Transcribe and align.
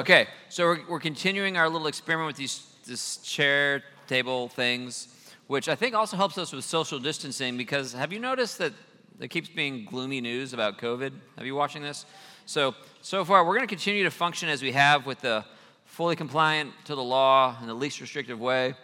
Okay, 0.00 0.28
so 0.48 0.64
we're, 0.64 0.80
we're 0.88 0.98
continuing 0.98 1.58
our 1.58 1.68
little 1.68 1.86
experiment 1.86 2.28
with 2.28 2.36
these 2.36 2.74
this 2.86 3.18
chair 3.18 3.82
table 4.06 4.48
things, 4.48 5.08
which 5.46 5.68
I 5.68 5.74
think 5.74 5.94
also 5.94 6.16
helps 6.16 6.38
us 6.38 6.54
with 6.54 6.64
social 6.64 6.98
distancing 6.98 7.58
because 7.58 7.92
have 7.92 8.10
you 8.10 8.18
noticed 8.18 8.56
that 8.60 8.72
there 9.18 9.28
keeps 9.28 9.50
being 9.50 9.84
gloomy 9.84 10.22
news 10.22 10.54
about 10.54 10.78
COVID? 10.78 11.12
Have 11.36 11.44
you 11.44 11.54
watching 11.54 11.82
this? 11.82 12.06
So 12.46 12.74
so 13.02 13.26
far 13.26 13.44
we're 13.44 13.56
going 13.56 13.68
to 13.68 13.74
continue 13.74 14.02
to 14.04 14.10
function 14.10 14.48
as 14.48 14.62
we 14.62 14.72
have 14.72 15.04
with 15.04 15.20
the 15.20 15.44
fully 15.84 16.16
compliant 16.16 16.72
to 16.86 16.94
the 16.94 17.04
law 17.04 17.54
in 17.60 17.66
the 17.66 17.74
least 17.74 18.00
restrictive 18.00 18.40
way. 18.40 18.76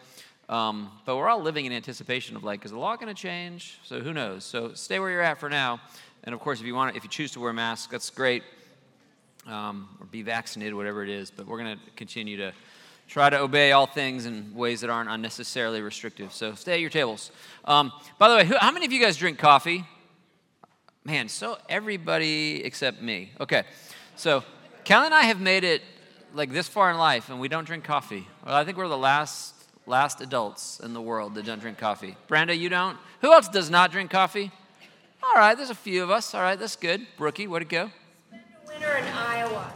Um, 0.51 0.91
but 1.07 1.17
we're 1.17 1.31
all 1.31 1.41
living 1.41 1.65
in 1.65 1.73
anticipation 1.73 2.37
of 2.37 2.45
like, 2.45 2.63
is 2.67 2.73
the 2.73 2.79
law 2.79 2.95
going 2.95 3.09
to 3.09 3.19
change? 3.19 3.79
So 3.85 4.01
who 4.01 4.13
knows? 4.13 4.45
So 4.45 4.75
stay 4.75 4.99
where 4.99 5.11
you're 5.11 5.23
at 5.23 5.41
for 5.41 5.49
now. 5.49 5.81
And 6.25 6.35
of 6.35 6.43
course, 6.43 6.61
if 6.61 6.67
you 6.67 6.75
want, 6.75 6.95
if 6.95 7.05
you 7.05 7.09
choose 7.09 7.31
to 7.33 7.41
wear 7.41 7.53
a 7.53 7.55
mask, 7.55 7.91
that's 7.91 8.11
great. 8.11 8.43
Um, 9.47 9.89
or 10.01 10.07
be 10.07 10.23
vaccinated, 10.23 10.75
whatever 10.75 11.05
it 11.05 11.09
is. 11.09 11.31
But 11.31 11.47
we're 11.47 11.59
going 11.59 11.77
to 11.77 11.83
continue 11.95 12.37
to 12.39 12.53
try 13.09 13.31
to 13.31 13.39
obey 13.39 13.73
all 13.73 13.87
things 13.87 14.27
in 14.27 14.53
ways 14.55 14.81
that 14.81 14.91
aren't 14.91 15.09
unnecessarily 15.09 15.81
restrictive. 15.81 16.33
So 16.33 16.55
stay 16.55 16.75
at 16.75 16.81
your 16.81 16.91
tables. 16.91 17.31
Um, 17.65 17.93
by 18.19 18.29
the 18.29 18.37
way, 18.37 18.45
who, 18.45 18.57
how 18.59 18.73
many 18.73 18.87
of 18.87 18.93
you 18.93 19.01
guys 19.01 19.17
drink 19.17 19.39
coffee? 19.39 19.85
Man, 21.05 21.29
so 21.29 21.57
everybody 21.69 22.65
except 22.65 23.01
me. 23.01 23.31
Okay, 23.41 23.63
so 24.17 24.43
Kelly 24.83 25.07
and 25.07 25.15
I 25.15 25.23
have 25.23 25.41
made 25.41 25.63
it 25.63 25.83
like 26.35 26.51
this 26.51 26.67
far 26.67 26.91
in 26.91 26.99
life, 26.99 27.31
and 27.31 27.39
we 27.39 27.49
don't 27.49 27.65
drink 27.65 27.85
coffee. 27.85 28.27
Well, 28.45 28.57
I 28.57 28.65
think 28.65 28.77
we're 28.77 28.89
the 28.89 28.99
last 28.99 29.55
last 29.87 30.21
adults 30.21 30.81
in 30.81 30.93
the 30.93 31.01
world 31.01 31.37
that 31.37 31.45
don't 31.45 31.61
drink 31.61 31.79
coffee. 31.79 32.17
Brenda, 32.27 32.57
you 32.57 32.69
don't? 32.69 32.99
Who 33.21 33.33
else 33.33 33.49
does 33.49 33.71
not 33.71 33.93
drink 33.93 34.11
coffee? 34.11 34.51
All 35.23 35.35
right, 35.35 35.57
there's 35.57 35.71
a 35.71 35.77
few 35.77 36.03
of 36.03 36.11
us. 36.11 36.35
All 36.35 36.41
right, 36.41 36.59
that's 36.59 36.75
good. 36.75 37.07
Brookie, 37.17 37.47
where'd 37.47 37.63
it 37.63 37.69
go? 37.69 37.91
Winter 38.77 38.97
in 38.99 39.05
Iowa. 39.07 39.73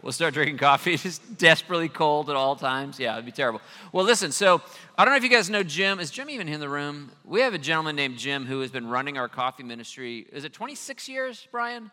We'll 0.00 0.12
start 0.12 0.34
drinking 0.34 0.58
coffee, 0.58 0.96
just 0.96 1.38
desperately 1.38 1.88
cold 1.88 2.30
at 2.30 2.36
all 2.36 2.54
times. 2.54 3.00
Yeah, 3.00 3.14
it'd 3.14 3.24
be 3.24 3.32
terrible. 3.32 3.60
Well, 3.90 4.04
listen, 4.04 4.30
so 4.30 4.62
I 4.96 5.04
don't 5.04 5.12
know 5.12 5.16
if 5.16 5.24
you 5.24 5.28
guys 5.28 5.50
know 5.50 5.64
Jim. 5.64 5.98
Is 5.98 6.12
Jim 6.12 6.30
even 6.30 6.48
in 6.48 6.60
the 6.60 6.68
room? 6.68 7.10
We 7.24 7.40
have 7.40 7.52
a 7.52 7.58
gentleman 7.58 7.96
named 7.96 8.18
Jim 8.18 8.46
who 8.46 8.60
has 8.60 8.70
been 8.70 8.86
running 8.86 9.18
our 9.18 9.26
coffee 9.26 9.64
ministry. 9.64 10.24
Is 10.32 10.44
it 10.44 10.52
26 10.52 11.08
years, 11.08 11.48
Brian? 11.50 11.90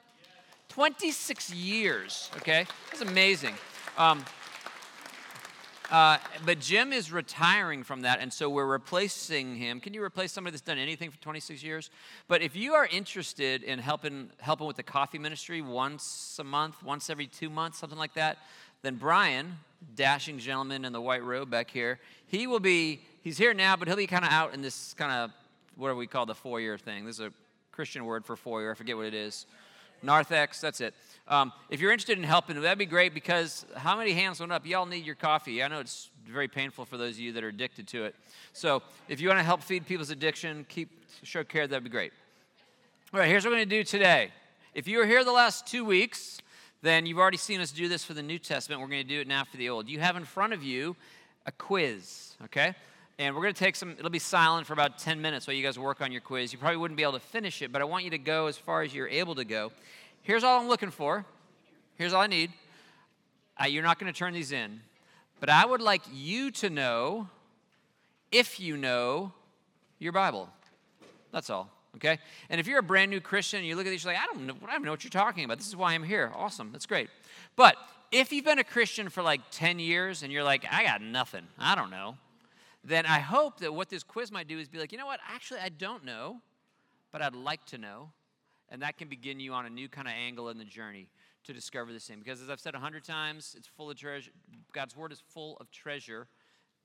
26 0.68 1.52
years, 1.52 2.30
okay? 2.38 2.68
That's 2.92 3.02
amazing. 3.02 3.56
Um, 3.98 4.24
uh, 5.92 6.18
but 6.46 6.60
Jim 6.60 6.94
is 6.94 7.12
retiring 7.12 7.84
from 7.84 8.02
that, 8.02 8.20
and 8.20 8.32
so 8.32 8.48
we're 8.50 8.66
replacing 8.66 9.56
him. 9.56 9.80
Can 9.80 9.94
you 9.94 10.04
replace 10.04 10.32
somebody 10.32 10.52
that's 10.52 10.62
done 10.62 10.78
anything 10.78 11.10
for 11.10 11.18
26 11.20 11.64
years? 11.64 11.90
But 12.28 12.44
if 12.44 12.56
you 12.56 12.74
are 12.76 12.86
interested 12.86 13.64
in 13.64 13.80
helping 13.80 14.30
helping 14.40 14.68
with 14.68 14.76
the 14.76 14.84
coffee 14.84 15.18
ministry 15.18 15.62
once 15.62 16.38
a 16.40 16.44
month, 16.44 16.84
once 16.84 17.10
every 17.10 17.26
two 17.26 17.50
months, 17.50 17.80
something 17.80 17.98
like 17.98 18.14
that, 18.14 18.38
then 18.84 18.96
Brian, 18.96 19.58
dashing 19.96 20.38
gentleman 20.38 20.86
in 20.86 20.94
the 20.94 21.02
white 21.02 21.24
robe 21.24 21.50
back 21.50 21.72
here, 21.72 22.00
he 22.28 22.46
will 22.46 22.60
be. 22.60 23.02
He's 23.22 23.38
here 23.38 23.54
now, 23.54 23.76
but 23.76 23.88
he'll 23.88 23.98
be 23.98 24.08
kind 24.08 24.24
of 24.24 24.32
out 24.32 24.54
in 24.54 24.62
this 24.62 24.94
kind 24.94 25.12
of 25.12 25.32
what 25.76 25.90
do 25.90 25.96
we 25.96 26.08
call 26.08 26.26
the 26.26 26.36
foyer 26.36 26.78
thing. 26.78 27.06
This 27.06 27.16
is 27.16 27.26
a 27.28 27.34
Christian 27.72 28.06
word 28.06 28.26
for 28.26 28.36
foyer. 28.36 28.72
I 28.72 28.76
forget 28.76 28.96
what 28.96 29.08
it 29.08 29.14
is. 29.14 29.46
Narthex, 30.04 30.62
that's 30.62 30.82
it. 30.82 30.94
Um, 31.30 31.54
if 31.70 31.80
you're 31.80 31.92
interested 31.92 32.18
in 32.18 32.24
helping, 32.24 32.60
that'd 32.60 32.80
be 32.80 32.88
great 32.88 33.14
because 33.14 33.64
how 33.76 33.96
many 33.96 34.14
hands 34.14 34.40
went 34.40 34.52
up? 34.52 34.66
Y'all 34.66 34.88
need 34.88 35.06
your 35.06 35.14
coffee. 35.14 35.62
I 35.62 35.68
know 35.68 35.80
it's 35.80 36.10
very 36.28 36.48
painful 36.48 36.86
for 36.86 36.98
those 36.98 37.16
of 37.16 37.20
you 37.20 37.32
that 37.34 37.44
are 37.44 37.50
addicted 37.50 37.88
to 37.90 38.06
it. 38.06 38.16
So 38.52 38.82
if 39.08 39.22
you 39.22 39.28
want 39.28 39.40
to 39.40 39.44
help 39.44 39.62
feed 39.62 39.86
people's 39.86 40.10
addiction, 40.10 40.66
keep 40.68 40.90
show 41.22 41.44
care, 41.44 41.68
that'd 41.68 41.84
be 41.84 41.90
great. 41.92 42.14
All 43.14 43.20
right, 43.20 43.30
here's 43.30 43.46
what 43.46 43.52
we're 43.52 43.58
going 43.58 43.70
to 43.70 43.78
do 43.78 43.84
today. 43.84 44.32
If 44.74 44.88
you 44.88 44.98
were 44.98 45.06
here 45.06 45.24
the 45.24 45.32
last 45.32 45.68
two 45.68 45.86
weeks, 45.86 46.40
then 46.82 47.06
you've 47.06 47.20
already 47.20 47.38
seen 47.38 47.62
us 47.62 47.72
do 47.72 47.88
this 47.88 48.04
for 48.04 48.16
the 48.16 48.24
New 48.24 48.40
Testament. 48.40 48.82
We're 48.82 48.88
going 48.88 49.04
to 49.04 49.08
do 49.08 49.22
it 49.22 49.28
now 49.28 49.44
for 49.44 49.58
the 49.58 49.70
Old. 49.70 49.88
You 49.88 50.00
have 50.00 50.16
in 50.16 50.26
front 50.26 50.54
of 50.54 50.64
you 50.64 50.96
a 51.46 51.52
quiz, 51.52 52.38
okay? 52.46 52.74
And 53.20 53.36
we're 53.36 53.42
going 53.42 53.54
to 53.54 53.60
take 53.60 53.76
some, 53.76 53.92
it'll 53.92 54.10
be 54.10 54.18
silent 54.18 54.66
for 54.66 54.74
about 54.74 54.98
10 54.98 55.22
minutes 55.22 55.46
while 55.46 55.56
you 55.56 55.62
guys 55.62 55.78
work 55.78 56.02
on 56.02 56.12
your 56.12 56.22
quiz. 56.22 56.54
You 56.54 56.60
probably 56.60 56.78
wouldn't 56.78 56.98
be 56.98 57.04
able 57.04 57.14
to 57.14 57.20
finish 57.20 57.62
it, 57.62 57.72
but 57.72 57.82
I 57.82 57.86
want 57.86 58.06
you 58.06 58.12
to 58.12 58.18
go 58.18 58.48
as 58.48 58.58
far 58.58 58.82
as 58.82 58.96
you're 58.96 59.10
able 59.10 59.36
to 59.36 59.44
go. 59.44 59.72
Here's 60.22 60.44
all 60.44 60.60
I'm 60.60 60.68
looking 60.68 60.92
for. 60.92 61.26
Here's 61.96 62.14
all 62.14 62.22
I 62.22 62.28
need. 62.28 62.52
Uh, 63.62 63.68
you're 63.68 63.84
not 63.84 64.00
going 64.00 64.12
to 64.12 64.18
turn 64.18 64.34
these 64.34 64.52
in, 64.52 64.80
but 65.40 65.50
I 65.50 65.66
would 65.66 65.82
like 65.82 66.02
you 66.14 66.52
to 66.52 66.70
know 66.70 67.28
if 68.32 68.60
you 68.60 68.78
know 68.78 69.34
your 69.98 70.14
Bible. 70.14 70.50
That's 71.32 71.50
all. 71.50 71.70
Okay? 71.96 72.20
And 72.50 72.60
if 72.60 72.68
you're 72.68 72.80
a 72.80 72.84
brand 72.84 73.12
new 73.12 73.20
Christian 73.20 73.60
and 73.60 73.68
you 73.68 73.76
look 73.76 73.86
at 73.86 73.90
these, 73.90 74.04
you're 74.04 74.14
like, 74.14 74.22
I 74.22 74.34
don't 74.34 74.46
know, 74.46 74.56
I 74.68 74.74
don't 74.74 74.84
know 74.84 74.92
what 74.92 75.04
you're 75.04 75.10
talking 75.12 75.44
about. 75.44 75.58
This 75.58 75.68
is 75.68 75.76
why 75.76 75.94
I'm 75.94 76.04
here. 76.04 76.32
Awesome. 76.36 76.72
That's 76.72 76.86
great. 76.86 77.10
But 77.56 77.76
if 78.12 78.32
you've 78.32 78.46
been 78.46 78.60
a 78.60 78.64
Christian 78.64 79.10
for 79.10 79.22
like 79.22 79.42
10 79.52 79.80
years 79.80 80.24
and 80.24 80.32
you're 80.32 80.44
like, 80.44 80.66
I 80.72 80.84
got 80.84 81.02
nothing, 81.02 81.48
I 81.58 81.76
don't 81.76 81.92
know, 81.92 82.16
then 82.84 83.06
I 83.06 83.20
hope 83.20 83.60
that 83.60 83.74
what 83.74 83.90
this 83.90 84.04
quiz 84.04 84.32
might 84.32 84.48
do 84.48 84.58
is 84.58 84.68
be 84.68 84.80
like, 84.80 84.92
you 84.92 84.98
know 84.98 85.06
what? 85.06 85.20
Actually, 85.28 85.60
I 85.60 85.70
don't 85.70 86.06
know, 86.06 86.38
but 87.12 87.22
I'd 87.22 87.36
like 87.36 87.66
to 87.68 87.78
know. 87.78 88.12
And 88.72 88.82
that 88.82 88.98
can 88.98 89.08
begin 89.08 89.40
you 89.40 89.54
on 89.54 89.66
a 89.66 89.70
new 89.70 89.90
kind 89.90 90.08
of 90.08 90.14
angle 90.14 90.50
in 90.50 90.58
the 90.58 90.66
journey 90.66 91.08
to 91.46 91.54
discover 91.54 91.92
the 91.92 92.00
same. 92.00 92.20
Because 92.20 92.42
as 92.42 92.50
I've 92.50 92.60
said 92.60 92.76
a 92.76 92.80
hundred 92.80 93.04
times, 93.04 93.56
it's 93.58 93.68
full 93.68 93.90
of 93.90 93.98
treasure. 93.98 94.32
God's 94.74 94.96
word 94.96 95.12
is 95.12 95.22
full 95.34 95.58
of 95.58 95.72
treasure, 95.72 96.28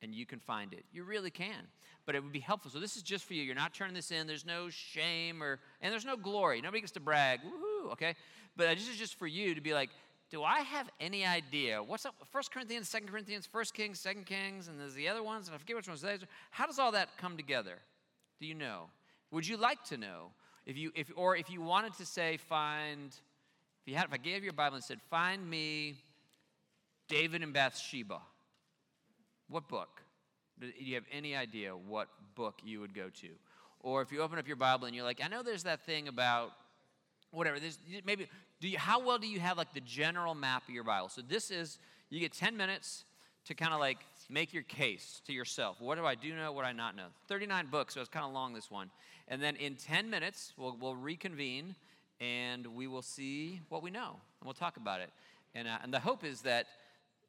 and 0.00 0.15
you 0.15 0.27
can 0.27 0.39
find 0.39 0.72
it. 0.72 0.84
You 0.93 1.05
really 1.05 1.31
can. 1.31 1.69
But 2.06 2.15
it 2.15 2.22
would 2.22 2.33
be 2.33 2.41
helpful. 2.41 2.71
So 2.71 2.81
this 2.81 2.97
is 2.97 3.03
just 3.03 3.25
for 3.25 3.34
you. 3.34 3.43
You're 3.43 3.55
not 3.55 3.75
turning 3.75 3.95
this 3.95 4.11
in. 4.11 4.27
There's 4.27 4.47
no 4.47 4.69
shame 4.71 5.43
or 5.43 5.61
and 5.81 5.93
there's 5.93 6.05
no 6.05 6.17
glory. 6.17 6.61
Nobody 6.61 6.81
gets 6.81 6.93
to 6.93 7.00
brag. 7.00 7.41
Woohoo! 7.41 7.93
Okay. 7.93 8.15
But 8.56 8.77
this 8.77 8.89
is 8.89 8.97
just 8.97 9.19
for 9.19 9.27
you 9.27 9.55
to 9.55 9.61
be 9.61 9.75
like, 9.75 9.91
do 10.31 10.43
I 10.43 10.61
have 10.61 10.89
any 11.01 11.25
idea 11.25 11.83
what's 11.83 12.06
up? 12.06 12.15
First 12.31 12.53
Corinthians, 12.53 12.89
Second 12.89 13.09
Corinthians, 13.09 13.47
First 13.47 13.75
Kings, 13.75 14.01
Second 14.01 14.27
Kings, 14.27 14.69
and 14.69 14.81
there's 14.81 14.95
the 14.95 15.09
other 15.09 15.22
ones, 15.22 15.47
and 15.47 15.55
I 15.55 15.59
forget 15.59 15.77
which 15.77 15.89
ones. 15.89 16.05
How 16.51 16.66
does 16.66 16.78
all 16.78 16.93
that 16.93 17.09
come 17.19 17.37
together? 17.37 17.78
Do 18.41 18.47
you 18.47 18.55
know? 18.55 18.84
Would 19.31 19.47
you 19.47 19.56
like 19.56 19.84
to 19.84 19.97
know? 19.97 20.31
If 20.66 20.78
you, 20.78 20.92
if, 20.94 21.10
or 21.16 21.36
if 21.36 21.50
you 21.50 21.60
wanted 21.60 21.94
to 21.94 22.06
say, 22.06 22.36
find, 22.36 23.08
if, 23.08 23.91
you 23.91 23.94
had, 23.97 24.06
if 24.06 24.12
I 24.12 24.16
gave 24.16 24.44
you 24.44 24.50
a 24.50 24.54
Bible 24.54 24.76
and 24.76 24.84
said, 24.84 25.00
find 25.10 25.48
me 25.48 25.97
David 27.08 27.42
and 27.42 27.52
Bathsheba, 27.52 28.20
what 29.48 29.69
book? 29.69 30.03
Do 30.60 30.69
you 30.78 30.94
have 30.94 31.04
any 31.12 31.36
idea 31.36 31.72
what 31.72 32.08
book 32.34 32.60
you 32.64 32.80
would 32.80 32.94
go 32.94 33.08
to? 33.20 33.28
Or 33.80 34.00
if 34.00 34.10
you 34.10 34.22
open 34.22 34.38
up 34.38 34.47
your 34.47 34.56
Bible 34.56 34.86
and 34.86 34.94
you're 34.94 35.04
like, 35.04 35.20
I 35.22 35.28
know 35.28 35.42
there's 35.42 35.64
that 35.64 35.84
thing 35.84 36.08
about 36.08 36.53
whatever. 37.30 37.60
There's 37.60 37.78
maybe 38.06 38.28
do 38.60 38.69
you 38.69 38.78
how 38.78 39.04
well 39.04 39.19
do 39.19 39.26
you 39.26 39.41
have 39.41 39.58
like 39.58 39.74
the 39.74 39.80
general 39.80 40.34
map 40.34 40.66
of 40.69 40.74
your 40.74 40.84
Bible? 40.84 41.10
So 41.10 41.20
this 41.20 41.50
is 41.50 41.78
you 42.08 42.20
get 42.20 42.32
10 42.32 42.56
minutes 42.56 43.04
to 43.47 43.54
kind 43.54 43.74
of 43.74 43.80
like 43.80 43.98
make 44.30 44.54
your 44.54 44.62
case 44.62 45.20
to 45.26 45.32
yourself. 45.32 45.80
What 45.80 45.98
do 45.98 46.06
I 46.06 46.14
do 46.14 46.34
know? 46.34 46.53
What 46.53 46.62
do 46.62 46.69
I 46.69 46.72
not 46.72 46.97
know? 46.97 47.08
39 47.28 47.66
books, 47.66 47.94
so 47.94 48.00
it's 48.00 48.08
kind 48.08 48.24
of 48.24 48.32
long 48.32 48.54
this 48.54 48.70
one. 48.70 48.91
And 49.28 49.42
then 49.42 49.56
in 49.56 49.76
10 49.76 50.10
minutes, 50.10 50.52
we'll, 50.56 50.76
we'll 50.80 50.96
reconvene 50.96 51.74
and 52.20 52.66
we 52.66 52.86
will 52.86 53.02
see 53.02 53.60
what 53.68 53.82
we 53.82 53.90
know 53.90 54.10
and 54.40 54.46
we'll 54.46 54.54
talk 54.54 54.76
about 54.76 55.00
it. 55.00 55.10
And, 55.54 55.68
uh, 55.68 55.78
and 55.82 55.92
the 55.92 56.00
hope 56.00 56.24
is 56.24 56.42
that 56.42 56.66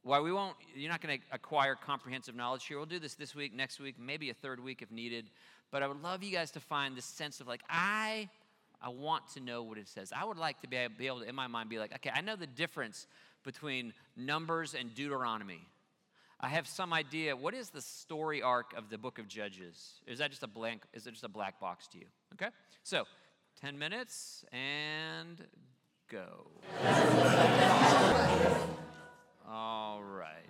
while 0.04 0.24
we 0.24 0.32
won't, 0.32 0.56
you're 0.76 0.92
not 0.92 1.02
going 1.02 1.20
to 1.20 1.26
acquire 1.32 1.76
comprehensive 1.76 2.36
knowledge 2.36 2.66
here. 2.66 2.78
We'll 2.78 2.86
do 2.86 3.00
this 3.00 3.16
this 3.16 3.34
week, 3.34 3.56
next 3.56 3.80
week, 3.80 3.96
maybe 4.00 4.30
a 4.30 4.34
third 4.34 4.60
week 4.60 4.82
if 4.82 4.92
needed. 4.92 5.30
But 5.72 5.84
I 5.84 5.88
would 5.88 6.02
love 6.02 6.24
you 6.24 6.32
guys 6.32 6.52
to 6.52 6.60
find 6.60 6.96
this 6.96 7.06
sense 7.06 7.42
of 7.42 7.48
like, 7.48 7.62
I, 7.70 8.30
I 8.82 8.90
want 8.90 9.28
to 9.34 9.40
know 9.40 9.64
what 9.64 9.78
it 9.78 9.88
says. 9.88 10.12
I 10.16 10.24
would 10.24 10.38
like 10.38 10.62
to 10.62 10.68
be 10.68 10.78
able 10.78 11.22
to, 11.22 11.28
in 11.28 11.34
my 11.34 11.48
mind, 11.48 11.70
be 11.70 11.80
like, 11.80 11.94
okay, 11.96 12.12
I 12.14 12.22
know 12.22 12.36
the 12.36 12.48
difference 12.48 13.08
between 13.44 13.94
Numbers 14.16 14.76
and 14.76 14.94
Deuteronomy. 14.94 15.62
I 16.40 16.50
have 16.50 16.68
some 16.68 16.94
idea. 16.94 17.36
What 17.36 17.54
is 17.54 17.70
the 17.70 17.82
story 17.82 18.42
arc 18.42 18.74
of 18.78 18.90
the 18.90 18.98
book 18.98 19.20
of 19.20 19.28
Judges? 19.28 20.02
Is 20.06 20.20
that 20.20 20.32
just 20.32 20.44
a 20.44 20.48
blank? 20.48 20.84
Is 20.94 21.08
it 21.08 21.12
just 21.12 21.24
a 21.24 21.30
black 21.30 21.60
box 21.60 21.88
to 21.90 21.98
you? 21.98 22.06
Okay. 22.34 22.50
So, 22.84 23.06
ten 23.60 23.80
minutes 23.80 24.44
and 24.52 25.44
go. 26.10 26.48
All 29.50 30.04
right. 30.04 30.50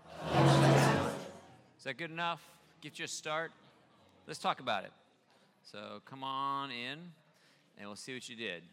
Is 1.78 1.84
that 1.84 1.98
good 1.98 2.12
enough? 2.12 2.42
Get 2.82 2.98
you 2.98 3.06
a 3.06 3.08
start. 3.08 3.52
Let's 4.28 4.40
talk 4.40 4.60
about 4.60 4.86
it. 4.86 4.92
So 5.64 6.02
come 6.06 6.24
on 6.24 6.72
in, 6.72 7.00
and 7.78 7.88
we'll 7.88 7.96
see 7.96 8.14
what 8.14 8.28
you 8.30 8.36
did. 8.36 8.64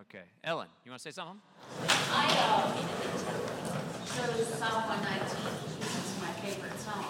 Okay, 0.00 0.24
Ellen, 0.42 0.66
you 0.84 0.90
want 0.90 1.00
to 1.00 1.12
say 1.12 1.14
something? 1.14 1.40
I 1.88 2.26
uh, 2.40 4.36
chose 4.36 4.46
Psalm 4.58 4.88
119 4.88 5.73
favorite 6.44 6.78
song, 6.78 7.06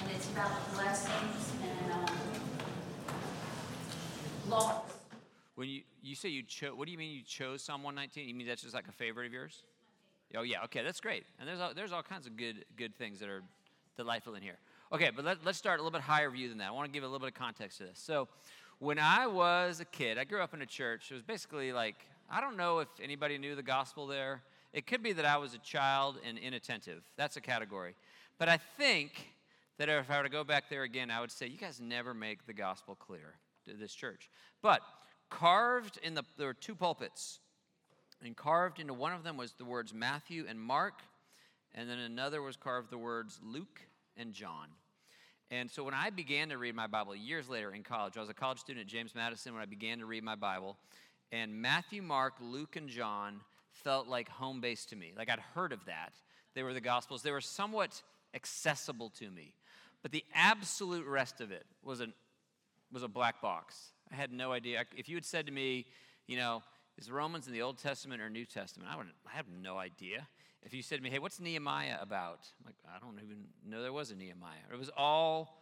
and 0.00 0.10
it's 0.12 0.30
about 0.30 0.72
blessings 0.74 1.52
and 1.60 1.92
um, 1.92 2.06
loss. 4.48 4.82
When 5.56 5.68
you, 5.68 5.82
you 6.02 6.14
say 6.14 6.28
you 6.28 6.44
chose, 6.44 6.72
what 6.76 6.86
do 6.86 6.92
you 6.92 6.98
mean 6.98 7.16
you 7.16 7.22
chose 7.22 7.62
Psalm 7.62 7.82
119? 7.82 8.28
You 8.28 8.34
mean 8.34 8.46
that's 8.46 8.62
just 8.62 8.74
like 8.74 8.86
a 8.86 8.92
favorite 8.92 9.26
of 9.26 9.32
yours? 9.32 9.64
Oh 10.36 10.42
yeah, 10.42 10.62
okay, 10.64 10.84
that's 10.84 11.00
great. 11.00 11.24
And 11.40 11.48
there's 11.48 11.60
all, 11.60 11.72
there's 11.74 11.90
all 11.90 12.02
kinds 12.02 12.26
of 12.28 12.36
good 12.36 12.64
good 12.76 12.94
things 12.94 13.18
that 13.18 13.28
are 13.28 13.42
delightful 13.96 14.36
in 14.36 14.42
here. 14.42 14.58
Okay, 14.92 15.10
but 15.14 15.24
let, 15.24 15.44
let's 15.44 15.58
start 15.58 15.80
a 15.80 15.82
little 15.82 15.96
bit 15.96 16.02
higher 16.02 16.30
view 16.30 16.48
than 16.48 16.58
that. 16.58 16.68
I 16.68 16.70
want 16.70 16.86
to 16.86 16.92
give 16.92 17.02
a 17.02 17.06
little 17.06 17.18
bit 17.18 17.28
of 17.28 17.34
context 17.34 17.78
to 17.78 17.84
this. 17.84 17.98
So, 17.98 18.28
when 18.78 19.00
I 19.00 19.26
was 19.26 19.80
a 19.80 19.84
kid, 19.84 20.16
I 20.16 20.24
grew 20.24 20.40
up 20.40 20.54
in 20.54 20.62
a 20.62 20.66
church. 20.66 21.10
It 21.10 21.14
was 21.14 21.24
basically 21.24 21.72
like 21.72 21.96
I 22.30 22.40
don't 22.40 22.56
know 22.56 22.78
if 22.78 22.88
anybody 23.02 23.36
knew 23.36 23.56
the 23.56 23.64
gospel 23.64 24.06
there. 24.06 24.42
It 24.72 24.86
could 24.86 25.02
be 25.02 25.12
that 25.12 25.24
I 25.24 25.36
was 25.38 25.54
a 25.54 25.58
child 25.58 26.18
and 26.26 26.36
inattentive. 26.38 27.02
That's 27.16 27.36
a 27.36 27.40
category. 27.40 27.94
But 28.38 28.48
I 28.48 28.56
think 28.56 29.32
that 29.78 29.88
if 29.88 30.10
I 30.10 30.18
were 30.18 30.24
to 30.24 30.28
go 30.28 30.44
back 30.44 30.68
there 30.68 30.82
again, 30.82 31.10
I 31.10 31.20
would 31.20 31.30
say, 31.30 31.46
you 31.46 31.58
guys 31.58 31.80
never 31.80 32.14
make 32.14 32.46
the 32.46 32.52
gospel 32.52 32.94
clear 32.94 33.34
to 33.66 33.74
this 33.74 33.94
church. 33.94 34.28
But 34.62 34.80
carved 35.30 35.98
in 36.02 36.14
the, 36.14 36.22
there 36.38 36.46
were 36.46 36.54
two 36.54 36.74
pulpits, 36.74 37.40
and 38.24 38.36
carved 38.36 38.80
into 38.80 38.94
one 38.94 39.12
of 39.12 39.24
them 39.24 39.36
was 39.36 39.52
the 39.52 39.64
words 39.64 39.92
Matthew 39.92 40.46
and 40.48 40.60
Mark, 40.60 41.00
and 41.74 41.88
then 41.88 41.98
another 41.98 42.40
was 42.42 42.56
carved 42.56 42.90
the 42.90 42.98
words 42.98 43.40
Luke 43.42 43.80
and 44.16 44.32
John. 44.32 44.68
And 45.50 45.70
so 45.70 45.84
when 45.84 45.94
I 45.94 46.10
began 46.10 46.48
to 46.48 46.58
read 46.58 46.74
my 46.74 46.86
Bible 46.86 47.14
years 47.14 47.48
later 47.48 47.72
in 47.72 47.82
college, 47.82 48.16
I 48.16 48.20
was 48.20 48.30
a 48.30 48.34
college 48.34 48.58
student 48.58 48.86
at 48.86 48.90
James 48.90 49.14
Madison 49.14 49.52
when 49.52 49.62
I 49.62 49.66
began 49.66 49.98
to 49.98 50.06
read 50.06 50.24
my 50.24 50.36
Bible, 50.36 50.76
and 51.32 51.54
Matthew, 51.54 52.02
Mark, 52.02 52.34
Luke, 52.40 52.76
and 52.76 52.88
John 52.88 53.40
felt 53.70 54.06
like 54.06 54.28
home 54.28 54.60
base 54.60 54.84
to 54.86 54.96
me. 54.96 55.12
Like 55.16 55.28
I'd 55.28 55.40
heard 55.40 55.72
of 55.72 55.84
that. 55.86 56.12
They 56.54 56.62
were 56.62 56.72
the 56.72 56.80
Gospels. 56.80 57.22
They 57.22 57.32
were 57.32 57.40
somewhat 57.40 58.02
accessible 58.34 59.10
to 59.18 59.30
me. 59.30 59.54
But 60.02 60.12
the 60.12 60.24
absolute 60.34 61.06
rest 61.06 61.40
of 61.40 61.50
it 61.50 61.64
was, 61.82 62.00
an, 62.00 62.12
was 62.92 63.02
a 63.02 63.08
black 63.08 63.40
box. 63.40 63.92
I 64.12 64.16
had 64.16 64.32
no 64.32 64.52
idea. 64.52 64.84
If 64.96 65.08
you 65.08 65.16
had 65.16 65.24
said 65.24 65.46
to 65.46 65.52
me, 65.52 65.86
you 66.26 66.36
know, 66.36 66.62
is 66.98 67.10
Romans 67.10 67.46
in 67.46 67.52
the 67.52 67.62
Old 67.62 67.78
Testament 67.78 68.20
or 68.20 68.28
New 68.28 68.44
Testament? 68.44 68.90
I, 68.92 68.96
wouldn't, 68.96 69.14
I 69.26 69.36
have 69.36 69.46
no 69.48 69.78
idea. 69.78 70.28
If 70.62 70.72
you 70.72 70.82
said 70.82 70.96
to 70.96 71.02
me, 71.02 71.10
hey, 71.10 71.18
what's 71.18 71.40
Nehemiah 71.40 71.98
about? 72.00 72.40
I'm 72.58 72.66
like, 72.66 72.76
I 72.88 72.98
don't 72.98 73.18
even 73.22 73.44
know 73.66 73.82
there 73.82 73.92
was 73.92 74.10
a 74.10 74.14
Nehemiah. 74.14 74.60
It 74.72 74.78
was 74.78 74.90
all 74.96 75.60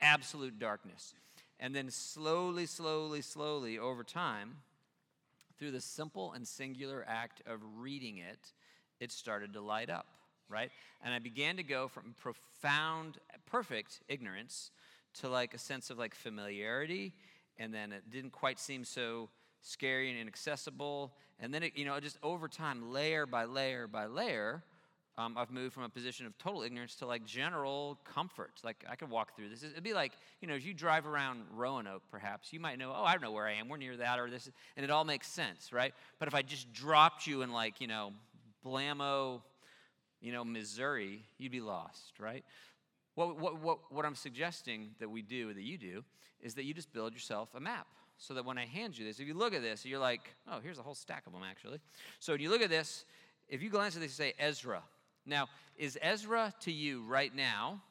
absolute 0.00 0.58
darkness. 0.58 1.14
And 1.60 1.74
then 1.74 1.90
slowly, 1.90 2.66
slowly, 2.66 3.20
slowly, 3.20 3.78
over 3.78 4.04
time, 4.04 4.58
through 5.58 5.72
the 5.72 5.80
simple 5.80 6.32
and 6.32 6.46
singular 6.46 7.04
act 7.06 7.42
of 7.46 7.60
reading 7.76 8.18
it, 8.18 8.52
it 9.00 9.10
started 9.10 9.52
to 9.54 9.60
light 9.60 9.90
up, 9.90 10.06
right? 10.48 10.70
And 11.02 11.14
I 11.14 11.18
began 11.18 11.56
to 11.56 11.62
go 11.62 11.88
from 11.88 12.14
profound, 12.20 13.18
perfect 13.46 14.00
ignorance 14.08 14.70
to 15.14 15.28
like 15.28 15.54
a 15.54 15.58
sense 15.58 15.90
of 15.90 15.98
like 15.98 16.14
familiarity. 16.14 17.12
And 17.58 17.72
then 17.74 17.92
it 17.92 18.10
didn't 18.10 18.32
quite 18.32 18.58
seem 18.58 18.84
so 18.84 19.28
scary 19.62 20.10
and 20.10 20.18
inaccessible. 20.18 21.12
And 21.40 21.52
then, 21.52 21.62
it, 21.62 21.72
you 21.76 21.84
know, 21.84 21.98
just 22.00 22.18
over 22.22 22.48
time, 22.48 22.92
layer 22.92 23.26
by 23.26 23.44
layer 23.44 23.86
by 23.86 24.06
layer, 24.06 24.62
um, 25.18 25.36
I've 25.36 25.50
moved 25.50 25.74
from 25.74 25.82
a 25.82 25.88
position 25.88 26.26
of 26.26 26.38
total 26.38 26.62
ignorance 26.62 26.94
to 26.96 27.06
like 27.06 27.26
general 27.26 27.98
comfort. 28.04 28.52
Like 28.62 28.84
I 28.88 28.94
could 28.94 29.10
walk 29.10 29.34
through 29.34 29.48
this. 29.48 29.64
It'd 29.64 29.82
be 29.82 29.92
like, 29.92 30.12
you 30.40 30.46
know, 30.46 30.54
if 30.54 30.64
you 30.64 30.72
drive 30.72 31.06
around 31.06 31.42
Roanoke, 31.52 32.04
perhaps, 32.08 32.52
you 32.52 32.60
might 32.60 32.78
know, 32.78 32.92
oh, 32.96 33.02
I 33.02 33.12
don't 33.12 33.22
know 33.22 33.32
where 33.32 33.46
I 33.46 33.54
am. 33.54 33.68
We're 33.68 33.78
near 33.78 33.96
that 33.96 34.20
or 34.20 34.30
this. 34.30 34.48
And 34.76 34.84
it 34.84 34.90
all 34.90 35.04
makes 35.04 35.26
sense, 35.26 35.72
right? 35.72 35.92
But 36.20 36.28
if 36.28 36.34
I 36.34 36.42
just 36.42 36.72
dropped 36.72 37.26
you 37.26 37.42
in 37.42 37.52
like, 37.52 37.80
you 37.80 37.88
know, 37.88 38.12
Blamo, 38.64 39.42
you 40.20 40.32
know, 40.32 40.44
Missouri, 40.44 41.24
you'd 41.38 41.52
be 41.52 41.60
lost, 41.60 42.18
right? 42.18 42.44
What, 43.14 43.38
what, 43.38 43.60
what, 43.60 43.78
what 43.90 44.04
I'm 44.04 44.14
suggesting 44.14 44.90
that 45.00 45.10
we 45.10 45.22
do, 45.22 45.52
that 45.52 45.62
you 45.62 45.78
do, 45.78 46.04
is 46.40 46.54
that 46.54 46.64
you 46.64 46.74
just 46.74 46.92
build 46.92 47.12
yourself 47.12 47.50
a 47.54 47.60
map 47.60 47.86
so 48.16 48.34
that 48.34 48.44
when 48.44 48.58
I 48.58 48.66
hand 48.66 48.98
you 48.98 49.04
this, 49.04 49.20
if 49.20 49.26
you 49.26 49.34
look 49.34 49.54
at 49.54 49.62
this, 49.62 49.84
you're 49.84 49.98
like, 49.98 50.34
oh, 50.50 50.60
here's 50.62 50.78
a 50.78 50.82
whole 50.82 50.94
stack 50.94 51.26
of 51.26 51.32
them 51.32 51.42
actually. 51.48 51.78
So 52.20 52.32
when 52.32 52.40
you 52.40 52.50
look 52.50 52.62
at 52.62 52.70
this, 52.70 53.04
if 53.48 53.62
you 53.62 53.70
glance 53.70 53.96
at 53.96 54.02
this, 54.02 54.18
you 54.18 54.24
say 54.24 54.34
Ezra. 54.38 54.82
Now, 55.24 55.48
is 55.76 55.98
Ezra 56.02 56.52
to 56.60 56.72
you 56.72 57.02
right 57.04 57.34
now 57.34 57.82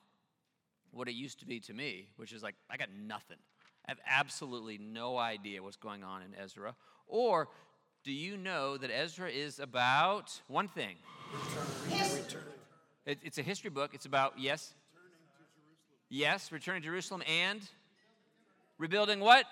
what 0.91 1.07
it 1.07 1.13
used 1.13 1.39
to 1.39 1.45
be 1.45 1.59
to 1.62 1.73
me, 1.73 2.07
which 2.18 2.33
is 2.33 2.44
like, 2.44 2.56
I 2.69 2.77
got 2.77 2.89
nothing. 2.91 3.38
I 3.85 3.91
have 3.91 4.00
absolutely 4.06 4.77
no 4.77 5.18
idea 5.18 5.63
what's 5.63 5.77
going 5.77 6.03
on 6.03 6.21
in 6.21 6.35
Ezra. 6.41 6.75
Or 7.07 7.47
do 8.03 8.12
you 8.12 8.38
know 8.38 8.77
that 8.77 8.91
Ezra 8.91 9.30
is 9.30 9.59
about 9.59 10.41
one 10.47 10.68
thing? 10.68 10.95
Returning. 11.33 13.18
it's 13.24 13.38
a 13.38 13.44
history 13.44 13.69
book. 13.69 13.91
It's 13.94 14.06
about, 14.06 14.33
yes? 14.38 14.74
Yes, 16.09 16.51
returning 16.51 16.81
to 16.81 16.88
Jerusalem 16.88 17.21
and 17.27 17.62
rebuilding 18.77 19.19
what? 19.19 19.45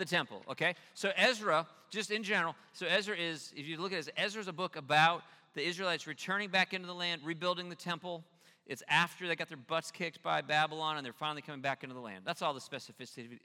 the 0.00 0.04
temple, 0.04 0.42
okay? 0.50 0.74
So 0.94 1.12
Ezra, 1.16 1.66
just 1.90 2.10
in 2.10 2.24
general, 2.24 2.56
so 2.72 2.86
Ezra 2.86 3.16
is, 3.16 3.52
if 3.56 3.68
you 3.68 3.80
look 3.80 3.92
at 3.92 4.00
it, 4.00 4.12
Ezra's 4.16 4.48
a 4.48 4.52
book 4.52 4.74
about 4.74 5.22
the 5.54 5.62
Israelites 5.64 6.08
returning 6.08 6.48
back 6.48 6.74
into 6.74 6.88
the 6.88 6.94
land, 6.94 7.22
rebuilding 7.24 7.68
the 7.68 7.76
temple. 7.76 8.24
It's 8.66 8.82
after 8.88 9.28
they 9.28 9.36
got 9.36 9.48
their 9.48 9.56
butts 9.56 9.90
kicked 9.90 10.22
by 10.22 10.40
Babylon 10.42 10.96
and 10.96 11.04
they're 11.04 11.12
finally 11.12 11.42
coming 11.42 11.60
back 11.60 11.84
into 11.84 11.94
the 11.94 12.00
land. 12.00 12.22
That's 12.24 12.42
all 12.42 12.54
the 12.54 12.60
specificity, 12.60 13.38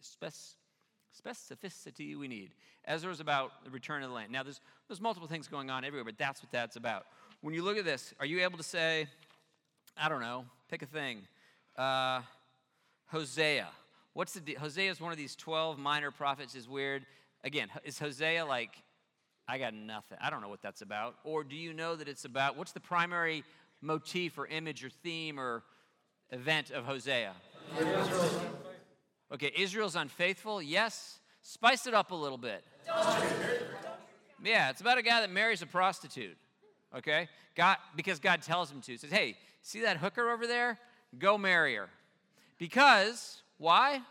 specificity 1.23 2.17
we 2.17 2.27
need. 2.27 2.51
Ezra 2.85 3.11
is 3.11 3.19
about 3.19 3.51
the 3.63 3.71
return 3.71 4.03
of 4.03 4.09
the 4.09 4.15
land. 4.15 4.31
Now, 4.31 4.43
there's, 4.43 4.61
there's 4.87 5.01
multiple 5.01 5.27
things 5.27 5.47
going 5.47 5.69
on 5.69 5.83
everywhere, 5.83 6.05
but 6.05 6.17
that's 6.17 6.41
what 6.41 6.51
that's 6.51 6.75
about. 6.75 7.05
When 7.45 7.53
you 7.53 7.61
look 7.61 7.77
at 7.77 7.85
this, 7.85 8.11
are 8.19 8.25
you 8.25 8.41
able 8.41 8.57
to 8.57 8.63
say, 8.63 9.05
I 9.95 10.09
don't 10.09 10.19
know, 10.19 10.45
pick 10.67 10.81
a 10.81 10.87
thing, 10.87 11.19
uh, 11.77 12.21
Hosea? 13.09 13.67
What's 14.13 14.33
the 14.33 14.39
deal? 14.39 14.59
Hosea 14.59 14.89
is 14.89 14.99
one 14.99 15.11
of 15.11 15.17
these 15.19 15.35
12 15.35 15.77
minor 15.77 16.09
prophets, 16.09 16.55
is 16.55 16.67
weird. 16.67 17.05
Again, 17.43 17.67
is 17.83 17.99
Hosea 17.99 18.43
like, 18.47 18.71
I 19.47 19.59
got 19.59 19.75
nothing. 19.75 20.17
I 20.19 20.31
don't 20.31 20.41
know 20.41 20.49
what 20.49 20.63
that's 20.63 20.81
about. 20.81 21.17
Or 21.23 21.43
do 21.43 21.55
you 21.55 21.71
know 21.71 21.95
that 21.95 22.07
it's 22.07 22.25
about, 22.25 22.57
what's 22.57 22.71
the 22.71 22.79
primary 22.79 23.43
motif 23.79 24.39
or 24.39 24.47
image 24.47 24.83
or 24.83 24.89
theme 24.89 25.39
or 25.39 25.61
event 26.31 26.71
of 26.71 26.85
Hosea? 26.85 27.33
Okay, 29.31 29.51
Israel's 29.55 29.95
unfaithful. 29.95 30.63
Yes. 30.63 31.19
Spice 31.43 31.85
it 31.85 31.93
up 31.93 32.09
a 32.09 32.15
little 32.15 32.39
bit. 32.39 32.63
Yeah, 34.43 34.71
it's 34.71 34.81
about 34.81 34.97
a 34.97 35.03
guy 35.03 35.21
that 35.21 35.29
marries 35.29 35.61
a 35.61 35.67
prostitute. 35.67 36.37
Okay? 36.95 37.27
God, 37.55 37.77
because 37.95 38.19
God 38.19 38.41
tells 38.41 38.71
him 38.71 38.81
to. 38.81 38.91
He 38.91 38.97
says, 38.97 39.11
hey, 39.11 39.37
see 39.61 39.81
that 39.81 39.97
hooker 39.97 40.29
over 40.31 40.47
there? 40.47 40.79
Go 41.17 41.37
marry 41.37 41.75
her. 41.75 41.89
Because 42.57 43.41
why? 43.57 44.01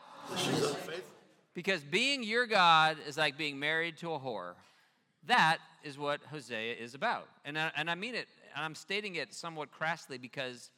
Because 1.54 1.82
being 1.82 2.22
your 2.22 2.46
God 2.46 2.96
is 3.06 3.16
like 3.16 3.38
being 3.38 3.58
married 3.58 3.96
to 3.98 4.12
a 4.12 4.18
whore. 4.18 4.54
That 5.26 5.58
is 5.82 5.98
what 5.98 6.20
Hosea 6.30 6.74
is 6.74 6.94
about. 6.94 7.28
And 7.44 7.58
I, 7.58 7.70
and 7.76 7.90
I 7.90 7.94
mean 7.94 8.14
it, 8.14 8.28
and 8.54 8.64
I'm 8.64 8.74
stating 8.74 9.14
it 9.16 9.32
somewhat 9.32 9.70
crassly 9.70 10.18
because 10.18 10.70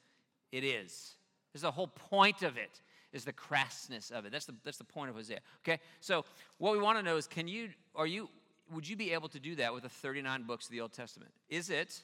it 0.52 0.64
is. 0.64 1.16
There's 1.52 1.62
the 1.62 1.70
whole 1.70 1.88
point 1.88 2.42
of 2.42 2.56
it 2.56 2.82
is 3.12 3.24
the 3.24 3.32
crassness 3.32 4.12
of 4.12 4.26
it. 4.26 4.32
That's 4.32 4.44
the, 4.44 4.54
that's 4.62 4.78
the 4.78 4.84
point 4.84 5.10
of 5.10 5.16
Hosea. 5.16 5.40
Okay? 5.64 5.80
So 6.00 6.24
what 6.58 6.72
we 6.72 6.78
want 6.78 6.98
to 6.98 7.02
know 7.02 7.16
is 7.16 7.26
can 7.26 7.48
you, 7.48 7.70
are 7.94 8.06
you, 8.06 8.28
would 8.72 8.88
you 8.88 8.96
be 8.96 9.12
able 9.12 9.28
to 9.28 9.40
do 9.40 9.54
that 9.56 9.72
with 9.72 9.82
the 9.82 9.88
39 9.88 10.42
books 10.44 10.66
of 10.66 10.72
the 10.72 10.80
Old 10.80 10.92
Testament? 10.92 11.32
Is 11.48 11.70
it, 11.70 12.02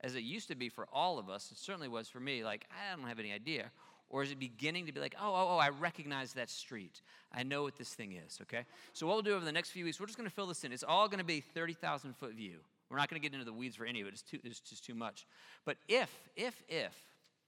as 0.00 0.14
it 0.14 0.22
used 0.22 0.48
to 0.48 0.54
be 0.54 0.68
for 0.68 0.86
all 0.92 1.18
of 1.18 1.28
us, 1.28 1.50
it 1.52 1.58
certainly 1.58 1.88
was 1.88 2.08
for 2.08 2.20
me, 2.20 2.44
like, 2.44 2.66
I 2.70 2.96
don't 2.96 3.08
have 3.08 3.18
any 3.18 3.32
idea. 3.32 3.70
Or 4.10 4.22
is 4.22 4.30
it 4.30 4.38
beginning 4.38 4.86
to 4.86 4.92
be 4.92 5.00
like, 5.00 5.14
oh, 5.18 5.34
oh, 5.34 5.48
oh, 5.52 5.58
I 5.58 5.70
recognize 5.70 6.34
that 6.34 6.50
street. 6.50 7.00
I 7.32 7.44
know 7.44 7.62
what 7.62 7.76
this 7.78 7.94
thing 7.94 8.12
is, 8.12 8.38
okay? 8.42 8.64
So, 8.92 9.06
what 9.06 9.14
we'll 9.14 9.22
do 9.22 9.34
over 9.34 9.44
the 9.44 9.52
next 9.52 9.70
few 9.70 9.86
weeks, 9.86 9.98
we're 9.98 10.06
just 10.06 10.18
going 10.18 10.28
to 10.28 10.34
fill 10.34 10.46
this 10.46 10.64
in. 10.64 10.72
It's 10.72 10.82
all 10.82 11.08
going 11.08 11.18
to 11.18 11.24
be 11.24 11.40
30,000 11.40 12.14
foot 12.16 12.34
view. 12.34 12.58
We're 12.90 12.98
not 12.98 13.08
going 13.08 13.20
to 13.20 13.26
get 13.26 13.32
into 13.32 13.46
the 13.46 13.54
weeds 13.54 13.74
for 13.74 13.86
any 13.86 14.02
of 14.02 14.06
it, 14.06 14.12
it's, 14.12 14.22
too, 14.22 14.38
it's 14.44 14.60
just 14.60 14.84
too 14.84 14.94
much. 14.94 15.26
But 15.64 15.78
if, 15.88 16.10
if, 16.36 16.62
if 16.68 16.94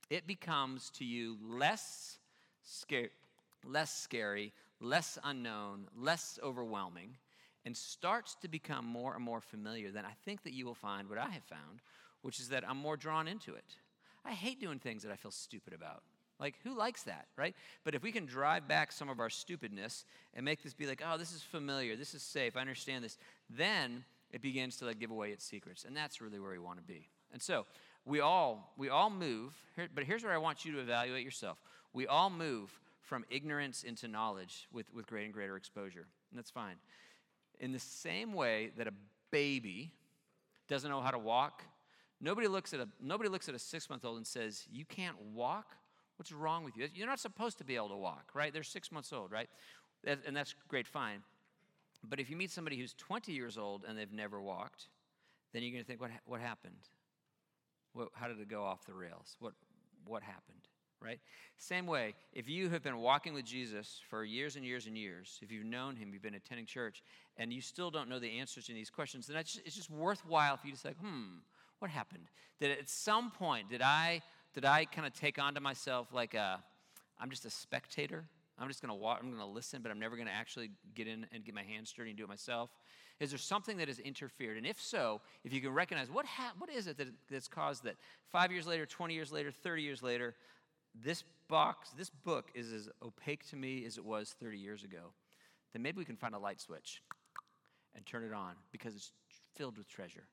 it 0.08 0.26
becomes 0.26 0.88
to 0.90 1.04
you 1.04 1.36
less 1.42 2.16
scary, 2.62 3.10
less 3.62 3.94
scary, 3.94 4.54
less 4.80 5.18
unknown, 5.22 5.88
less 5.94 6.38
overwhelming, 6.42 7.16
and 7.64 7.76
starts 7.76 8.36
to 8.42 8.48
become 8.48 8.84
more 8.84 9.14
and 9.14 9.24
more 9.24 9.40
familiar, 9.40 9.90
then 9.90 10.04
I 10.04 10.12
think 10.24 10.42
that 10.44 10.52
you 10.52 10.66
will 10.66 10.74
find 10.74 11.08
what 11.08 11.18
I 11.18 11.28
have 11.30 11.44
found, 11.44 11.80
which 12.22 12.40
is 12.40 12.48
that 12.48 12.68
I'm 12.68 12.76
more 12.76 12.96
drawn 12.96 13.28
into 13.28 13.54
it. 13.54 13.64
I 14.24 14.32
hate 14.32 14.60
doing 14.60 14.78
things 14.78 15.02
that 15.02 15.12
I 15.12 15.16
feel 15.16 15.30
stupid 15.30 15.72
about. 15.72 16.02
Like, 16.40 16.56
who 16.64 16.76
likes 16.76 17.04
that, 17.04 17.26
right? 17.36 17.54
But 17.84 17.94
if 17.94 18.02
we 18.02 18.10
can 18.10 18.26
drive 18.26 18.66
back 18.66 18.90
some 18.90 19.08
of 19.08 19.20
our 19.20 19.30
stupidness 19.30 20.04
and 20.34 20.44
make 20.44 20.62
this 20.62 20.74
be 20.74 20.86
like, 20.86 21.02
oh, 21.06 21.16
this 21.16 21.32
is 21.32 21.42
familiar, 21.42 21.96
this 21.96 22.12
is 22.12 22.22
safe, 22.22 22.56
I 22.56 22.60
understand 22.60 23.04
this, 23.04 23.18
then 23.48 24.04
it 24.32 24.42
begins 24.42 24.76
to 24.78 24.86
like 24.86 24.98
give 24.98 25.12
away 25.12 25.30
its 25.30 25.44
secrets. 25.44 25.84
And 25.84 25.96
that's 25.96 26.20
really 26.20 26.40
where 26.40 26.50
we 26.50 26.58
want 26.58 26.78
to 26.78 26.84
be. 26.84 27.08
And 27.32 27.40
so 27.40 27.66
we 28.04 28.20
all 28.20 28.72
we 28.76 28.88
all 28.88 29.10
move, 29.10 29.54
but 29.94 30.04
here's 30.04 30.24
where 30.24 30.32
I 30.32 30.38
want 30.38 30.64
you 30.64 30.72
to 30.72 30.80
evaluate 30.80 31.24
yourself. 31.24 31.58
We 31.92 32.06
all 32.08 32.30
move 32.30 32.78
from 33.00 33.24
ignorance 33.30 33.84
into 33.84 34.08
knowledge 34.08 34.66
with, 34.72 34.92
with 34.92 35.06
greater 35.06 35.26
and 35.26 35.34
greater 35.34 35.56
exposure. 35.56 36.06
And 36.30 36.38
that's 36.38 36.50
fine. 36.50 36.76
In 37.64 37.72
the 37.72 37.78
same 37.78 38.34
way 38.34 38.72
that 38.76 38.86
a 38.86 38.92
baby 39.30 39.90
doesn't 40.68 40.90
know 40.90 41.00
how 41.00 41.10
to 41.10 41.18
walk, 41.18 41.62
nobody 42.20 42.46
looks 42.46 42.74
at 42.74 42.80
a 42.80 42.88
nobody 43.00 43.30
looks 43.30 43.48
at 43.48 43.54
a 43.54 43.58
six 43.58 43.88
month 43.88 44.04
old 44.04 44.18
and 44.18 44.26
says, 44.26 44.66
You 44.70 44.84
can't 44.84 45.16
walk? 45.32 45.74
What's 46.16 46.30
wrong 46.30 46.62
with 46.62 46.76
you? 46.76 46.86
You're 46.94 47.06
not 47.06 47.20
supposed 47.20 47.56
to 47.58 47.64
be 47.64 47.74
able 47.74 47.88
to 47.88 47.96
walk, 47.96 48.32
right? 48.34 48.52
They're 48.52 48.62
six 48.62 48.92
months 48.92 49.14
old, 49.14 49.32
right? 49.32 49.48
And 50.04 50.36
that's 50.36 50.54
great, 50.68 50.86
fine. 50.86 51.22
But 52.06 52.20
if 52.20 52.28
you 52.28 52.36
meet 52.36 52.50
somebody 52.50 52.76
who's 52.76 52.92
20 52.92 53.32
years 53.32 53.56
old 53.56 53.86
and 53.88 53.98
they've 53.98 54.12
never 54.12 54.42
walked, 54.42 54.88
then 55.54 55.62
you're 55.62 55.72
going 55.72 55.82
to 55.82 55.88
think, 55.88 56.02
what, 56.02 56.10
what 56.26 56.42
happened? 56.42 56.76
What, 57.94 58.08
how 58.12 58.28
did 58.28 58.38
it 58.38 58.48
go 58.48 58.62
off 58.62 58.84
the 58.84 58.92
rails? 58.92 59.36
What, 59.40 59.54
what 60.04 60.22
happened? 60.22 60.68
Right? 61.04 61.20
Same 61.58 61.86
way, 61.86 62.14
if 62.32 62.48
you 62.48 62.70
have 62.70 62.82
been 62.82 62.96
walking 62.96 63.34
with 63.34 63.44
Jesus 63.44 64.00
for 64.08 64.24
years 64.24 64.56
and 64.56 64.64
years 64.64 64.86
and 64.86 64.96
years, 64.96 65.38
if 65.42 65.52
you've 65.52 65.66
known 65.66 65.96
him, 65.96 66.12
you've 66.12 66.22
been 66.22 66.34
attending 66.34 66.64
church, 66.64 67.02
and 67.36 67.52
you 67.52 67.60
still 67.60 67.90
don't 67.90 68.08
know 68.08 68.18
the 68.18 68.38
answers 68.38 68.66
to 68.66 68.72
these 68.72 68.88
questions, 68.88 69.26
then 69.26 69.36
it's 69.36 69.60
just, 69.64 69.90
worthwhile 69.90 70.56
for 70.56 70.66
you 70.66 70.72
to 70.72 70.78
say, 70.78 70.92
hmm, 71.00 71.40
What 71.78 71.90
happened? 71.90 72.24
Did 72.58 72.70
at 72.78 72.88
some 72.88 73.30
point 73.30 73.68
did 73.68 73.82
I 73.82 74.22
did 74.54 74.64
I 74.64 74.86
kind 74.86 75.06
of 75.06 75.12
take 75.12 75.38
onto 75.38 75.60
myself 75.60 76.08
like 76.12 76.32
a 76.34 76.62
I'm 77.20 77.28
just 77.28 77.44
a 77.44 77.50
spectator? 77.50 78.24
I'm 78.58 78.68
just 78.68 78.80
going 78.80 78.90
to 78.90 78.94
walk, 78.94 79.18
I'm 79.20 79.36
to 79.36 79.44
listen, 79.44 79.82
but 79.82 79.90
I'm 79.90 79.98
never 79.98 80.16
going 80.16 80.28
to 80.28 80.34
actually 80.34 80.70
get 80.94 81.08
in 81.08 81.26
and 81.32 81.44
get 81.44 81.54
my 81.54 81.62
hands 81.62 81.92
dirty 81.92 82.10
and 82.10 82.16
do 82.16 82.24
it 82.24 82.28
myself. 82.28 82.70
Is 83.20 83.30
there 83.30 83.38
something 83.38 83.76
that 83.78 83.88
has 83.88 83.98
interfered? 83.98 84.56
And 84.56 84.66
if 84.66 84.80
so, 84.80 85.20
if 85.44 85.52
you 85.52 85.60
can 85.60 85.70
recognize 85.70 86.10
what, 86.10 86.26
ha- 86.26 86.52
what 86.58 86.70
is 86.70 86.86
it 86.86 86.96
that, 86.98 87.08
that's 87.30 87.48
caused 87.48 87.84
that 87.84 87.96
five 88.30 88.50
years 88.50 88.66
later, 88.66 88.86
20 88.86 89.14
years 89.14 89.32
later, 89.32 89.50
30 89.50 89.82
years 89.82 90.02
later, 90.02 90.34
this 90.94 91.24
box, 91.48 91.90
this 91.96 92.10
book 92.10 92.50
is 92.54 92.72
as 92.72 92.88
opaque 93.02 93.48
to 93.50 93.56
me 93.56 93.84
as 93.84 93.98
it 93.98 94.04
was 94.04 94.34
30 94.40 94.58
years 94.58 94.84
ago, 94.84 95.12
then 95.72 95.82
maybe 95.82 95.98
we 95.98 96.04
can 96.04 96.16
find 96.16 96.34
a 96.34 96.38
light 96.38 96.60
switch 96.60 97.02
and 97.94 98.04
turn 98.06 98.24
it 98.24 98.32
on 98.32 98.54
because 98.72 98.94
it's 98.94 99.12
filled 99.54 99.78
with 99.78 99.88
treasure 99.88 100.24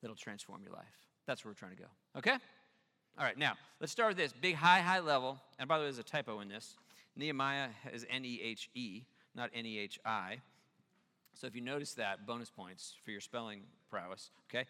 that'll 0.00 0.16
transform 0.16 0.62
your 0.62 0.72
life. 0.72 0.84
That's 1.26 1.44
where 1.44 1.50
we're 1.50 1.56
trying 1.56 1.76
to 1.76 1.82
go. 1.82 1.88
Okay? 2.16 2.36
All 3.18 3.24
right, 3.24 3.36
now 3.36 3.54
let's 3.80 3.92
start 3.92 4.10
with 4.10 4.16
this 4.16 4.32
big, 4.32 4.54
high, 4.54 4.80
high 4.80 5.00
level. 5.00 5.38
And 5.58 5.68
by 5.68 5.78
the 5.78 5.82
way, 5.82 5.86
there's 5.86 5.98
a 5.98 6.04
typo 6.04 6.40
in 6.40 6.48
this. 6.48 6.76
Nehemiah 7.16 7.68
is 7.92 8.06
N 8.08 8.24
E 8.24 8.40
H 8.42 8.70
E, 8.74 9.02
not 9.34 9.50
N 9.52 9.66
E 9.66 9.78
H 9.78 9.98
I. 10.04 10.38
So 11.34 11.46
if 11.46 11.54
you 11.54 11.60
notice 11.60 11.94
that, 11.94 12.26
bonus 12.26 12.50
points 12.50 12.94
for 13.04 13.10
your 13.10 13.20
spelling 13.20 13.62
prowess, 13.90 14.30
okay? 14.48 14.66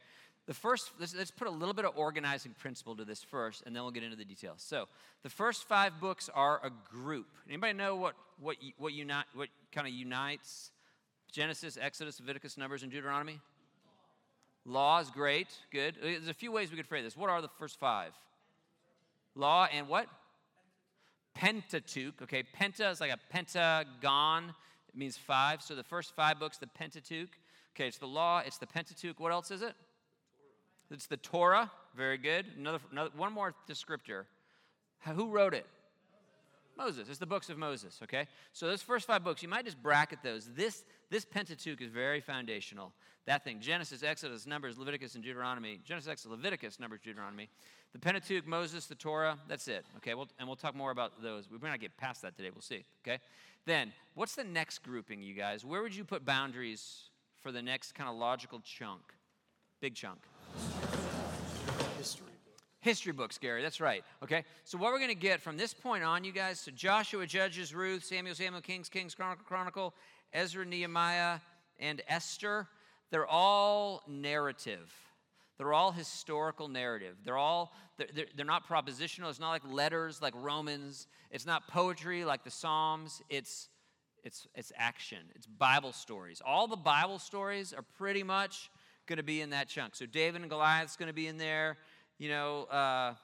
The 0.49 0.55
first, 0.55 0.93
let's, 0.99 1.15
let's, 1.15 1.31
put 1.31 1.47
a 1.47 1.51
little 1.51 1.75
bit 1.75 1.85
of 1.85 1.93
organizing 1.95 2.55
principle 2.59 2.97
to 2.97 3.05
this 3.05 3.23
first, 3.23 3.65
and 3.67 3.77
then 3.77 3.83
we'll 3.83 3.93
get 3.93 4.03
into 4.03 4.17
the 4.17 4.25
details. 4.25 4.65
So 4.67 4.87
the 5.23 5.29
first 5.29 5.69
five 5.69 6.01
books 6.01 6.31
are 6.35 6.59
a 6.65 6.71
group. 6.91 7.27
Anybody 7.47 7.75
know 7.75 7.97
what, 7.97 8.15
what, 8.41 8.57
what, 8.79 8.95
unite, 8.95 9.27
what 9.35 9.51
kind 9.73 9.87
of 9.87 9.93
unites 9.93 10.71
Genesis, 11.31 11.77
Exodus, 11.79 12.19
Leviticus, 12.19 12.57
Numbers, 12.57 12.83
and 12.83 12.91
Deuteronomy? 12.91 13.41
Law 14.65 15.01
is 15.01 15.11
great, 15.11 15.49
good. 15.71 15.97
Uh, 15.99 16.07
there's 16.07 16.29
a 16.29 16.35
few 16.35 16.51
ways 16.51 16.71
we 16.71 16.79
could 16.79 16.87
phrase 16.87 17.05
this. 17.05 17.15
What 17.15 17.29
are 17.29 17.43
the 17.43 17.51
first 17.59 17.79
five? 17.79 18.15
Law 19.35 19.69
and 19.71 19.87
what? 19.87 20.09
Pentateuch. 21.35 22.23
Okay, 22.23 22.43
penta 22.59 22.91
is 22.91 23.03
like 23.03 23.13
a 23.13 23.19
pentagon. 23.29 24.55
It 24.89 24.97
means 24.97 25.19
five. 25.19 25.61
So 25.61 25.75
the 25.75 25.85
first 25.85 26.17
five 26.17 26.41
books, 26.41 26.57
the 26.57 26.69
Pentateuch. 26.69 27.29
Okay, 27.77 27.87
it's 27.87 27.99
the 27.99 28.07
law, 28.07 28.43
it's 28.47 28.57
the 28.57 28.67
Pentateuch. 28.67 29.21
What 29.21 29.31
else 29.31 29.51
is 29.51 29.61
it? 29.61 29.75
It's 30.91 31.07
the 31.07 31.17
Torah. 31.17 31.71
Very 31.97 32.19
good. 32.19 32.47
Another, 32.59 32.81
another 32.91 33.11
one 33.17 33.33
more 33.33 33.55
descriptor. 33.69 34.25
Who 35.15 35.31
wrote 35.31 35.55
it? 35.55 35.67
Moses. 36.77 37.09
It's 37.09 37.19
the 37.19 37.27
books 37.27 37.51
of 37.51 37.59
Moses, 37.59 37.99
okay? 38.05 38.29
So 38.53 38.69
those 38.69 38.83
first 38.83 39.07
five 39.07 39.25
books, 39.25 39.43
you 39.43 39.49
might 39.49 39.65
just 39.65 39.83
bracket 39.83 40.21
those. 40.23 40.49
This, 40.55 40.85
this 41.11 41.25
Pentateuch 41.25 41.81
is 41.81 41.91
very 41.91 42.21
foundational. 42.21 42.93
That 43.27 43.43
thing, 43.43 43.59
Genesis, 43.61 44.05
Exodus, 44.05 44.47
Numbers, 44.47 44.79
Leviticus, 44.79 45.17
and 45.17 45.25
Deuteronomy. 45.25 45.81
Genesis, 45.85 46.09
Exodus, 46.09 46.31
Leviticus, 46.31 46.79
Numbers, 46.79 47.01
Deuteronomy. 47.03 47.51
The 47.93 47.99
Pentateuch, 47.99 48.47
Moses, 48.47 48.87
the 48.87 48.95
Torah, 48.95 49.39
that's 49.49 49.67
it, 49.67 49.85
okay? 49.97 50.15
We'll, 50.15 50.29
and 50.39 50.47
we'll 50.47 50.57
talk 50.57 50.77
more 50.77 50.93
about 50.93 51.21
those. 51.21 51.51
We 51.51 51.59
might 51.59 51.71
not 51.71 51.81
get 51.81 51.97
past 51.97 52.23
that 52.23 52.37
today, 52.37 52.51
we'll 52.55 52.63
see, 52.63 52.85
okay? 53.05 53.19
Then, 53.67 53.93
what's 54.15 54.37
the 54.37 54.45
next 54.45 54.83
grouping, 54.83 55.21
you 55.21 55.35
guys? 55.35 55.65
Where 55.65 55.83
would 55.83 55.95
you 55.95 56.05
put 56.05 56.25
boundaries 56.25 57.11
for 57.43 57.51
the 57.51 57.61
next 57.61 57.95
kind 57.95 58.09
of 58.09 58.17
logical 58.17 58.61
chunk? 58.61 59.03
Big 59.81 59.95
chunk. 59.95 60.21
History 62.81 63.13
books, 63.13 63.37
Gary. 63.39 63.61
That's 63.61 63.81
right. 63.81 64.05
Okay. 64.23 64.45
So 64.65 64.79
what 64.79 64.93
we're 64.93 64.99
going 64.99 65.11
to 65.11 65.15
get 65.15 65.43
from 65.43 65.57
this 65.57 65.75
point 65.75 66.05
on, 66.05 66.25
you 66.25 66.33
guys, 66.33 66.61
so 66.61 66.71
Joshua, 66.71 67.27
Judges, 67.27 67.75
Ruth, 67.75 68.05
Samuel, 68.05 68.35
Samuel, 68.35 68.63
Kings, 68.63 68.89
Kings, 68.89 69.15
Chronicle, 69.15 69.45
Chronicle, 69.45 69.95
Ezra, 70.33 70.65
Nehemiah, 70.65 71.41
and 71.79 72.01
Esther. 72.09 72.67
They're 73.11 73.27
all 73.27 74.03
narrative. 74.09 74.93
They're 75.59 75.73
all 75.73 75.91
historical 75.91 76.69
narrative. 76.69 77.17
They're 77.25 77.37
all 77.37 77.73
they're, 77.99 78.27
they're 78.37 78.47
not 78.47 78.69
propositional. 78.69 79.29
It's 79.29 79.41
not 79.41 79.51
like 79.51 79.63
letters 79.69 80.23
like 80.23 80.35
Romans. 80.37 81.09
It's 81.31 81.47
not 81.47 81.67
poetry 81.67 82.25
like 82.25 82.45
the 82.45 82.51
Psalms. 82.51 83.21
It's 83.29 83.69
it's 84.23 84.47
it's 84.55 84.73
action. 84.77 85.19
It's 85.35 85.47
Bible 85.47 85.93
stories. 85.93 86.41
All 86.47 86.69
the 86.69 86.77
Bible 86.77 87.19
stories 87.19 87.73
are 87.73 87.85
pretty 87.97 88.23
much 88.23 88.71
going 89.09 89.17
to 89.17 89.25
be 89.25 89.41
in 89.41 89.51
that 89.51 89.67
chunk. 89.69 89.97
So 89.97 90.07
David 90.07 90.43
and 90.43 90.49
Goliath's 90.49 90.97
going 90.97 91.09
to 91.09 91.13
be 91.15 91.27
in 91.27 91.39
there 91.39 91.79
you 92.19 92.29
know, 92.29 92.65
uh, 92.65 93.15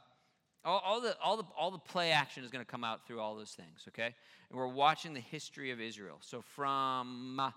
all, 0.64 0.82
all, 0.84 1.00
the, 1.00 1.16
all, 1.20 1.36
the, 1.36 1.44
all 1.58 1.70
the 1.70 1.78
play 1.78 2.12
action 2.12 2.44
is 2.44 2.50
going 2.50 2.64
to 2.64 2.70
come 2.70 2.84
out 2.84 3.06
through 3.06 3.20
all 3.20 3.34
those 3.34 3.50
things, 3.50 3.84
okay? 3.88 4.14
And 4.48 4.58
we're 4.58 4.68
watching 4.68 5.12
the 5.12 5.20
history 5.20 5.72
of 5.72 5.80
Israel. 5.80 6.18
So 6.20 6.40
from, 6.40 7.40
uh, 7.40 7.50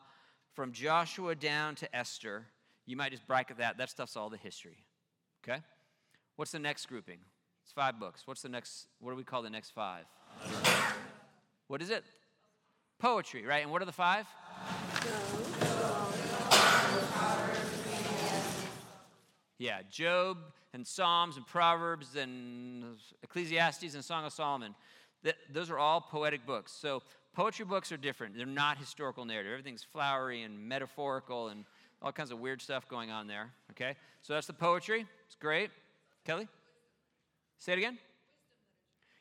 from 0.53 0.71
Joshua 0.71 1.35
down 1.35 1.75
to 1.75 1.95
Esther, 1.95 2.45
you 2.85 2.97
might 2.97 3.11
just 3.11 3.25
bracket 3.27 3.57
that. 3.59 3.77
That 3.77 3.89
stuff's 3.89 4.17
all 4.17 4.29
the 4.29 4.37
history, 4.37 4.83
okay? 5.47 5.61
What's 6.35 6.51
the 6.51 6.59
next 6.59 6.87
grouping? 6.87 7.19
It's 7.63 7.71
five 7.71 7.99
books. 7.99 8.23
What's 8.25 8.41
the 8.41 8.49
next, 8.49 8.87
what 8.99 9.11
do 9.11 9.17
we 9.17 9.23
call 9.23 9.41
the 9.41 9.49
next 9.49 9.71
five? 9.71 10.05
What 11.67 11.81
is 11.81 11.89
it? 11.89 12.03
Poetry, 12.99 13.45
right? 13.45 13.61
And 13.61 13.71
what 13.71 13.81
are 13.81 13.85
the 13.85 13.91
five? 13.91 14.25
Yeah, 19.57 19.79
Job 19.89 20.37
and 20.73 20.85
Psalms 20.85 21.37
and 21.37 21.47
Proverbs 21.47 22.15
and 22.15 22.83
Ecclesiastes 23.23 23.95
and 23.95 24.03
Song 24.03 24.25
of 24.25 24.33
Solomon. 24.33 24.75
those 25.51 25.71
are 25.71 25.79
all 25.79 25.99
poetic 25.99 26.45
books. 26.45 26.71
So 26.71 27.01
poetry 27.33 27.65
books 27.65 27.91
are 27.91 27.97
different. 27.97 28.37
They're 28.37 28.45
not 28.45 28.77
historical 28.77 29.25
narrative. 29.25 29.51
Everything's 29.51 29.83
flowery 29.83 30.43
and 30.43 30.59
metaphorical 30.59 31.47
and 31.47 31.65
all 32.01 32.11
kinds 32.11 32.31
of 32.31 32.39
weird 32.39 32.61
stuff 32.61 32.87
going 32.87 33.09
on 33.09 33.27
there. 33.27 33.51
Okay? 33.71 33.95
So 34.21 34.33
that's 34.33 34.47
the 34.47 34.53
poetry. 34.53 35.05
It's 35.25 35.35
great. 35.35 35.71
Kelly? 36.25 36.47
Say 37.57 37.73
it 37.73 37.79
again? 37.79 37.97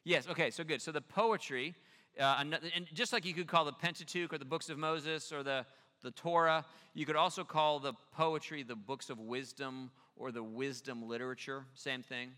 Yes, 0.04 0.28
okay, 0.28 0.50
so 0.50 0.62
good. 0.62 0.82
So 0.82 0.92
the 0.92 1.00
poetry, 1.00 1.74
uh, 2.20 2.36
and 2.38 2.58
just 2.92 3.12
like 3.12 3.24
you 3.24 3.34
could 3.34 3.48
call 3.48 3.64
the 3.64 3.72
Pentateuch 3.72 4.32
or 4.32 4.38
the 4.38 4.44
books 4.44 4.68
of 4.68 4.78
Moses 4.78 5.32
or 5.32 5.42
the, 5.42 5.64
the 6.06 6.12
Torah, 6.12 6.64
you 6.94 7.04
could 7.04 7.16
also 7.16 7.42
call 7.42 7.80
the 7.80 7.92
poetry 8.12 8.62
the 8.62 8.76
books 8.76 9.10
of 9.10 9.18
wisdom 9.18 9.90
or 10.16 10.30
the 10.30 10.42
wisdom 10.42 11.08
literature. 11.08 11.64
Same 11.74 12.02
thing. 12.02 12.30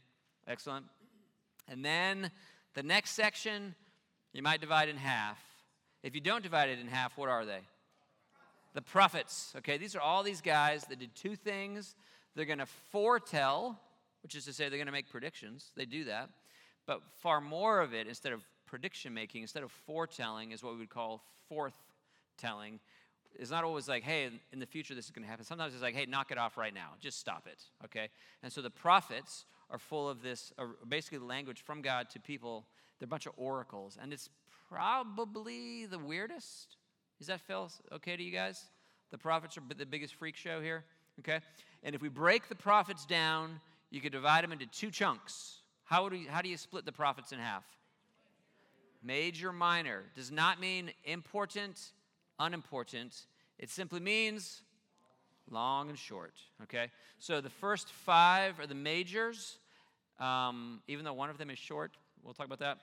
Excellent. 0.49 0.87
And 1.69 1.85
then 1.85 2.31
the 2.73 2.83
next 2.83 3.11
section, 3.11 3.75
you 4.33 4.43
might 4.43 4.63
divide 4.63 4.89
in 4.89 4.97
half. 4.97 5.39
If 6.03 6.15
you 6.15 6.23
don't 6.23 6.43
divide 6.43 6.71
it 6.71 6.79
in 6.79 6.89
half, 6.89 7.19
what 7.19 7.29
are 7.29 7.45
they? 7.45 7.61
The 8.73 8.81
prophets. 8.81 9.53
Okay, 9.59 9.77
these 9.77 9.95
are 9.95 10.01
all 10.01 10.23
these 10.23 10.41
guys 10.41 10.85
that 10.85 10.99
did 10.99 11.15
two 11.15 11.37
things. 11.37 11.95
They're 12.35 12.47
going 12.47 12.59
to 12.59 12.67
foretell, 12.91 13.79
which 14.23 14.35
is 14.35 14.47
to 14.47 14.55
say 14.55 14.71
they're 14.71 14.79
going 14.79 14.87
to 14.87 14.93
make 14.93 15.11
predictions. 15.11 15.73
They 15.77 15.85
do 15.85 16.05
that. 16.05 16.31
But 16.87 17.03
far 17.21 17.43
more 17.43 17.81
of 17.81 17.93
it, 17.93 18.07
instead 18.07 18.33
of 18.33 18.43
prediction 18.65 19.13
making, 19.13 19.43
instead 19.43 19.63
of 19.63 19.71
foretelling, 19.71 20.53
is 20.53 20.63
what 20.63 20.73
we 20.73 20.79
would 20.79 20.89
call 20.89 21.23
forthtelling, 21.53 22.79
it's 23.39 23.51
not 23.51 23.65
always 23.65 23.89
like, 23.89 24.03
hey, 24.03 24.31
in 24.53 24.59
the 24.59 24.67
future 24.67 24.95
this 24.95 25.05
is 25.05 25.11
going 25.13 25.23
to 25.23 25.29
happen. 25.29 25.45
Sometimes 25.45 25.73
it's 25.73 25.83
like, 25.83 25.95
hey, 25.95 26.07
knock 26.07 26.31
it 26.31 26.39
off 26.39 26.57
right 26.57 26.75
now. 26.75 26.91
Just 27.01 27.21
stop 27.21 27.47
it, 27.47 27.63
okay? 27.85 28.09
And 28.43 28.53
so 28.53 28.61
the 28.61 28.71
prophets 28.71 29.45
are 29.71 29.79
full 29.79 30.09
of 30.09 30.23
this, 30.23 30.53
are 30.59 30.71
basically 30.89 31.19
language 31.19 31.63
from 31.63 31.81
God 31.81 32.11
to 32.11 32.21
people. 32.21 32.67
They're 32.99 33.07
a 33.07 33.09
bunch 33.09 33.27
of 33.27 33.33
oracles. 33.37 33.97
And 34.01 34.13
it's 34.13 34.29
probably 34.69 35.87
the 35.87 35.99
weirdest. 35.99 36.77
Is 37.21 37.29
that 37.29 37.41
feel 37.41 37.71
okay 37.93 38.17
to 38.17 38.23
you 38.23 38.33
guys? 38.33 38.65
The 39.11 39.19
prophets 39.19 39.57
are 39.57 39.63
the 39.77 39.87
biggest 39.87 40.15
freak 40.15 40.37
show 40.37 40.61
here, 40.61 40.85
okay? 41.21 41.41
And 41.83 41.95
if 41.95 42.03
we 42.03 42.09
break 42.09 42.49
the 42.49 42.55
prophets 42.55 43.07
down, 43.07 43.61
you 43.91 44.01
could 44.01 44.13
divide 44.13 44.45
them 44.45 44.53
into 44.53 44.67
two 44.67 44.91
chunks. 44.91 45.59
How, 45.85 46.09
do 46.09 46.19
how 46.29 46.43
do 46.43 46.49
you 46.49 46.57
split 46.57 46.85
the 46.85 46.93
prophets 46.93 47.33
in 47.33 47.39
half? 47.39 47.65
Major, 49.03 49.53
minor. 49.53 50.03
Does 50.15 50.31
not 50.31 50.61
mean 50.61 50.91
important 51.05 51.93
unimportant. 52.39 53.27
It 53.59 53.71
simply 53.71 54.01
means 54.01 54.63
long 55.51 55.89
and 55.89 55.99
short, 55.99 56.35
okay? 56.63 56.91
So 57.19 57.41
the 57.41 57.51
first 57.51 57.91
five 57.91 58.61
are 58.61 58.67
the 58.67 58.75
majors, 58.75 59.59
um, 60.21 60.81
even 60.89 61.05
though 61.05 61.13
one 61.13 61.31
of 61.31 61.39
them 61.39 61.51
is 61.51 61.59
short. 61.59 61.93
We'll 62.23 62.35
talk 62.35 62.47
about 62.47 62.61
that. 62.61 62.79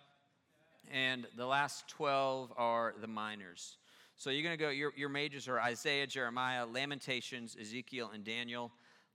And 0.92 1.26
the 1.36 1.46
last 1.46 1.88
12 1.90 2.54
are 2.58 2.94
the 3.00 3.08
minors. 3.08 3.78
So 4.18 4.30
you're 4.30 4.44
going 4.44 4.58
to 4.58 4.64
go, 4.64 4.70
your, 4.70 4.94
your 4.96 5.10
majors 5.10 5.48
are 5.48 5.60
Isaiah, 5.60 6.08
Jeremiah, 6.08 6.66
Lamentations, 6.66 7.58
Ezekiel, 7.60 8.12
and 8.14 8.24
Daniel. 8.24 8.72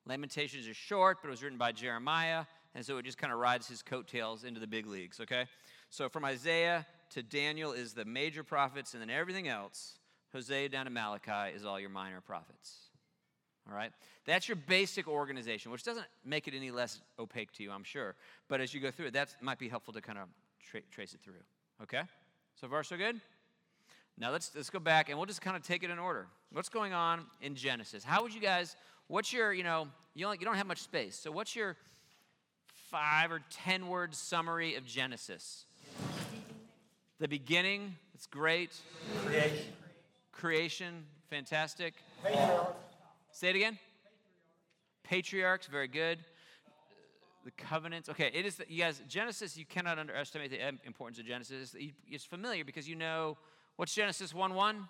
Lamentations 0.06 0.66
is 0.66 0.76
short, 0.76 1.18
but 1.23 1.28
it 1.28 1.30
was 1.30 1.42
written 1.42 1.59
by 1.59 1.73
Jeremiah, 1.73 2.44
and 2.75 2.85
so 2.85 2.99
it 2.99 3.04
just 3.04 3.18
kind 3.18 3.32
of 3.32 3.38
rides 3.38 3.66
his 3.68 3.82
coattails 3.82 4.44
into 4.44 4.61
the 4.61 4.66
big 4.66 4.87
leagues, 4.87 5.20
okay? 5.20 5.47
So 5.88 6.09
from 6.09 6.25
Isaiah 6.25 6.87
to 7.11 7.23
Daniel 7.23 7.73
is 7.73 7.92
the 7.94 8.04
major 8.04 8.44
prophets, 8.44 8.92
and 8.92 9.00
then 9.00 9.11
everything 9.11 9.49
else 9.49 10.00
Hosea 10.32 10.68
down 10.68 10.87
to 10.87 10.90
Malachi 10.90 11.54
is 11.54 11.64
all 11.64 11.78
your 11.80 11.90
minor 11.90 12.20
prophets. 12.20 12.76
All 13.68 13.76
right? 13.76 13.92
That's 14.25 14.49
your 14.49 14.56
basic 14.56 15.08
organization, 15.08 15.70
which 15.70 15.82
doesn't 15.82 16.06
make 16.25 16.49
it 16.49 16.54
any 16.54 16.70
less 16.70 17.00
opaque 17.18 17.52
to 17.52 17.62
you, 17.62 17.70
I'm 17.70 17.84
sure. 17.84 18.14
But 18.49 18.60
as 18.60 18.72
you 18.72 18.80
go 18.80 18.90
through 18.90 19.06
it, 19.06 19.12
that 19.14 19.34
might 19.40 19.58
be 19.58 19.68
helpful 19.68 19.92
to 19.94 20.00
kind 20.00 20.18
of 20.18 20.28
tra- 20.64 20.82
trace 20.90 21.14
it 21.14 21.20
through. 21.20 21.34
Okay? 21.82 22.02
So 22.60 22.68
far, 22.68 22.82
so 22.82 22.96
good? 22.96 23.20
Now 24.18 24.30
let's, 24.30 24.50
let's 24.54 24.70
go 24.70 24.78
back 24.80 25.08
and 25.08 25.18
we'll 25.18 25.26
just 25.26 25.40
kind 25.40 25.56
of 25.56 25.62
take 25.62 25.82
it 25.82 25.90
in 25.90 25.99
order. 25.99 26.26
What's 26.52 26.68
going 26.68 26.92
on 26.92 27.25
in 27.40 27.54
Genesis? 27.54 28.04
How 28.04 28.22
would 28.22 28.34
you 28.34 28.40
guys 28.40 28.76
What's 29.10 29.32
your, 29.32 29.52
you 29.52 29.64
know, 29.64 29.88
you, 30.14 30.25
only, 30.25 30.38
you 30.38 30.46
don't 30.46 30.54
have 30.54 30.68
much 30.68 30.82
space. 30.82 31.16
So 31.16 31.32
what's 31.32 31.56
your 31.56 31.76
five 32.92 33.32
or 33.32 33.40
10 33.50 33.88
word 33.88 34.14
summary 34.14 34.76
of 34.76 34.87
Genesis? 34.87 35.64
The 37.18 37.26
beginning, 37.26 37.96
it's 38.14 38.28
great. 38.28 38.70
Creation. 39.26 39.66
Creation, 40.40 41.04
fantastic. 41.28 41.92
Patriarch. 42.25 42.75
Say 43.30 43.50
it 43.50 43.56
again. 43.56 43.78
Patriarchs, 45.02 45.66
very 45.66 45.87
good. 45.87 46.18
The 47.44 47.50
covenants. 47.50 48.09
Okay, 48.09 48.30
it 48.32 48.47
is. 48.47 48.59
You 48.66 48.82
guys, 48.82 49.02
Genesis. 49.06 49.59
You 49.59 49.66
cannot 49.66 49.99
underestimate 49.99 50.50
the 50.50 50.87
importance 50.87 51.18
of 51.18 51.26
Genesis. 51.26 51.76
It's 52.09 52.25
familiar 52.25 52.64
because 52.64 52.88
you 52.88 52.97
know 52.97 53.37
what's 53.76 53.94
Genesis 53.94 54.32
one 54.32 54.54
one. 54.54 54.88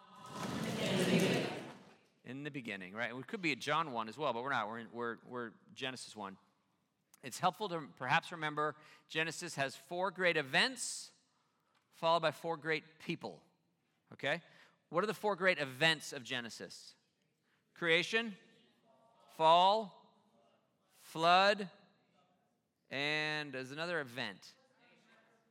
In 2.25 2.45
the 2.45 2.51
beginning, 2.51 2.95
right? 2.95 3.17
We 3.17 3.25
could 3.25 3.43
be 3.43 3.51
at 3.51 3.59
John 3.59 3.91
one 3.91 4.09
as 4.09 4.17
well, 4.17 4.33
but 4.33 4.45
we're 4.45 4.51
not. 4.51 4.69
We're 4.69 4.79
in, 4.79 4.87
we're 4.93 5.17
we're 5.29 5.51
Genesis 5.75 6.15
one. 6.15 6.37
It's 7.25 7.41
helpful 7.41 7.69
to 7.71 7.81
perhaps 7.99 8.31
remember 8.31 8.77
Genesis 9.09 9.57
has 9.57 9.75
four 9.89 10.13
great 10.13 10.37
events, 10.37 11.11
followed 11.97 12.21
by 12.23 12.31
four 12.31 12.57
great 12.57 12.85
people. 13.05 13.41
Okay, 14.13 14.43
what 14.91 15.05
are 15.05 15.07
the 15.07 15.15
four 15.15 15.37
great 15.37 15.59
events 15.59 16.13
of 16.13 16.25
Genesis? 16.25 16.95
Creation, 17.75 18.35
fall, 19.37 19.95
flood, 21.01 21.69
and 22.91 23.53
there's 23.53 23.71
another 23.71 24.01
event. 24.01 24.39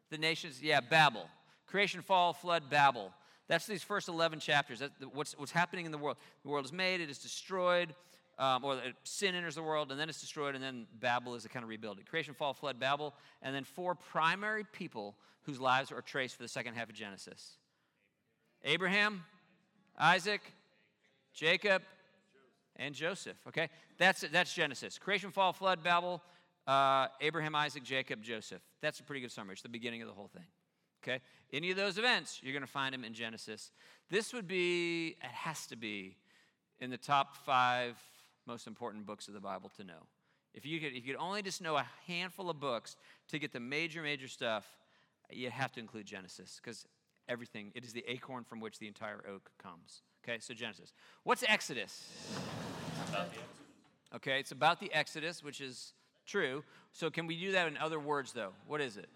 The 0.10 0.18
nations, 0.18 0.62
yeah, 0.62 0.82
Babel. 0.82 1.26
Creation, 1.68 2.02
fall, 2.02 2.34
flood, 2.34 2.70
Babel. 2.70 3.14
That's 3.48 3.66
these 3.66 3.82
first 3.82 4.10
11 4.10 4.40
chapters. 4.42 4.80
That's 4.80 4.94
what's, 5.14 5.34
what's 5.38 5.52
happening 5.52 5.86
in 5.86 5.92
the 5.92 5.98
world. 5.98 6.18
The 6.44 6.50
world 6.50 6.66
is 6.66 6.74
made, 6.74 7.00
it 7.00 7.10
is 7.10 7.18
destroyed, 7.18 7.96
um, 8.38 8.64
or 8.64 8.80
sin 9.04 9.36
enters 9.36 9.56
the 9.56 9.64
world, 9.64 9.92
and 9.92 10.00
then 10.00 10.10
it's 10.10 10.20
destroyed, 10.20 10.56
and 10.56 10.64
then 10.64 10.86
Babel 11.00 11.36
is 11.36 11.48
kind 11.48 11.64
of 11.64 11.70
rebuilding. 11.70 12.04
Creation, 12.06 12.34
fall, 12.34 12.54
flood, 12.54 12.80
Babel, 12.80 13.16
and 13.42 13.56
then 13.56 13.64
four 13.64 13.96
primary 13.96 14.66
people 14.66 15.16
whose 15.44 15.60
lives 15.60 15.92
are 15.92 16.02
traced 16.02 16.36
for 16.36 16.44
the 16.44 16.50
second 16.50 16.76
half 16.76 16.90
of 16.90 16.96
Genesis 16.96 17.59
Abraham, 18.64 19.24
Isaac, 19.98 20.42
Jacob, 21.34 21.82
and 22.76 22.96
Joseph. 22.96 23.38
Okay? 23.48 23.70
That's, 23.98 24.22
that's 24.32 24.54
Genesis. 24.54 24.98
Creation, 24.98 25.32
fall, 25.32 25.54
flood, 25.54 25.84
Babel, 25.84 26.22
uh, 26.68 27.08
Abraham, 27.22 27.56
Isaac, 27.56 27.84
Jacob, 27.84 28.22
Joseph. 28.22 28.62
That's 28.82 29.00
a 29.00 29.04
pretty 29.04 29.22
good 29.22 29.32
summary. 29.32 29.54
It's 29.54 29.62
the 29.62 29.70
beginning 29.70 30.02
of 30.02 30.08
the 30.08 30.14
whole 30.14 30.28
thing. 30.28 30.46
Okay? 31.04 31.20
Any 31.52 31.72
of 31.72 31.78
those 31.78 31.98
events, 31.98 32.40
you're 32.44 32.54
going 32.54 32.66
to 32.66 32.72
find 32.72 32.94
them 32.94 33.04
in 33.04 33.14
Genesis. 33.14 33.72
This 34.10 34.34
would 34.34 34.48
be, 34.48 35.16
it 35.22 35.32
has 35.32 35.66
to 35.68 35.76
be, 35.76 36.18
in 36.80 36.90
the 36.90 36.98
top 36.98 37.36
five 37.36 37.98
most 38.46 38.68
important 38.68 39.06
books 39.06 39.28
of 39.28 39.34
the 39.34 39.40
Bible 39.40 39.70
to 39.78 39.84
know. 39.84 40.08
If 40.54 40.66
you 40.66 40.80
could, 40.80 40.90
if 40.90 41.06
you 41.06 41.14
could 41.14 41.22
only 41.22 41.42
just 41.42 41.62
know 41.62 41.78
a 41.78 41.86
handful 42.08 42.50
of 42.50 42.60
books 42.60 42.96
to 43.30 43.40
get 43.40 43.52
the 43.52 43.60
major, 43.60 44.02
major 44.02 44.28
stuff, 44.28 44.66
you 45.30 45.50
have 45.50 45.72
to 45.74 45.80
include 45.80 46.06
Genesis 46.06 46.60
because 46.62 46.86
everything, 47.30 47.72
it 47.76 47.86
is 47.86 47.94
the 47.94 48.04
acorn 48.08 48.44
from 48.44 48.60
which 48.60 48.80
the 48.80 48.88
entire 48.88 49.24
oak 49.30 49.50
comes. 49.62 50.02
Okay, 50.24 50.40
so 50.40 50.54
Genesis. 50.54 50.92
What's 51.24 51.44
Exodus? 51.48 52.10
Okay, 54.14 54.40
it's 54.40 54.52
about 54.52 54.80
the 54.80 54.92
Exodus, 54.94 55.44
which 55.44 55.62
is 55.62 55.94
true. 56.26 56.64
So 56.92 57.10
can 57.10 57.28
we 57.28 57.40
do 57.40 57.52
that 57.54 57.68
in 57.68 57.78
other 57.78 58.00
words, 58.00 58.34
though? 58.34 58.52
What 58.68 58.82
is 58.82 58.98
it? 58.98 59.08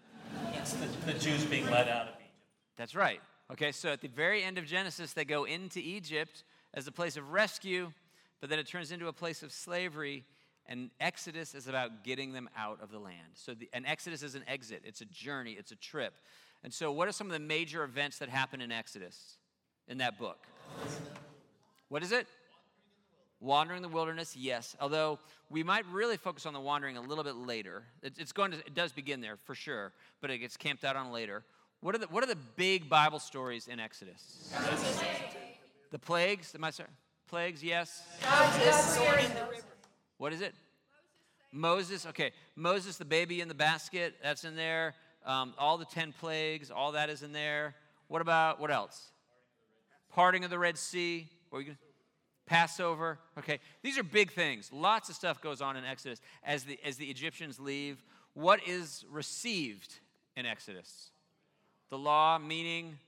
It's 0.54 0.72
the, 0.72 0.86
the 1.12 1.18
Jews 1.18 1.44
being 1.44 1.66
led 1.66 1.88
out 1.88 2.08
of 2.08 2.14
Egypt. 2.14 2.32
That's 2.76 2.94
right. 2.94 3.20
Okay, 3.52 3.72
so 3.72 3.90
at 3.90 4.00
the 4.00 4.08
very 4.08 4.42
end 4.42 4.56
of 4.56 4.64
Genesis, 4.64 5.12
they 5.12 5.24
go 5.24 5.44
into 5.44 5.78
Egypt 5.78 6.44
as 6.72 6.86
a 6.86 6.92
place 6.92 7.16
of 7.16 7.30
rescue, 7.30 7.92
but 8.40 8.48
then 8.48 8.58
it 8.58 8.66
turns 8.66 8.90
into 8.90 9.08
a 9.08 9.12
place 9.12 9.42
of 9.42 9.52
slavery. 9.52 10.24
And 10.66 10.90
Exodus 10.98 11.54
is 11.54 11.66
about 11.66 12.04
getting 12.04 12.32
them 12.32 12.48
out 12.56 12.78
of 12.82 12.90
the 12.90 12.98
land. 12.98 13.34
So, 13.34 13.52
the, 13.54 13.68
an 13.72 13.84
Exodus 13.84 14.22
is 14.22 14.34
an 14.34 14.44
exit, 14.48 14.82
it's 14.84 15.02
a 15.02 15.06
journey, 15.06 15.52
it's 15.52 15.72
a 15.72 15.76
trip. 15.76 16.14
And 16.62 16.72
so, 16.72 16.90
what 16.90 17.06
are 17.06 17.12
some 17.12 17.26
of 17.26 17.32
the 17.32 17.38
major 17.38 17.84
events 17.84 18.18
that 18.18 18.30
happen 18.30 18.60
in 18.60 18.72
Exodus 18.72 19.36
in 19.88 19.98
that 19.98 20.18
book? 20.18 20.38
What 21.88 22.02
is 22.02 22.12
it? 22.12 22.26
Wandering 23.40 23.82
the 23.82 23.88
wilderness, 23.88 24.34
yes. 24.34 24.74
Although 24.80 25.18
we 25.50 25.62
might 25.62 25.84
really 25.92 26.16
focus 26.16 26.46
on 26.46 26.54
the 26.54 26.60
wandering 26.60 26.96
a 26.96 27.02
little 27.02 27.24
bit 27.24 27.36
later. 27.36 27.84
It's 28.02 28.32
going 28.32 28.52
to, 28.52 28.58
it 28.58 28.74
does 28.74 28.92
begin 28.92 29.20
there 29.20 29.36
for 29.44 29.54
sure, 29.54 29.92
but 30.22 30.30
it 30.30 30.38
gets 30.38 30.56
camped 30.56 30.84
out 30.84 30.96
on 30.96 31.12
later. 31.12 31.44
What 31.80 31.94
are 31.94 31.98
the, 31.98 32.06
what 32.06 32.24
are 32.24 32.26
the 32.26 32.38
big 32.56 32.88
Bible 32.88 33.18
stories 33.18 33.68
in 33.68 33.78
Exodus? 33.78 34.50
The 35.90 35.98
plagues, 35.98 36.54
am 36.54 36.64
I 36.64 36.70
sorry? 36.70 36.88
Plagues, 37.28 37.62
yes. 37.62 38.02
What 40.18 40.32
is 40.32 40.40
it? 40.40 40.54
Moses, 41.52 42.06
okay. 42.06 42.32
Moses, 42.56 42.96
the 42.96 43.04
baby 43.04 43.40
in 43.40 43.48
the 43.48 43.54
basket, 43.54 44.14
that's 44.22 44.44
in 44.44 44.56
there. 44.56 44.94
Um, 45.24 45.54
all 45.58 45.78
the 45.78 45.84
10 45.84 46.12
plagues, 46.12 46.70
all 46.70 46.92
that 46.92 47.10
is 47.10 47.22
in 47.22 47.32
there. 47.32 47.74
What 48.08 48.20
about, 48.20 48.60
what 48.60 48.70
else? 48.70 49.10
Parting 50.10 50.44
of 50.44 50.50
the 50.50 50.58
Red 50.58 50.76
Sea. 50.76 51.28
Passover. 52.46 53.18
Okay, 53.38 53.60
these 53.82 53.98
are 53.98 54.02
big 54.02 54.32
things. 54.32 54.70
Lots 54.72 55.08
of 55.08 55.14
stuff 55.14 55.40
goes 55.40 55.60
on 55.60 55.76
in 55.76 55.84
Exodus 55.84 56.20
as 56.42 56.64
the, 56.64 56.78
as 56.84 56.96
the 56.96 57.06
Egyptians 57.06 57.58
leave. 57.58 58.02
What 58.34 58.60
is 58.66 59.04
received 59.10 59.94
in 60.36 60.44
Exodus? 60.44 61.10
The 61.90 61.98
law, 61.98 62.38
meaning 62.38 62.98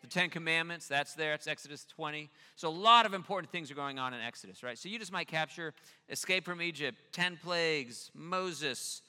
the 0.00 0.06
Ten 0.06 0.30
Commandments, 0.30 0.88
that's 0.88 1.14
there. 1.14 1.34
It's 1.34 1.46
Exodus 1.46 1.84
20. 1.84 2.30
So 2.54 2.68
a 2.68 2.70
lot 2.70 3.06
of 3.06 3.14
important 3.14 3.50
things 3.50 3.70
are 3.70 3.74
going 3.74 3.98
on 3.98 4.14
in 4.14 4.20
Exodus, 4.20 4.62
right? 4.62 4.78
So 4.78 4.88
you 4.88 4.98
just 4.98 5.12
might 5.12 5.28
capture 5.28 5.72
escape 6.08 6.44
from 6.44 6.60
Egypt, 6.60 6.98
10 7.12 7.38
plagues, 7.42 8.10
Moses, 8.14 9.02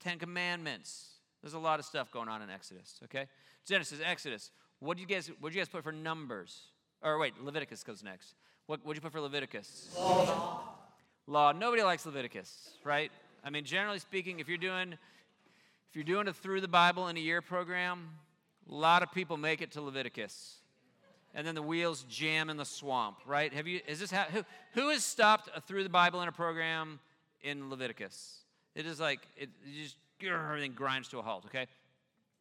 10 0.00 0.18
Commandments. 0.18 1.08
There's 1.42 1.54
a 1.54 1.58
lot 1.58 1.78
of 1.78 1.84
stuff 1.84 2.10
going 2.10 2.28
on 2.28 2.42
in 2.42 2.50
Exodus, 2.50 3.00
okay? 3.04 3.26
Genesis, 3.66 4.00
Exodus. 4.04 4.50
What 4.80 4.96
do 4.96 5.02
you 5.02 5.06
guys 5.06 5.30
what 5.40 5.52
do 5.52 5.58
you 5.58 5.60
guys 5.60 5.68
put 5.68 5.82
for 5.82 5.92
numbers? 5.92 6.68
Or 7.02 7.18
wait, 7.18 7.42
Leviticus 7.42 7.82
goes 7.82 8.02
next. 8.02 8.34
What 8.66 8.84
would 8.84 8.96
you 8.96 9.02
put 9.02 9.12
for 9.12 9.20
Leviticus? 9.20 9.94
Law. 9.96 10.60
Law. 11.26 11.52
Nobody 11.52 11.82
likes 11.82 12.04
Leviticus, 12.06 12.70
right? 12.84 13.10
I 13.42 13.50
mean, 13.50 13.64
generally 13.64 13.98
speaking, 13.98 14.40
if 14.40 14.48
you're 14.48 14.58
doing 14.58 14.92
if 14.92 15.94
you're 15.94 16.04
doing 16.04 16.28
a 16.28 16.32
through 16.32 16.60
the 16.60 16.68
Bible 16.68 17.08
in 17.08 17.16
a 17.16 17.20
year 17.20 17.40
program, 17.40 18.08
a 18.70 18.74
lot 18.74 19.02
of 19.02 19.12
people 19.12 19.36
make 19.36 19.62
it 19.62 19.72
to 19.72 19.80
Leviticus. 19.80 20.56
And 21.34 21.46
then 21.46 21.54
the 21.54 21.62
wheels 21.62 22.04
jam 22.08 22.48
in 22.48 22.56
the 22.56 22.64
swamp, 22.64 23.18
right? 23.26 23.52
Have 23.52 23.66
you 23.66 23.80
is 23.88 23.98
this 23.98 24.10
how, 24.10 24.24
who 24.24 24.44
who 24.74 24.90
has 24.90 25.02
stopped 25.04 25.50
through 25.66 25.82
the 25.82 25.90
Bible 25.90 26.22
in 26.22 26.28
a 26.28 26.32
program 26.32 27.00
in 27.42 27.70
Leviticus? 27.70 28.44
It 28.76 28.86
is 28.86 29.00
like 29.00 29.20
it, 29.36 29.50
it 29.64 29.82
just 29.82 29.96
everything 30.22 30.72
grinds 30.72 31.08
to 31.08 31.18
a 31.18 31.22
halt, 31.22 31.44
okay? 31.46 31.66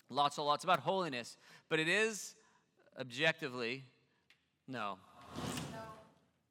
Lots 0.10 0.38
and 0.38 0.46
lots 0.46 0.64
about 0.64 0.80
holiness, 0.80 1.38
but 1.70 1.80
it 1.80 1.88
is 1.88 2.36
objectively 3.00 3.84
no, 4.68 4.98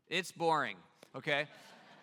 it's 0.09 0.33
boring, 0.33 0.77
okay? 1.17 1.47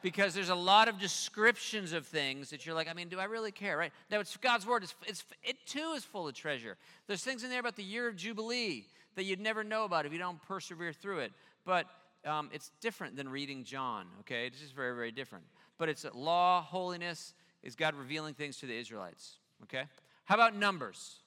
Because 0.02 0.34
there's 0.34 0.50
a 0.50 0.56
lot 0.56 0.88
of 0.88 0.98
descriptions 0.98 1.92
of 1.92 2.08
things 2.08 2.50
that 2.52 2.66
you're 2.66 2.76
like, 2.76 2.88
I 2.90 2.94
mean, 2.94 3.10
do 3.10 3.20
I 3.20 3.26
really 3.26 3.52
care, 3.52 3.78
right? 3.78 3.92
Now, 4.10 4.20
it's 4.20 4.38
God's 4.38 4.66
word. 4.66 4.84
It's, 4.84 4.96
it's, 5.06 5.26
it 5.44 5.58
too 5.66 5.94
is 5.96 6.06
full 6.06 6.28
of 6.28 6.34
treasure. 6.34 6.78
There's 7.08 7.24
things 7.24 7.44
in 7.44 7.50
there 7.50 7.60
about 7.60 7.76
the 7.76 7.84
year 7.84 8.08
of 8.08 8.16
Jubilee 8.16 8.86
that 9.16 9.26
you'd 9.26 9.42
never 9.42 9.64
know 9.64 9.84
about 9.84 10.06
if 10.06 10.14
you 10.14 10.20
don't 10.20 10.42
persevere 10.48 10.94
through 10.94 11.20
it. 11.20 11.34
But 11.66 11.86
um, 12.26 12.50
it's 12.54 12.72
different 12.82 13.16
than 13.16 13.28
reading 13.28 13.64
John, 13.64 14.06
okay? 14.22 14.48
It's 14.48 14.60
just 14.60 14.74
very, 14.74 14.96
very 14.96 15.12
different. 15.12 15.44
But 15.78 15.90
it's 15.90 16.06
law, 16.14 16.62
holiness, 16.62 17.34
is 17.64 17.76
God 17.76 17.96
revealing 17.96 18.34
things 18.34 18.58
to 18.58 18.66
the 18.66 18.78
Israelites, 18.78 19.36
okay? 19.64 19.84
How 20.26 20.36
about 20.36 20.56
Numbers? 20.56 21.18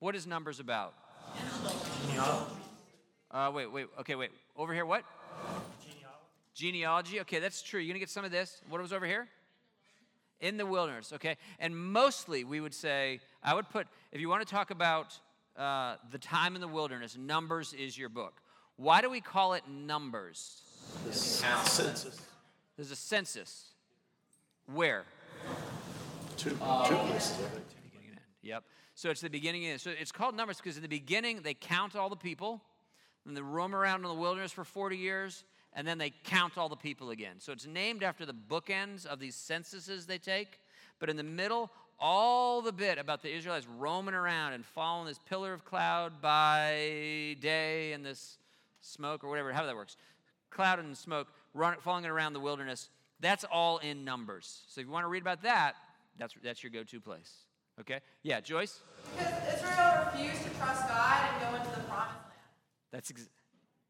What 0.00 0.14
is 0.14 0.26
Numbers 0.26 0.60
about? 0.60 0.94
Uh, 3.30 3.50
wait, 3.54 3.72
wait, 3.72 3.86
okay, 4.00 4.14
wait. 4.14 4.30
Over 4.56 4.72
here, 4.72 4.86
what? 4.86 5.04
Genealogy. 6.58 7.20
Okay, 7.20 7.38
that's 7.38 7.62
true. 7.62 7.78
You're 7.78 7.86
going 7.86 7.94
to 7.94 8.00
get 8.00 8.10
some 8.10 8.24
of 8.24 8.32
this. 8.32 8.60
What 8.68 8.82
was 8.82 8.92
over 8.92 9.06
here? 9.06 9.28
In 10.40 10.56
the 10.56 10.66
wilderness, 10.66 11.12
okay? 11.12 11.36
And 11.60 11.76
mostly 11.76 12.42
we 12.42 12.60
would 12.60 12.74
say, 12.74 13.20
I 13.44 13.54
would 13.54 13.68
put, 13.70 13.86
if 14.10 14.20
you 14.20 14.28
want 14.28 14.46
to 14.46 14.52
talk 14.52 14.72
about 14.72 15.18
uh, 15.56 15.96
the 16.10 16.18
time 16.18 16.56
in 16.56 16.60
the 16.60 16.68
wilderness, 16.68 17.16
Numbers 17.16 17.74
is 17.74 17.96
your 17.96 18.08
book. 18.08 18.42
Why 18.76 19.00
do 19.00 19.08
we 19.08 19.20
call 19.20 19.54
it 19.54 19.62
Numbers? 19.68 20.62
The 21.06 21.12
census. 21.12 22.20
There's 22.76 22.90
a 22.90 22.96
census. 22.96 23.66
Where? 24.66 25.04
Two, 26.36 26.50
two 26.50 26.56
places. 26.56 27.36
Beginning 27.36 28.08
and 28.08 28.10
end. 28.10 28.20
Yep. 28.42 28.64
So 28.96 29.10
it's 29.10 29.20
the 29.20 29.30
beginning 29.30 29.64
and 29.64 29.72
end. 29.72 29.80
So 29.80 29.90
it's 29.90 30.12
called 30.12 30.34
Numbers 30.34 30.56
because 30.56 30.76
in 30.76 30.82
the 30.82 30.88
beginning 30.88 31.42
they 31.42 31.54
count 31.54 31.94
all 31.94 32.08
the 32.08 32.16
people, 32.16 32.62
and 33.24 33.36
they 33.36 33.42
roam 33.42 33.76
around 33.76 34.02
in 34.02 34.08
the 34.08 34.14
wilderness 34.14 34.50
for 34.50 34.64
40 34.64 34.96
years, 34.96 35.44
and 35.78 35.86
then 35.86 35.96
they 35.96 36.10
count 36.24 36.58
all 36.58 36.68
the 36.68 36.74
people 36.74 37.10
again. 37.10 37.36
So 37.38 37.52
it's 37.52 37.64
named 37.64 38.02
after 38.02 38.26
the 38.26 38.34
bookends 38.34 39.06
of 39.06 39.20
these 39.20 39.36
censuses 39.36 40.06
they 40.06 40.18
take. 40.18 40.58
But 40.98 41.08
in 41.08 41.14
the 41.14 41.22
middle, 41.22 41.70
all 42.00 42.60
the 42.62 42.72
bit 42.72 42.98
about 42.98 43.22
the 43.22 43.32
Israelites 43.32 43.68
roaming 43.78 44.14
around 44.14 44.54
and 44.54 44.66
following 44.66 45.06
this 45.06 45.20
pillar 45.28 45.52
of 45.52 45.64
cloud 45.64 46.20
by 46.20 47.36
day 47.40 47.92
and 47.92 48.04
this 48.04 48.38
smoke 48.80 49.22
or 49.22 49.30
whatever, 49.30 49.52
how 49.52 49.66
that 49.66 49.76
works. 49.76 49.96
Cloud 50.50 50.80
and 50.80 50.98
smoke 50.98 51.28
run, 51.54 51.76
following 51.78 52.04
it 52.04 52.10
around 52.10 52.32
the 52.32 52.40
wilderness 52.40 52.90
That's 53.20 53.44
all 53.44 53.78
in 53.78 54.04
Numbers. 54.04 54.62
So 54.66 54.80
if 54.80 54.86
you 54.88 54.92
want 54.92 55.04
to 55.04 55.08
read 55.08 55.22
about 55.22 55.42
that, 55.42 55.76
that's, 56.18 56.34
that's 56.42 56.60
your 56.60 56.72
go 56.72 56.82
to 56.82 57.00
place. 57.00 57.32
Okay? 57.78 58.00
Yeah, 58.24 58.40
Joyce? 58.40 58.80
Because 59.16 59.32
Israel 59.54 60.10
refused 60.12 60.42
to 60.42 60.50
trust 60.58 60.88
God 60.88 61.28
and 61.30 61.40
go 61.40 61.56
into 61.56 61.70
the 61.76 61.86
promised 61.86 62.16
land. 62.16 62.42
That's, 62.90 63.12
ex- 63.12 63.28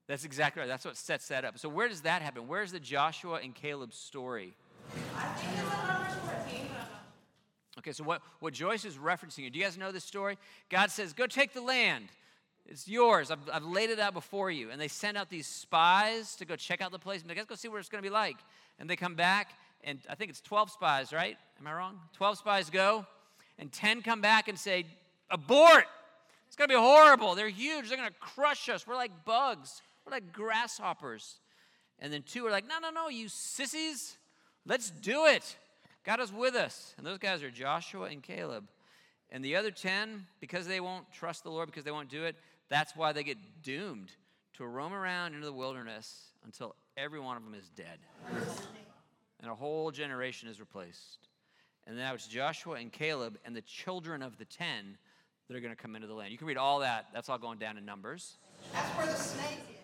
that's 0.09 0.25
exactly 0.25 0.61
right. 0.61 0.69
That's 0.69 0.85
what 0.85 0.97
sets 0.97 1.29
that 1.29 1.45
up. 1.45 1.59
So 1.59 1.69
where 1.69 1.87
does 1.87 2.01
that 2.01 2.23
happen? 2.23 2.49
Where's 2.49 2.73
the 2.73 2.81
Joshua 2.81 3.41
and 3.43 3.55
Caleb 3.55 3.93
story? 3.93 4.55
I 5.17 5.21
think 5.21 5.53
it's 5.53 5.73
in 5.73 5.87
Numbers 5.87 6.13
14, 6.25 6.67
but 6.71 6.81
I'm 6.81 6.89
not 6.89 6.99
Okay, 7.79 7.93
so 7.93 8.03
what, 8.03 8.23
what 8.41 8.53
Joyce 8.53 8.85
is 8.85 8.97
referencing 8.97 9.43
here, 9.43 9.51
do 9.51 9.59
you 9.59 9.65
guys 9.65 9.79
know 9.79 9.93
this 9.93 10.05
story? 10.05 10.37
God 10.69 10.91
says, 10.91 11.13
Go 11.13 11.27
take 11.27 11.53
the 11.53 11.61
land. 11.61 12.09
It's 12.67 12.89
yours. 12.89 13.31
I've, 13.31 13.39
I've 13.53 13.65
laid 13.65 13.91
it 13.91 13.99
out 13.99 14.13
before 14.15 14.51
you. 14.51 14.71
And 14.71 14.81
they 14.81 14.89
send 14.89 15.17
out 15.17 15.31
these 15.31 15.47
spies 15.47 16.37
to 16.37 16.45
go 16.45 16.57
check 16.57 16.83
out 16.83 16.91
the 16.91 16.99
place. 16.99 17.23
And 17.23 17.31
they 17.31 17.35
go 17.35 17.55
see 17.55 17.69
what 17.69 17.79
it's 17.79 17.89
going 17.89 18.03
to 18.03 18.09
be 18.09 18.13
like. 18.13 18.37
And 18.79 18.91
they 18.91 18.97
come 18.97 19.15
back, 19.15 19.53
and 19.85 19.99
I 20.09 20.15
think 20.17 20.31
it's 20.31 20.41
12 20.41 20.71
spies, 20.71 21.13
right? 21.13 21.37
Am 21.61 21.67
I 21.67 21.73
wrong? 21.73 21.99
12 22.15 22.39
spies 22.39 22.71
go, 22.71 23.07
and 23.59 23.73
10 23.73 24.03
come 24.03 24.21
back 24.21 24.49
and 24.49 24.59
say, 24.59 24.85
Abort! 25.31 25.85
It's 26.47 26.57
going 26.57 26.69
to 26.69 26.75
be 26.75 26.81
horrible. 26.81 27.35
They're 27.35 27.49
huge. 27.49 27.89
They're 27.89 27.99
going 27.99 28.09
to 28.09 28.19
crush 28.19 28.69
us. 28.71 28.87
We're 28.87 28.97
like 28.97 29.25
bugs, 29.27 29.83
we're 30.09 30.17
like 30.17 30.33
grasshoppers. 30.33 31.41
And 31.99 32.13
then 32.13 32.23
two 32.23 32.47
are 32.47 32.51
like, 32.51 32.67
No, 32.69 32.79
no, 32.79 32.91
no, 32.91 33.09
you 33.09 33.29
sissies. 33.29 34.17
Let's 34.65 34.91
do 34.91 35.27
it. 35.27 35.57
God 36.05 36.21
is 36.21 36.33
with 36.33 36.55
us. 36.55 36.95
And 36.97 37.07
those 37.07 37.19
guys 37.19 37.43
are 37.43 37.51
Joshua 37.51 38.05
and 38.05 38.23
Caleb. 38.23 38.69
And 39.31 39.45
the 39.45 39.57
other 39.57 39.71
10, 39.71 40.27
because 40.41 40.67
they 40.67 40.81
won't 40.81 41.11
trust 41.13 41.43
the 41.43 41.51
Lord, 41.51 41.67
because 41.67 41.85
they 41.85 41.91
won't 41.91 42.09
do 42.09 42.25
it, 42.25 42.37
that's 42.71 42.97
why 42.97 43.13
they 43.13 43.23
get 43.23 43.37
doomed 43.63 44.13
to 44.55 44.67
roam 44.67 44.93
around 44.93 45.35
into 45.35 45.47
the 45.47 45.53
wilderness 45.53 46.33
until 46.45 46.75
every 46.97 47.21
one 47.21 47.37
of 47.37 47.45
them 47.45 47.55
is 47.55 47.69
dead. 47.71 47.99
And 49.41 49.51
a 49.51 49.55
whole 49.55 49.91
generation 49.91 50.49
is 50.49 50.61
replaced. 50.61 51.29
And 51.87 51.97
now 51.97 52.15
it's 52.15 52.27
Joshua 52.27 52.75
and 52.75 52.93
Caleb 52.93 53.39
and 53.45 53.55
the 53.55 53.63
children 53.63 54.23
of 54.23 54.37
the 54.39 54.45
10 54.45 54.99
that 55.49 55.57
are 55.57 55.61
going 55.61 55.75
to 55.75 55.81
come 55.81 55.95
into 55.95 56.07
the 56.07 56.15
land. 56.15 56.33
You 56.33 56.39
can 56.39 56.47
read 56.47 56.57
all 56.57 56.81
that. 56.81 57.07
That's 57.15 57.29
all 57.29 57.39
going 57.39 57.59
down 57.59 57.79
in 57.79 57.85
Numbers. 57.85 58.37
That's 58.73 58.89
where 58.97 59.07
the 59.07 59.15
snake 59.15 59.61
is. 59.71 59.78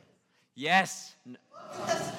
Yes. 0.55 1.17
N- 1.27 1.37
Look 1.53 1.89
at 1.89 1.99
the 1.99 2.05
snake. 2.05 2.19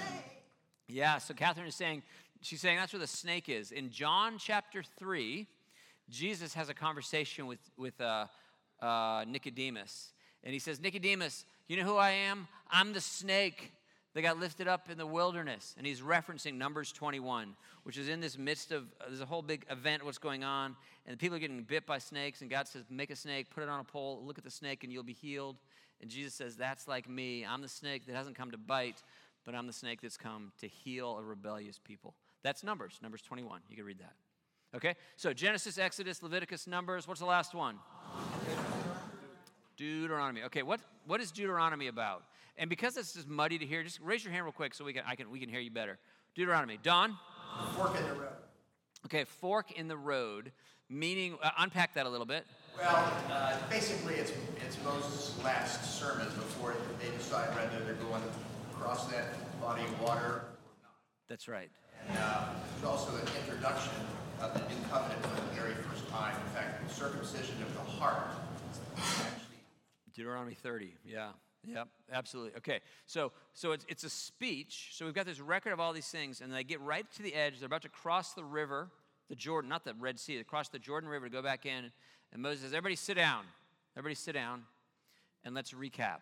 Yeah, 0.87 1.17
so 1.17 1.33
Catherine 1.33 1.67
is 1.67 1.75
saying, 1.75 2.03
she's 2.41 2.61
saying 2.61 2.77
that's 2.77 2.93
where 2.93 2.99
the 2.99 3.07
snake 3.07 3.49
is. 3.49 3.71
In 3.71 3.89
John 3.89 4.37
chapter 4.37 4.83
3, 4.99 5.47
Jesus 6.09 6.53
has 6.53 6.69
a 6.69 6.73
conversation 6.73 7.47
with, 7.47 7.59
with 7.77 7.99
uh, 7.99 8.25
uh, 8.81 9.25
Nicodemus. 9.27 10.11
And 10.43 10.53
he 10.53 10.59
says, 10.59 10.79
Nicodemus, 10.79 11.45
you 11.67 11.77
know 11.77 11.83
who 11.83 11.97
I 11.97 12.11
am? 12.11 12.47
I'm 12.69 12.93
the 12.93 13.01
snake 13.01 13.71
that 14.13 14.21
got 14.21 14.39
lifted 14.39 14.67
up 14.67 14.89
in 14.89 14.97
the 14.97 15.05
wilderness. 15.05 15.73
And 15.77 15.85
he's 15.85 16.01
referencing 16.01 16.55
Numbers 16.55 16.91
21, 16.91 17.55
which 17.83 17.97
is 17.97 18.07
in 18.07 18.19
this 18.19 18.37
midst 18.37 18.71
of, 18.71 18.83
uh, 19.01 19.05
there's 19.07 19.21
a 19.21 19.25
whole 19.25 19.41
big 19.41 19.65
event, 19.69 20.05
what's 20.05 20.17
going 20.17 20.43
on. 20.43 20.75
And 21.05 21.17
people 21.17 21.35
are 21.35 21.39
getting 21.39 21.63
bit 21.63 21.85
by 21.85 21.97
snakes. 21.97 22.41
And 22.41 22.49
God 22.49 22.67
says, 22.67 22.83
make 22.89 23.09
a 23.09 23.15
snake, 23.15 23.49
put 23.49 23.63
it 23.63 23.69
on 23.69 23.79
a 23.79 23.83
pole, 23.83 24.21
look 24.25 24.37
at 24.37 24.43
the 24.43 24.51
snake, 24.51 24.83
and 24.83 24.93
you'll 24.93 25.03
be 25.03 25.13
healed. 25.13 25.57
And 26.01 26.09
Jesus 26.09 26.33
says, 26.33 26.55
that's 26.55 26.87
like 26.87 27.09
me. 27.09 27.45
I'm 27.45 27.61
the 27.61 27.67
snake 27.67 28.05
that 28.07 28.15
hasn't 28.15 28.35
come 28.35 28.51
to 28.51 28.57
bite, 28.57 29.01
but 29.45 29.55
I'm 29.55 29.67
the 29.67 29.73
snake 29.73 30.01
that's 30.01 30.17
come 30.17 30.51
to 30.59 30.67
heal 30.67 31.17
a 31.17 31.23
rebellious 31.23 31.79
people. 31.79 32.15
That's 32.43 32.63
Numbers, 32.63 32.99
Numbers 33.01 33.21
21. 33.21 33.61
You 33.69 33.75
can 33.75 33.85
read 33.85 33.99
that. 33.99 34.13
Okay? 34.75 34.95
So 35.15 35.33
Genesis, 35.33 35.77
Exodus, 35.77 36.21
Leviticus, 36.21 36.67
Numbers. 36.67 37.07
What's 37.07 37.21
the 37.21 37.25
last 37.25 37.53
one? 37.53 37.79
Deuteronomy. 39.77 40.43
Okay, 40.43 40.63
what, 40.63 40.79
what 41.05 41.21
is 41.21 41.31
Deuteronomy 41.31 41.87
about? 41.87 42.23
And 42.57 42.69
because 42.69 42.93
this 42.93 43.15
is 43.15 43.27
muddy 43.27 43.57
to 43.57 43.65
hear, 43.65 43.83
just 43.83 43.99
raise 43.99 44.23
your 44.23 44.31
hand 44.31 44.45
real 44.45 44.53
quick 44.53 44.73
so 44.73 44.85
we 44.85 44.93
can, 44.93 45.03
I 45.05 45.15
can, 45.15 45.29
we 45.29 45.39
can 45.39 45.49
hear 45.49 45.59
you 45.59 45.71
better. 45.71 45.97
Deuteronomy. 46.35 46.79
Don? 46.81 47.17
Fork 47.75 47.97
in 47.97 48.03
the 48.03 48.13
road. 48.13 48.33
Okay, 49.05 49.23
fork 49.23 49.71
in 49.71 49.87
the 49.87 49.97
road, 49.97 50.51
meaning, 50.89 51.37
uh, 51.43 51.51
unpack 51.59 51.93
that 51.93 52.05
a 52.05 52.09
little 52.09 52.25
bit. 52.25 52.45
Well, 52.77 53.13
uh, 53.31 53.57
basically, 53.69 54.15
it's, 54.15 54.31
it's 54.65 54.77
Moses' 54.83 55.35
last 55.43 55.99
sermon 55.99 56.27
before 56.27 56.75
they 57.01 57.09
decide 57.17 57.55
whether 57.55 57.83
they're 57.85 57.95
going 57.95 58.21
to 58.21 58.77
cross 58.77 59.07
that 59.11 59.33
body 59.61 59.83
of 59.83 60.01
water 60.01 60.19
or 60.19 60.75
not. 60.83 60.95
That's 61.27 61.47
right. 61.47 61.69
And 62.07 62.17
uh, 62.17 62.49
there's 62.73 62.91
also 62.91 63.15
an 63.15 63.27
introduction 63.43 63.93
of 64.41 64.53
the 64.53 64.59
new 64.59 64.81
covenant 64.91 65.21
for 65.25 65.35
the 65.35 65.61
very 65.61 65.73
first 65.73 66.07
time. 66.09 66.35
In 66.35 66.53
fact, 66.53 66.87
the 66.87 66.93
circumcision 66.93 67.55
of 67.61 67.73
the 67.73 67.91
heart 67.91 68.27
Deuteronomy 70.15 70.53
30. 70.53 70.93
Yeah. 71.05 71.29
Yep. 71.67 71.87
Absolutely. 72.11 72.57
Okay. 72.57 72.79
So 73.05 73.31
so 73.53 73.71
it's 73.71 73.85
it's 73.89 74.03
a 74.03 74.09
speech. 74.09 74.89
So 74.93 75.05
we've 75.05 75.15
got 75.15 75.25
this 75.25 75.39
record 75.39 75.73
of 75.73 75.79
all 75.79 75.93
these 75.93 76.07
things, 76.07 76.41
and 76.41 76.53
they 76.53 76.63
get 76.63 76.79
right 76.81 77.05
to 77.13 77.23
the 77.23 77.33
edge. 77.33 77.59
They're 77.59 77.65
about 77.65 77.81
to 77.81 77.89
cross 77.89 78.33
the 78.33 78.43
river, 78.43 78.91
the 79.29 79.35
Jordan, 79.35 79.69
not 79.69 79.83
the 79.83 79.95
Red 79.95 80.19
Sea. 80.19 80.37
They 80.37 80.43
cross 80.43 80.69
the 80.69 80.79
Jordan 80.79 81.09
River 81.09 81.25
to 81.25 81.31
go 81.31 81.41
back 81.41 81.65
in. 81.65 81.91
And 82.35 82.41
Moses 82.41 82.63
says, 82.63 82.73
"Everybody 82.73 82.97
sit 82.97 83.13
down. 83.13 83.45
Everybody 83.95 84.15
sit 84.15 84.33
down, 84.33 84.65
and 85.45 85.55
let's 85.55 85.71
recap. 85.71 86.19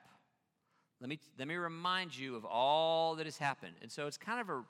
Let 0.99 1.09
me 1.09 1.19
let 1.39 1.47
me 1.47 1.55
remind 1.55 2.15
you 2.15 2.35
of 2.35 2.45
all 2.45 3.15
that 3.15 3.25
has 3.25 3.39
happened." 3.39 3.73
And 3.81 3.91
so 3.91 4.05
it's 4.05 4.19
kind 4.19 4.39
of 4.39 4.47
a 4.47 4.63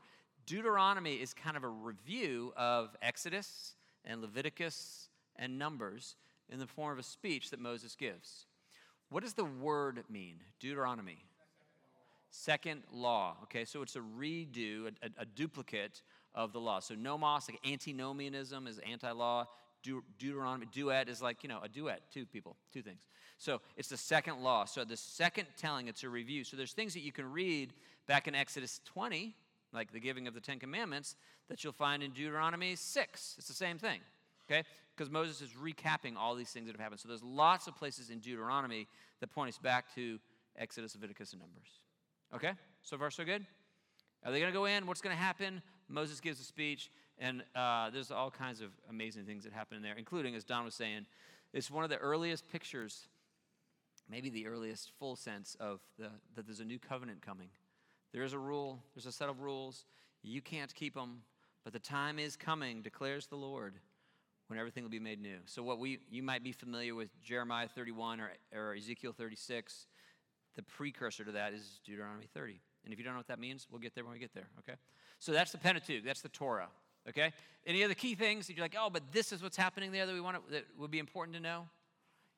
Deuteronomy 0.45 1.15
is 1.15 1.33
kind 1.33 1.57
of 1.57 1.65
a 1.65 1.67
review 1.67 2.53
of 2.55 2.95
Exodus 3.01 3.75
and 4.05 4.21
Leviticus 4.21 5.09
and 5.35 5.59
Numbers 5.59 6.15
in 6.47 6.59
the 6.59 6.65
form 6.65 6.93
of 6.93 6.99
a 6.99 7.03
speech 7.03 7.49
that 7.49 7.59
Moses 7.59 7.97
gives. 7.97 8.45
What 9.09 9.21
does 9.21 9.33
the 9.33 9.43
word 9.43 10.01
mean? 10.09 10.39
Deuteronomy. 10.61 11.25
Second 12.29 12.83
law. 12.89 13.35
Okay, 13.43 13.65
so 13.65 13.81
it's 13.81 13.97
a 13.97 13.99
redo, 14.17 14.85
a, 14.85 15.07
a, 15.07 15.09
a 15.23 15.25
duplicate 15.25 16.03
of 16.33 16.53
the 16.53 16.61
law. 16.61 16.79
So 16.79 16.95
nomos, 16.95 17.49
like 17.49 17.59
antinomianism, 17.69 18.65
is 18.65 18.79
anti-law. 18.79 19.45
De- 19.83 20.01
Deuteronomy, 20.17 20.67
duet 20.71 21.09
is 21.09 21.21
like 21.21 21.43
you 21.43 21.49
know 21.49 21.59
a 21.61 21.69
duet, 21.69 22.01
two 22.11 22.25
people, 22.25 22.55
two 22.71 22.81
things. 22.81 23.01
So 23.37 23.61
it's 23.77 23.89
the 23.89 23.97
second 23.97 24.41
law. 24.41 24.65
So 24.65 24.83
the 24.83 24.97
second 24.97 25.47
telling, 25.57 25.87
it's 25.87 26.03
a 26.03 26.09
review. 26.09 26.43
So 26.43 26.57
there's 26.57 26.73
things 26.73 26.93
that 26.93 27.01
you 27.01 27.11
can 27.11 27.31
read 27.31 27.73
back 28.07 28.27
in 28.27 28.35
Exodus 28.35 28.79
20, 28.85 29.35
like 29.73 29.91
the 29.91 29.99
giving 29.99 30.27
of 30.27 30.33
the 30.33 30.39
Ten 30.39 30.59
Commandments, 30.59 31.15
that 31.49 31.63
you'll 31.63 31.73
find 31.73 32.01
in 32.01 32.11
Deuteronomy 32.11 32.75
6. 32.75 33.35
It's 33.37 33.47
the 33.47 33.53
same 33.53 33.77
thing 33.77 33.99
okay? 34.49 34.63
Because 34.95 35.09
Moses 35.09 35.41
is 35.41 35.49
recapping 35.51 36.15
all 36.17 36.35
these 36.35 36.49
things 36.49 36.67
that 36.67 36.73
have 36.73 36.81
happened. 36.81 36.99
So 36.99 37.07
there's 37.07 37.23
lots 37.23 37.67
of 37.67 37.75
places 37.75 38.09
in 38.09 38.19
Deuteronomy 38.19 38.87
that 39.19 39.31
point 39.31 39.49
us 39.49 39.57
back 39.57 39.93
to 39.95 40.19
Exodus, 40.57 40.95
Leviticus, 40.95 41.33
and 41.33 41.41
Numbers. 41.41 41.67
Okay? 42.33 42.51
So 42.83 42.97
far, 42.97 43.09
so 43.11 43.23
good? 43.23 43.45
Are 44.25 44.31
they 44.31 44.39
going 44.39 44.51
to 44.51 44.57
go 44.57 44.65
in? 44.65 44.85
What's 44.85 45.01
going 45.01 45.15
to 45.15 45.21
happen? 45.21 45.61
Moses 45.89 46.19
gives 46.19 46.39
a 46.39 46.43
speech, 46.43 46.89
and 47.19 47.43
uh, 47.55 47.89
there's 47.89 48.11
all 48.11 48.31
kinds 48.31 48.61
of 48.61 48.69
amazing 48.89 49.25
things 49.25 49.43
that 49.43 49.53
happen 49.53 49.77
in 49.77 49.83
there, 49.83 49.95
including, 49.97 50.35
as 50.35 50.43
Don 50.43 50.65
was 50.65 50.75
saying, 50.75 51.05
it's 51.53 51.69
one 51.69 51.83
of 51.83 51.89
the 51.89 51.97
earliest 51.97 52.51
pictures, 52.51 53.07
maybe 54.09 54.29
the 54.29 54.47
earliest 54.47 54.91
full 54.99 55.15
sense 55.15 55.55
of 55.59 55.79
the, 55.97 56.09
that 56.35 56.45
there's 56.45 56.59
a 56.59 56.65
new 56.65 56.79
covenant 56.79 57.21
coming. 57.21 57.49
There 58.11 58.23
is 58.23 58.33
a 58.33 58.39
rule, 58.39 58.79
there's 58.95 59.05
a 59.05 59.11
set 59.11 59.29
of 59.29 59.41
rules. 59.41 59.85
You 60.21 60.41
can't 60.41 60.73
keep 60.73 60.93
them, 60.93 61.21
but 61.63 61.73
the 61.73 61.79
time 61.79 62.19
is 62.19 62.35
coming, 62.35 62.81
declares 62.81 63.27
the 63.27 63.35
Lord 63.35 63.75
when 64.47 64.59
everything 64.59 64.83
will 64.83 64.91
be 64.91 64.99
made 64.99 65.21
new. 65.21 65.37
So 65.45 65.63
what 65.63 65.79
we 65.79 65.99
you 66.09 66.23
might 66.23 66.43
be 66.43 66.51
familiar 66.51 66.95
with 66.95 67.09
Jeremiah 67.21 67.67
31 67.67 68.19
or, 68.19 68.31
or 68.55 68.73
Ezekiel 68.75 69.13
36. 69.17 69.87
The 70.55 70.63
precursor 70.63 71.23
to 71.23 71.31
that 71.31 71.53
is 71.53 71.79
Deuteronomy 71.83 72.27
30. 72.31 72.61
And 72.83 72.93
if 72.93 72.99
you 72.99 73.05
don't 73.05 73.13
know 73.13 73.19
what 73.19 73.27
that 73.27 73.39
means, 73.39 73.67
we'll 73.71 73.81
get 73.81 73.95
there 73.95 74.03
when 74.03 74.13
we 74.13 74.19
get 74.19 74.33
there, 74.33 74.47
okay? 74.59 74.77
So 75.19 75.31
that's 75.31 75.51
the 75.51 75.57
Pentateuch, 75.57 76.03
that's 76.03 76.21
the 76.21 76.29
Torah, 76.29 76.67
okay? 77.09 77.33
Any 77.65 77.83
other 77.83 77.93
key 77.93 78.15
things 78.15 78.47
that 78.47 78.55
you're 78.55 78.65
like, 78.65 78.75
oh, 78.79 78.89
but 78.91 79.03
this 79.11 79.31
is 79.31 79.41
what's 79.41 79.57
happening 79.57 79.91
there 79.91 80.05
that 80.05 80.13
we 80.13 80.21
want 80.21 80.45
to, 80.45 80.51
that 80.51 80.65
would 80.77 80.91
be 80.91 80.99
important 80.99 81.35
to 81.35 81.41
know? 81.41 81.67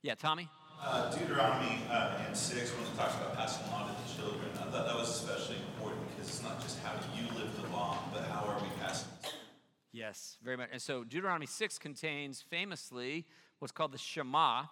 Yeah, 0.01 0.15
Tommy? 0.15 0.47
Uh, 0.81 1.09
Deuteronomy 1.11 1.81
uh, 1.89 2.17
in 2.27 2.35
6, 2.35 2.71
when 2.73 2.85
it 2.85 2.97
talks 2.97 3.15
about 3.15 3.35
passing 3.35 3.65
law 3.71 3.87
to 3.87 3.93
the 3.93 4.21
children, 4.21 4.45
I 4.53 4.69
thought 4.69 4.85
that 4.85 4.95
was 4.95 5.09
especially 5.09 5.57
important 5.73 6.07
because 6.09 6.29
it's 6.29 6.43
not 6.43 6.61
just 6.61 6.79
how 6.83 6.93
you 7.15 7.23
live 7.39 7.49
the 7.61 7.69
law, 7.69 7.97
but 8.13 8.23
how 8.25 8.45
are 8.45 8.59
we 8.61 8.67
passing 8.79 9.07
it? 9.23 9.33
Yes, 9.93 10.37
very 10.43 10.57
much. 10.57 10.69
And 10.71 10.81
so 10.81 11.03
Deuteronomy 11.03 11.45
6 11.45 11.79
contains 11.79 12.41
famously 12.41 13.25
what's 13.59 13.71
called 13.71 13.93
the 13.93 13.97
Shema, 13.97 14.65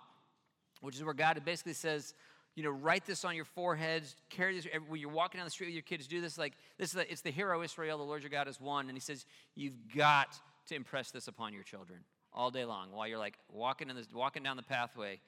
which 0.82 0.98
is 0.98 1.04
where 1.04 1.14
God 1.14 1.42
basically 1.46 1.74
says, 1.74 2.14
you 2.56 2.64
know, 2.64 2.70
write 2.70 3.06
this 3.06 3.26
on 3.26 3.36
your 3.36 3.46
foreheads, 3.46 4.16
carry 4.30 4.56
this 4.56 4.68
when 4.88 5.00
you're 5.00 5.10
walking 5.10 5.40
down 5.40 5.46
the 5.46 5.52
street 5.52 5.68
with 5.68 5.74
your 5.74 5.84
kids, 5.84 6.08
do 6.08 6.22
this 6.22 6.38
like 6.38 6.54
this 6.78 6.90
is 6.90 6.94
the, 6.94 7.12
it's 7.12 7.22
the 7.22 7.32
hero 7.32 7.62
Israel, 7.64 7.98
the 7.98 8.04
Lord 8.04 8.22
your 8.22 8.30
God 8.30 8.48
is 8.48 8.60
one. 8.60 8.88
And 8.88 8.96
he 8.96 9.02
says, 9.02 9.26
you've 9.56 9.96
got 9.96 10.40
to 10.68 10.76
impress 10.76 11.12
this 11.12 11.28
upon 11.28 11.54
your 11.54 11.64
children 11.64 12.00
all 12.32 12.52
day 12.52 12.66
long 12.66 12.92
while 12.92 13.08
you're 13.08 13.18
like 13.18 13.38
walking 13.52 13.90
in 13.90 13.96
this 13.96 14.08
walking 14.14 14.44
down 14.44 14.58
the 14.58 14.64
pathway, 14.64 15.20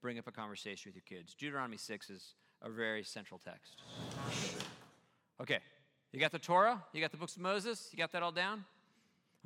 bring 0.00 0.18
up 0.18 0.26
a 0.26 0.32
conversation 0.32 0.92
with 0.92 0.96
your 0.96 1.18
kids. 1.18 1.34
Deuteronomy 1.34 1.76
6 1.76 2.10
is 2.10 2.34
a 2.62 2.70
very 2.70 3.02
central 3.02 3.40
text. 3.42 3.82
Okay. 5.40 5.58
You 6.12 6.20
got 6.20 6.30
the 6.30 6.38
Torah? 6.38 6.82
You 6.92 7.00
got 7.00 7.10
the 7.10 7.16
books 7.16 7.36
of 7.36 7.42
Moses? 7.42 7.88
You 7.90 7.96
got 7.96 8.12
that 8.12 8.22
all 8.22 8.32
down? 8.32 8.64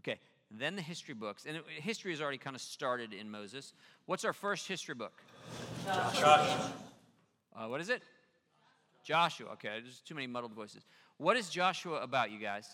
Okay, 0.00 0.18
then 0.50 0.74
the 0.74 0.82
history 0.82 1.14
books. 1.14 1.46
And 1.46 1.58
history 1.80 2.10
has 2.10 2.20
already 2.20 2.38
kind 2.38 2.56
of 2.56 2.62
started 2.62 3.12
in 3.12 3.30
Moses. 3.30 3.72
What's 4.06 4.24
our 4.24 4.32
first 4.32 4.66
history 4.66 4.94
book? 4.94 5.22
Joshua. 5.84 6.72
Uh, 7.56 7.68
what 7.68 7.80
is 7.80 7.88
it? 7.88 8.02
Joshua. 9.02 9.50
Okay, 9.52 9.80
there's 9.82 10.00
too 10.00 10.14
many 10.14 10.26
muddled 10.26 10.52
voices. 10.52 10.82
What 11.16 11.36
is 11.36 11.48
Joshua 11.48 12.02
about, 12.02 12.30
you 12.30 12.38
guys? 12.38 12.68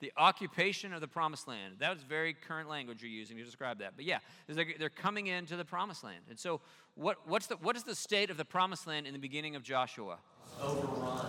The 0.00 0.10
occupation 0.16 0.92
of 0.92 1.00
the 1.00 1.06
promised 1.06 1.46
land. 1.46 1.74
That 1.78 1.90
was 1.90 2.02
very 2.02 2.32
current 2.32 2.68
language 2.68 3.02
you're 3.02 3.10
using 3.10 3.36
to 3.36 3.44
describe 3.44 3.78
that. 3.78 3.92
But 3.94 4.06
yeah, 4.06 4.18
they're, 4.48 4.64
they're 4.78 4.88
coming 4.88 5.28
into 5.28 5.56
the 5.56 5.64
promised 5.64 6.02
land. 6.02 6.22
And 6.28 6.38
so, 6.38 6.60
what, 6.94 7.18
what's 7.28 7.46
the, 7.46 7.56
what 7.56 7.76
is 7.76 7.84
the 7.84 7.94
state 7.94 8.30
of 8.30 8.36
the 8.36 8.44
promised 8.44 8.86
land 8.86 9.06
in 9.06 9.12
the 9.12 9.18
beginning 9.18 9.54
of 9.56 9.62
Joshua? 9.62 10.16
Overrun. 10.60 11.26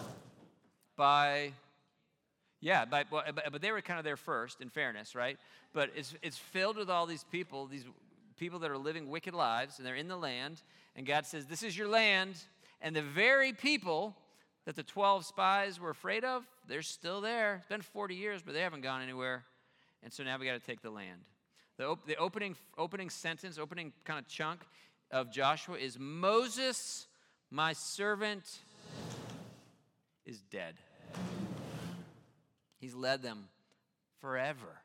By, 0.95 1.51
yeah, 2.61 2.85
by, 2.85 3.03
but, 3.03 3.35
but 3.51 3.61
they 3.61 3.71
were 3.71 3.81
kind 3.81 3.99
of 3.99 4.05
there 4.05 4.17
first, 4.17 4.61
in 4.61 4.69
fairness, 4.69 5.15
right? 5.15 5.37
But 5.73 5.91
it's, 5.95 6.15
it's 6.23 6.37
filled 6.37 6.77
with 6.77 6.89
all 6.89 7.05
these 7.05 7.25
people, 7.25 7.67
these 7.67 7.85
people 8.41 8.57
that 8.57 8.71
are 8.71 8.77
living 8.77 9.07
wicked 9.07 9.35
lives, 9.35 9.77
and 9.77 9.87
they're 9.87 9.95
in 9.95 10.07
the 10.07 10.17
land. 10.17 10.63
And 10.95 11.05
God 11.05 11.27
says, 11.27 11.45
This 11.45 11.61
is 11.61 11.77
your 11.77 11.87
land. 11.87 12.35
And 12.81 12.95
the 12.95 13.03
very 13.03 13.53
people 13.53 14.15
that 14.65 14.75
the 14.75 14.81
12 14.81 15.25
spies 15.25 15.79
were 15.79 15.91
afraid 15.91 16.23
of, 16.23 16.43
they're 16.67 16.81
still 16.81 17.21
there. 17.21 17.57
It's 17.57 17.67
been 17.67 17.83
40 17.83 18.15
years, 18.15 18.41
but 18.41 18.55
they 18.55 18.61
haven't 18.61 18.81
gone 18.81 19.03
anywhere. 19.03 19.43
And 20.01 20.11
so 20.11 20.23
now 20.23 20.39
we 20.39 20.47
got 20.47 20.59
to 20.59 20.65
take 20.65 20.81
the 20.81 20.89
land. 20.89 21.21
The, 21.77 21.87
op- 21.87 22.07
the 22.07 22.15
opening, 22.15 22.55
opening 22.79 23.11
sentence, 23.11 23.59
opening 23.59 23.93
kind 24.05 24.17
of 24.17 24.27
chunk 24.27 24.61
of 25.11 25.31
Joshua 25.31 25.77
is 25.77 25.99
Moses, 25.99 27.05
my 27.51 27.73
servant, 27.73 28.43
is 30.25 30.41
dead. 30.49 30.73
He's 32.79 32.95
led 32.95 33.21
them 33.21 33.49
forever. 34.19 34.81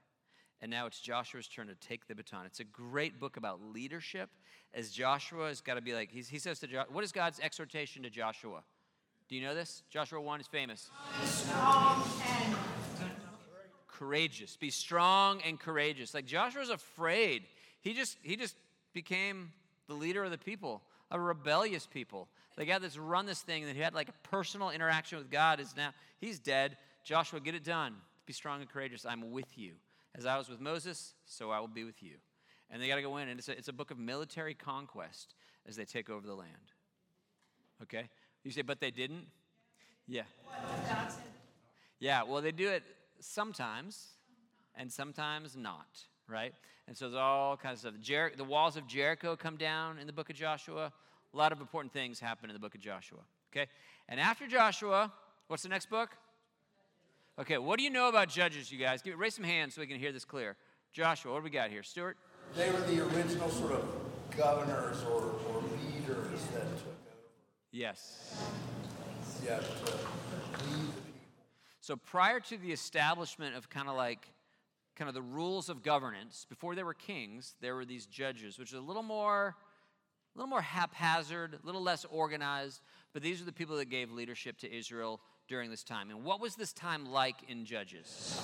And 0.66 0.72
now 0.72 0.87
it's 0.87 0.98
Joshua's 0.98 1.46
turn 1.46 1.68
to 1.68 1.76
take 1.76 2.09
the 2.09 2.14
baton. 2.16 2.44
It's 2.44 2.59
a 2.59 2.64
great 2.64 3.20
book 3.20 3.37
about 3.37 3.61
leadership, 3.72 4.31
as 4.74 4.90
Joshua 4.90 5.46
has 5.46 5.61
got 5.61 5.74
to 5.74 5.81
be 5.81 5.94
like, 5.94 6.11
he 6.11 6.40
says 6.40 6.59
to 6.59 6.66
Joshua, 6.66 6.92
what 6.92 7.05
is 7.05 7.12
God's 7.12 7.38
exhortation 7.38 8.02
to 8.02 8.11
Joshua? 8.11 8.64
Do 9.29 9.37
you 9.37 9.42
know 9.42 9.55
this? 9.55 9.85
Joshua 9.90 10.20
1 10.20 10.40
is 10.40 10.48
famous. 10.48 10.90
Strong 11.22 12.02
and 12.26 12.57
Courageous. 13.87 14.57
Be 14.57 14.70
strong 14.70 15.40
and 15.42 15.61
courageous. 15.61 16.12
Like 16.12 16.26
Joshua's 16.26 16.70
afraid. 16.70 17.44
He 17.81 17.94
just 17.94 18.18
he 18.22 18.35
just 18.35 18.57
became 18.92 19.52
the 19.87 19.94
leader 19.94 20.24
of 20.24 20.33
the 20.33 20.38
people, 20.38 20.83
a 21.12 21.20
rebellious 21.20 21.87
people. 21.87 22.26
The 22.57 22.64
guy 22.64 22.81
that's 22.81 22.98
run 22.98 23.26
this 23.26 23.40
thing 23.40 23.66
that 23.66 23.76
he 23.76 23.83
had 23.83 23.94
like 23.94 24.09
a 24.09 24.29
personal 24.29 24.70
interaction 24.70 25.18
with 25.18 25.31
God 25.31 25.61
is 25.61 25.76
now 25.76 25.90
he's 26.18 26.40
dead. 26.40 26.76
Joshua, 27.05 27.38
get 27.38 27.55
it 27.55 27.62
done. 27.62 27.94
Be 28.26 28.33
strong 28.33 28.62
and 28.62 28.68
courageous. 28.68 29.07
I'm 29.07 29.31
with 29.31 29.57
you. 29.57 29.74
As 30.16 30.24
I 30.26 30.38
was 30.38 30.48
with 30.48 30.61
Moses, 30.61 31.14
so 31.26 31.50
I 31.50 31.61
will 31.61 31.68
be 31.68 31.85
with 31.85 32.02
you. 32.02 32.14
And 32.70 32.83
they 32.83 32.88
got 32.88 32.96
to 32.96 33.02
go 33.02 33.18
in, 33.18 33.29
and 33.29 33.38
it's 33.38 33.48
a, 33.48 33.52
it's 33.52 33.68
a 33.68 33.72
book 33.72 33.90
of 33.90 33.98
military 33.98 34.55
conquest 34.55 35.35
as 35.68 35.76
they 35.76 35.85
take 35.85 36.09
over 36.09 36.26
the 36.26 36.35
land. 36.35 36.72
Okay? 37.83 38.09
You 38.42 38.50
say, 38.50 38.62
but 38.62 38.81
they 38.81 38.90
didn't? 38.90 39.26
Yeah. 40.07 40.22
Yeah, 41.98 42.22
well, 42.22 42.42
they 42.42 42.52
do 42.52 42.68
it 42.68 42.83
sometimes 43.20 44.09
and 44.74 44.90
sometimes 44.92 45.57
not, 45.57 45.87
right? 46.29 46.55
And 46.87 46.96
so 46.96 47.07
there's 47.07 47.18
all 47.18 47.57
kinds 47.57 47.85
of 47.85 47.92
stuff. 47.92 48.02
Jer- 48.02 48.33
the 48.37 48.44
walls 48.44 48.76
of 48.76 48.87
Jericho 48.87 49.37
come 49.37 49.57
down 49.57 49.98
in 49.98 50.07
the 50.07 50.12
book 50.12 50.31
of 50.31 50.37
Joshua. 50.37 50.92
A 51.33 51.37
lot 51.37 51.52
of 51.52 51.61
important 51.61 51.92
things 51.92 52.20
happen 52.20 52.50
in 52.50 52.55
the 52.55 52.61
book 52.61 52.74
of 52.74 52.81
Joshua, 52.81 53.20
okay? 53.52 53.68
And 54.09 54.20
after 54.20 54.46
Joshua, 54.46 55.12
what's 55.48 55.62
the 55.62 55.68
next 55.68 55.90
book? 55.90 56.11
Okay, 57.38 57.59
what 57.59 57.79
do 57.79 57.85
you 57.85 57.90
know 57.90 58.09
about 58.09 58.29
Judges, 58.31 58.72
you 58.72 58.79
guys? 58.79 59.03
Give, 59.03 59.18
raise 59.18 59.35
some 59.35 59.44
hands 59.44 59.75
so 59.75 59.83
we 59.83 59.87
can 59.87 59.99
hear 59.99 60.11
this 60.11 60.25
clear. 60.25 60.57
Joshua, 60.94 61.33
what 61.33 61.40
do 61.40 61.44
we 61.44 61.51
got 61.51 61.68
here? 61.68 61.83
Stuart? 61.83 62.16
They 62.55 62.70
were 62.70 62.81
the 62.81 63.05
original 63.05 63.51
sort 63.51 63.72
of 63.72 63.85
governors 64.35 65.03
or, 65.03 65.35
or 65.53 65.62
leaders 65.85 66.42
that 66.55 66.62
took 66.62 66.87
over. 66.87 66.96
Yes. 67.72 68.42
Yeah, 69.44 69.57
to 69.57 69.62
lead 69.62 69.68
the 69.68 71.03
people. 71.03 71.22
So 71.83 71.96
prior 71.96 72.40
to 72.40 72.57
the 72.57 72.72
establishment 72.72 73.55
of 73.55 73.68
kind 73.68 73.88
of 73.88 73.96
like 73.96 74.33
kind 74.94 75.11
of 75.11 75.14
the 75.14 75.20
rules 75.20 75.68
of 75.68 75.83
governance, 75.83 76.46
before 76.49 76.75
there 76.75 76.87
were 76.87 76.94
kings, 76.94 77.55
there 77.61 77.75
were 77.75 77.85
these 77.85 78.07
judges, 78.07 78.59
which 78.59 78.72
is 78.72 78.79
a 78.79 78.81
little 78.81 79.03
more 79.03 79.55
a 80.35 80.38
little 80.38 80.49
more 80.49 80.62
haphazard, 80.62 81.59
a 81.62 81.66
little 81.66 81.83
less 81.83 82.07
organized, 82.07 82.81
but 83.12 83.22
these 83.22 83.42
are 83.42 83.44
the 83.44 83.53
people 83.53 83.77
that 83.77 83.90
gave 83.90 84.11
leadership 84.11 84.59
to 84.59 84.75
Israel 84.75 85.20
during 85.49 85.71
this 85.71 85.85
time. 85.85 86.11
And 86.11 86.25
what 86.25 86.41
was 86.41 86.57
this 86.57 86.73
time 86.73 87.07
like 87.07 87.37
in 87.49 87.65
Judges? 87.65 88.41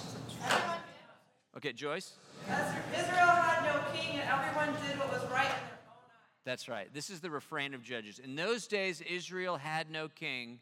Okay, 1.56 1.72
Joyce? 1.72 2.12
Israel 2.46 3.26
had 3.26 3.64
no 3.64 3.80
king, 3.92 4.18
and 4.18 4.28
everyone 4.28 4.74
did 4.86 4.98
what 4.98 5.12
was 5.12 5.22
right 5.30 5.46
in 5.46 5.66
their 5.66 5.78
own 5.86 5.98
eyes. 5.98 6.38
That's 6.44 6.68
right. 6.68 6.92
This 6.94 7.10
is 7.10 7.20
the 7.20 7.30
refrain 7.30 7.74
of 7.74 7.82
Judges. 7.82 8.18
In 8.18 8.36
those 8.36 8.66
days, 8.66 9.00
Israel 9.02 9.56
had 9.56 9.90
no 9.90 10.08
king. 10.08 10.60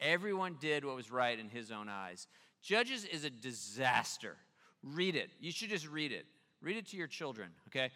Everyone 0.00 0.56
did 0.60 0.84
what 0.84 0.96
was 0.96 1.10
right 1.10 1.38
in 1.38 1.48
his 1.48 1.70
own 1.70 1.88
eyes. 1.88 2.26
Judges 2.62 3.04
is 3.04 3.24
a 3.24 3.30
disaster. 3.30 4.36
Read 4.82 5.14
it. 5.14 5.30
You 5.40 5.52
should 5.52 5.70
just 5.70 5.88
read 5.88 6.12
it. 6.12 6.26
Read 6.62 6.76
it 6.78 6.86
to 6.88 6.96
your 6.96 7.06
children, 7.06 7.50
okay? 7.68 7.90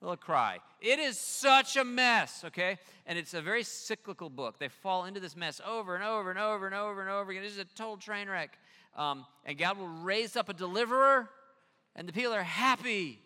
They'll 0.00 0.16
cry. 0.16 0.58
It 0.80 1.00
is 1.00 1.18
such 1.18 1.76
a 1.76 1.84
mess, 1.84 2.44
okay? 2.44 2.78
And 3.06 3.18
it's 3.18 3.34
a 3.34 3.42
very 3.42 3.64
cyclical 3.64 4.30
book. 4.30 4.58
They 4.58 4.68
fall 4.68 5.06
into 5.06 5.18
this 5.18 5.34
mess 5.34 5.60
over 5.66 5.96
and 5.96 6.04
over 6.04 6.30
and 6.30 6.38
over 6.38 6.66
and 6.66 6.74
over 6.74 7.00
and 7.00 7.10
over 7.10 7.30
again. 7.30 7.42
This 7.42 7.52
is 7.52 7.58
a 7.58 7.64
total 7.64 7.96
train 7.96 8.28
wreck. 8.28 8.56
Um, 8.96 9.26
and 9.44 9.58
God 9.58 9.76
will 9.76 9.88
raise 9.88 10.36
up 10.36 10.48
a 10.48 10.54
deliverer, 10.54 11.28
and 11.96 12.08
the 12.08 12.12
people 12.12 12.32
are 12.32 12.42
happy. 12.42 13.18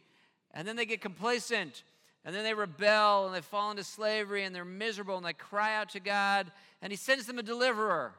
And 0.52 0.66
then 0.66 0.76
they 0.76 0.86
get 0.86 1.00
complacent. 1.00 1.82
And 2.24 2.34
then 2.34 2.44
they 2.44 2.54
rebel 2.54 3.26
and 3.26 3.34
they 3.34 3.40
fall 3.40 3.70
into 3.70 3.82
slavery 3.82 4.44
and 4.44 4.54
they're 4.54 4.64
miserable 4.64 5.16
and 5.16 5.26
they 5.26 5.32
cry 5.32 5.76
out 5.76 5.88
to 5.90 6.00
God. 6.00 6.52
And 6.80 6.92
He 6.92 6.96
sends 6.96 7.26
them 7.26 7.38
a 7.38 7.42
deliverer. 7.42 8.12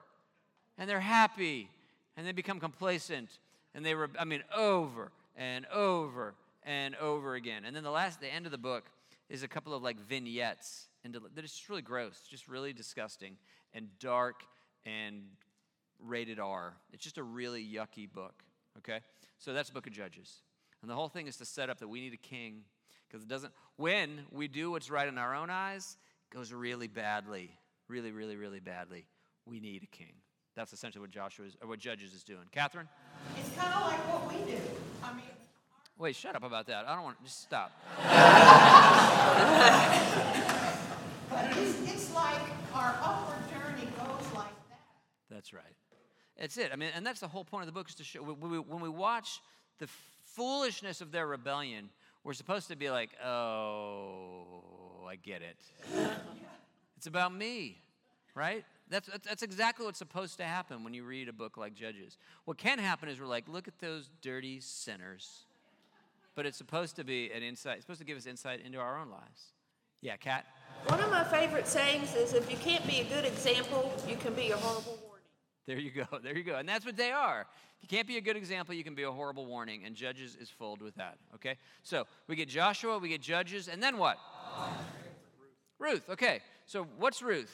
And 0.77 0.89
they're 0.89 0.99
happy. 0.99 1.69
And 2.17 2.27
they 2.27 2.33
become 2.33 2.59
complacent. 2.59 3.29
And 3.73 3.85
they, 3.85 3.95
re- 3.95 4.07
I 4.19 4.25
mean, 4.25 4.43
over 4.55 5.11
and 5.37 5.65
over 5.67 6.33
and 6.65 6.95
over 6.95 7.35
again. 7.35 7.65
And 7.65 7.75
then 7.75 7.83
the 7.83 7.91
last, 7.91 8.19
the 8.19 8.27
end 8.27 8.45
of 8.45 8.51
the 8.51 8.57
book 8.57 8.85
is 9.29 9.43
a 9.43 9.47
couple 9.47 9.73
of 9.73 9.83
like 9.83 9.99
vignettes 9.99 10.87
and 11.03 11.13
that 11.35 11.43
is 11.43 11.51
just 11.51 11.69
really 11.69 11.81
gross, 11.81 12.21
just 12.29 12.47
really 12.47 12.73
disgusting 12.73 13.37
and 13.73 13.87
dark 13.99 14.43
and 14.85 15.23
rated 15.99 16.39
R. 16.39 16.75
It's 16.91 17.03
just 17.03 17.17
a 17.17 17.23
really 17.23 17.63
yucky 17.63 18.11
book. 18.11 18.43
Okay, 18.77 18.99
so 19.37 19.53
that's 19.53 19.69
Book 19.69 19.85
of 19.85 19.93
Judges, 19.93 20.41
and 20.81 20.89
the 20.89 20.95
whole 20.95 21.09
thing 21.09 21.27
is 21.27 21.37
to 21.37 21.45
set 21.45 21.69
up 21.69 21.79
that 21.79 21.87
we 21.87 22.01
need 22.01 22.13
a 22.13 22.17
king 22.17 22.63
because 23.07 23.23
it 23.23 23.27
doesn't. 23.27 23.53
When 23.75 24.21
we 24.31 24.47
do 24.47 24.71
what's 24.71 24.89
right 24.89 25.07
in 25.07 25.17
our 25.17 25.35
own 25.35 25.49
eyes, 25.49 25.97
it 26.31 26.35
goes 26.35 26.51
really 26.51 26.87
badly, 26.87 27.51
really, 27.87 28.11
really, 28.11 28.35
really 28.35 28.59
badly. 28.59 29.05
We 29.45 29.59
need 29.59 29.83
a 29.83 29.95
king. 29.95 30.13
That's 30.55 30.73
essentially 30.73 31.01
what 31.01 31.11
Joshua 31.11 31.45
is, 31.45 31.57
or 31.61 31.67
what 31.67 31.79
Judges 31.79 32.13
is 32.13 32.23
doing. 32.23 32.45
Catherine. 32.51 32.87
it's 33.37 33.55
kind 33.55 33.73
of 33.73 33.81
like 33.81 33.99
what 34.11 34.27
we 34.27 34.51
do. 34.51 34.59
I 35.03 35.13
mean, 35.13 35.25
Wait, 35.97 36.15
shut 36.15 36.35
up 36.35 36.43
about 36.43 36.67
that. 36.67 36.85
I 36.87 36.95
don't 36.95 37.03
want 37.03 37.17
to 37.19 37.23
just 37.23 37.41
stop. 37.41 37.71
but 41.29 41.57
it's, 41.57 41.91
it's 41.91 42.13
like 42.13 42.41
our 42.73 42.95
upward 43.01 43.37
journey 43.51 43.87
goes 43.97 44.33
like 44.33 44.55
that. 44.69 44.81
That's 45.29 45.53
right. 45.53 45.63
That's 46.39 46.57
it. 46.57 46.71
I 46.73 46.75
mean, 46.75 46.89
and 46.95 47.05
that's 47.05 47.19
the 47.19 47.27
whole 47.27 47.45
point 47.45 47.63
of 47.63 47.67
the 47.67 47.73
book 47.73 47.89
is 47.89 47.95
to 47.95 48.03
show 48.03 48.23
when 48.23 48.49
we, 48.49 48.59
when 48.59 48.81
we 48.81 48.89
watch 48.89 49.39
the 49.77 49.87
foolishness 50.23 50.99
of 50.99 51.11
their 51.11 51.27
rebellion, 51.27 51.89
we're 52.23 52.33
supposed 52.33 52.69
to 52.69 52.75
be 52.75 52.89
like, 52.89 53.11
oh, 53.23 55.05
I 55.07 55.15
get 55.15 55.41
it. 55.41 55.57
it's 56.97 57.05
about 57.05 57.33
me, 57.33 57.77
right? 58.33 58.65
That's, 58.89 59.07
that's, 59.07 59.27
that's 59.27 59.43
exactly 59.43 59.85
what's 59.85 59.99
supposed 59.99 60.37
to 60.37 60.43
happen 60.43 60.83
when 60.83 60.93
you 60.93 61.03
read 61.03 61.29
a 61.29 61.33
book 61.33 61.57
like 61.57 61.75
Judges. 61.75 62.17
What 62.45 62.57
can 62.57 62.79
happen 62.79 63.09
is 63.09 63.19
we're 63.19 63.27
like, 63.27 63.47
look 63.47 63.67
at 63.67 63.79
those 63.79 64.09
dirty 64.21 64.59
sinners. 64.59 65.45
But 66.35 66.45
it's 66.45 66.57
supposed 66.57 66.95
to 66.95 67.03
be 67.03 67.31
an 67.31 67.43
insight, 67.43 67.77
it's 67.77 67.85
supposed 67.85 67.99
to 67.99 68.05
give 68.05 68.17
us 68.17 68.25
insight 68.25 68.61
into 68.65 68.79
our 68.79 68.99
own 68.99 69.09
lives. 69.09 69.53
Yeah, 70.01 70.17
Kat? 70.17 70.45
One 70.87 70.99
of 70.99 71.09
my 71.11 71.23
favorite 71.23 71.67
sayings 71.67 72.15
is 72.15 72.33
if 72.33 72.51
you 72.51 72.57
can't 72.57 72.85
be 72.87 72.99
a 72.99 73.03
good 73.05 73.25
example, 73.25 73.93
you 74.07 74.15
can 74.15 74.33
be 74.33 74.51
a 74.51 74.57
horrible 74.57 74.99
warning. 75.05 75.25
There 75.65 75.79
you 75.79 75.91
go. 75.91 76.05
There 76.23 76.35
you 76.37 76.43
go. 76.43 76.55
And 76.55 76.67
that's 76.67 76.85
what 76.85 76.97
they 76.97 77.11
are. 77.11 77.45
If 77.77 77.83
you 77.83 77.97
can't 77.97 78.07
be 78.07 78.17
a 78.17 78.21
good 78.21 78.35
example, 78.35 78.75
you 78.75 78.83
can 78.83 78.95
be 78.95 79.03
a 79.03 79.11
horrible 79.11 79.45
warning. 79.45 79.83
And 79.85 79.95
Judges 79.95 80.35
is 80.35 80.49
filled 80.49 80.81
with 80.81 80.95
that. 80.95 81.17
Okay? 81.35 81.57
So 81.83 82.05
we 82.27 82.35
get 82.35 82.49
Joshua, 82.49 82.97
we 82.97 83.09
get 83.09 83.21
Judges, 83.21 83.67
and 83.67 83.81
then 83.81 83.97
what? 83.97 84.17
Ruth. 85.79 86.09
Okay. 86.09 86.41
So 86.65 86.87
what's 86.97 87.21
Ruth? 87.21 87.53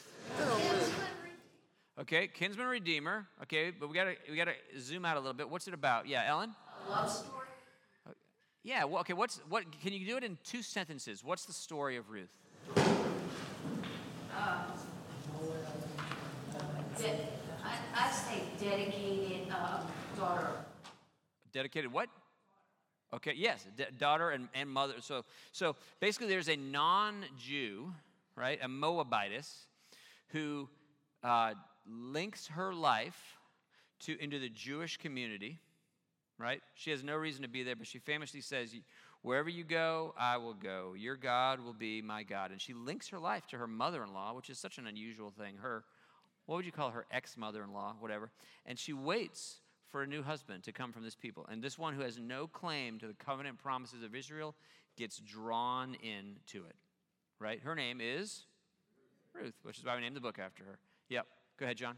Okay, 2.00 2.28
kinsman 2.28 2.66
redeemer. 2.66 3.26
Okay, 3.42 3.70
but 3.70 3.88
we 3.88 3.94
gotta 3.94 4.14
we 4.30 4.36
gotta 4.36 4.54
zoom 4.78 5.04
out 5.04 5.16
a 5.16 5.20
little 5.20 5.34
bit. 5.34 5.50
What's 5.50 5.68
it 5.68 5.74
about? 5.74 6.08
Yeah, 6.08 6.24
Ellen. 6.26 6.54
Love 6.88 7.10
story. 7.10 7.39
Yeah. 8.62 8.84
Well, 8.84 9.00
okay. 9.00 9.14
What's 9.14 9.40
what? 9.48 9.64
Can 9.82 9.92
you 9.92 10.06
do 10.06 10.16
it 10.16 10.24
in 10.24 10.38
two 10.44 10.62
sentences? 10.62 11.24
What's 11.24 11.44
the 11.44 11.52
story 11.52 11.96
of 11.96 12.10
Ruth? 12.10 12.30
De- 16.98 17.06
I, 17.64 17.76
I 17.94 18.10
say 18.10 18.42
dedicated 18.60 19.48
uh, 19.50 19.82
daughter. 20.16 20.48
Dedicated 21.52 21.92
what? 21.92 22.08
Okay, 23.12 23.32
yes, 23.36 23.66
d- 23.76 23.84
daughter 23.98 24.30
and, 24.30 24.48
and 24.54 24.68
mother. 24.70 24.94
So, 25.00 25.24
so 25.50 25.74
basically, 25.98 26.28
there's 26.28 26.48
a 26.48 26.56
non 26.56 27.24
Jew, 27.38 27.92
right, 28.36 28.58
a 28.62 28.68
Moabitess, 28.68 29.66
who 30.28 30.68
uh, 31.24 31.54
links 31.86 32.46
her 32.48 32.72
life 32.72 33.38
to, 34.00 34.22
into 34.22 34.38
the 34.38 34.48
Jewish 34.48 34.96
community, 34.96 35.58
right? 36.40 36.60
She 36.74 36.90
has 36.90 37.04
no 37.04 37.16
reason 37.16 37.42
to 37.42 37.48
be 37.48 37.62
there, 37.62 37.76
but 37.76 37.86
she 37.86 37.98
famously 37.98 38.40
says, 38.40 38.74
Wherever 39.22 39.50
you 39.50 39.64
go, 39.64 40.14
I 40.18 40.38
will 40.38 40.54
go. 40.54 40.94
Your 40.96 41.16
God 41.16 41.60
will 41.60 41.74
be 41.74 42.00
my 42.00 42.22
God. 42.22 42.52
And 42.52 42.60
she 42.60 42.72
links 42.72 43.08
her 43.08 43.18
life 43.18 43.46
to 43.48 43.58
her 43.58 43.66
mother 43.66 44.02
in 44.02 44.14
law, 44.14 44.32
which 44.32 44.48
is 44.48 44.58
such 44.58 44.78
an 44.78 44.86
unusual 44.86 45.30
thing. 45.30 45.56
Her, 45.60 45.84
what 46.46 46.56
would 46.56 46.64
you 46.64 46.72
call 46.72 46.90
her 46.90 47.04
ex 47.10 47.36
mother 47.36 47.62
in 47.62 47.72
law, 47.72 47.94
whatever. 48.00 48.30
And 48.64 48.78
she 48.78 48.94
waits 48.94 49.60
for 49.90 50.02
a 50.02 50.06
new 50.06 50.22
husband 50.22 50.62
to 50.64 50.72
come 50.72 50.92
from 50.92 51.02
this 51.02 51.14
people. 51.14 51.46
And 51.50 51.62
this 51.62 51.78
one 51.78 51.94
who 51.94 52.02
has 52.02 52.18
no 52.18 52.46
claim 52.46 52.98
to 53.00 53.06
the 53.06 53.14
covenant 53.14 53.58
promises 53.58 54.02
of 54.02 54.14
Israel 54.14 54.54
gets 54.96 55.18
drawn 55.18 55.94
into 55.96 56.66
it, 56.66 56.76
right? 57.38 57.60
Her 57.60 57.74
name 57.74 58.00
is 58.00 58.44
Ruth, 59.34 59.54
which 59.62 59.78
is 59.78 59.84
why 59.84 59.96
we 59.96 60.00
named 60.00 60.16
the 60.16 60.20
book 60.20 60.38
after 60.38 60.64
her. 60.64 60.78
Yep. 61.08 61.26
Go 61.58 61.64
ahead, 61.64 61.76
John. 61.76 61.96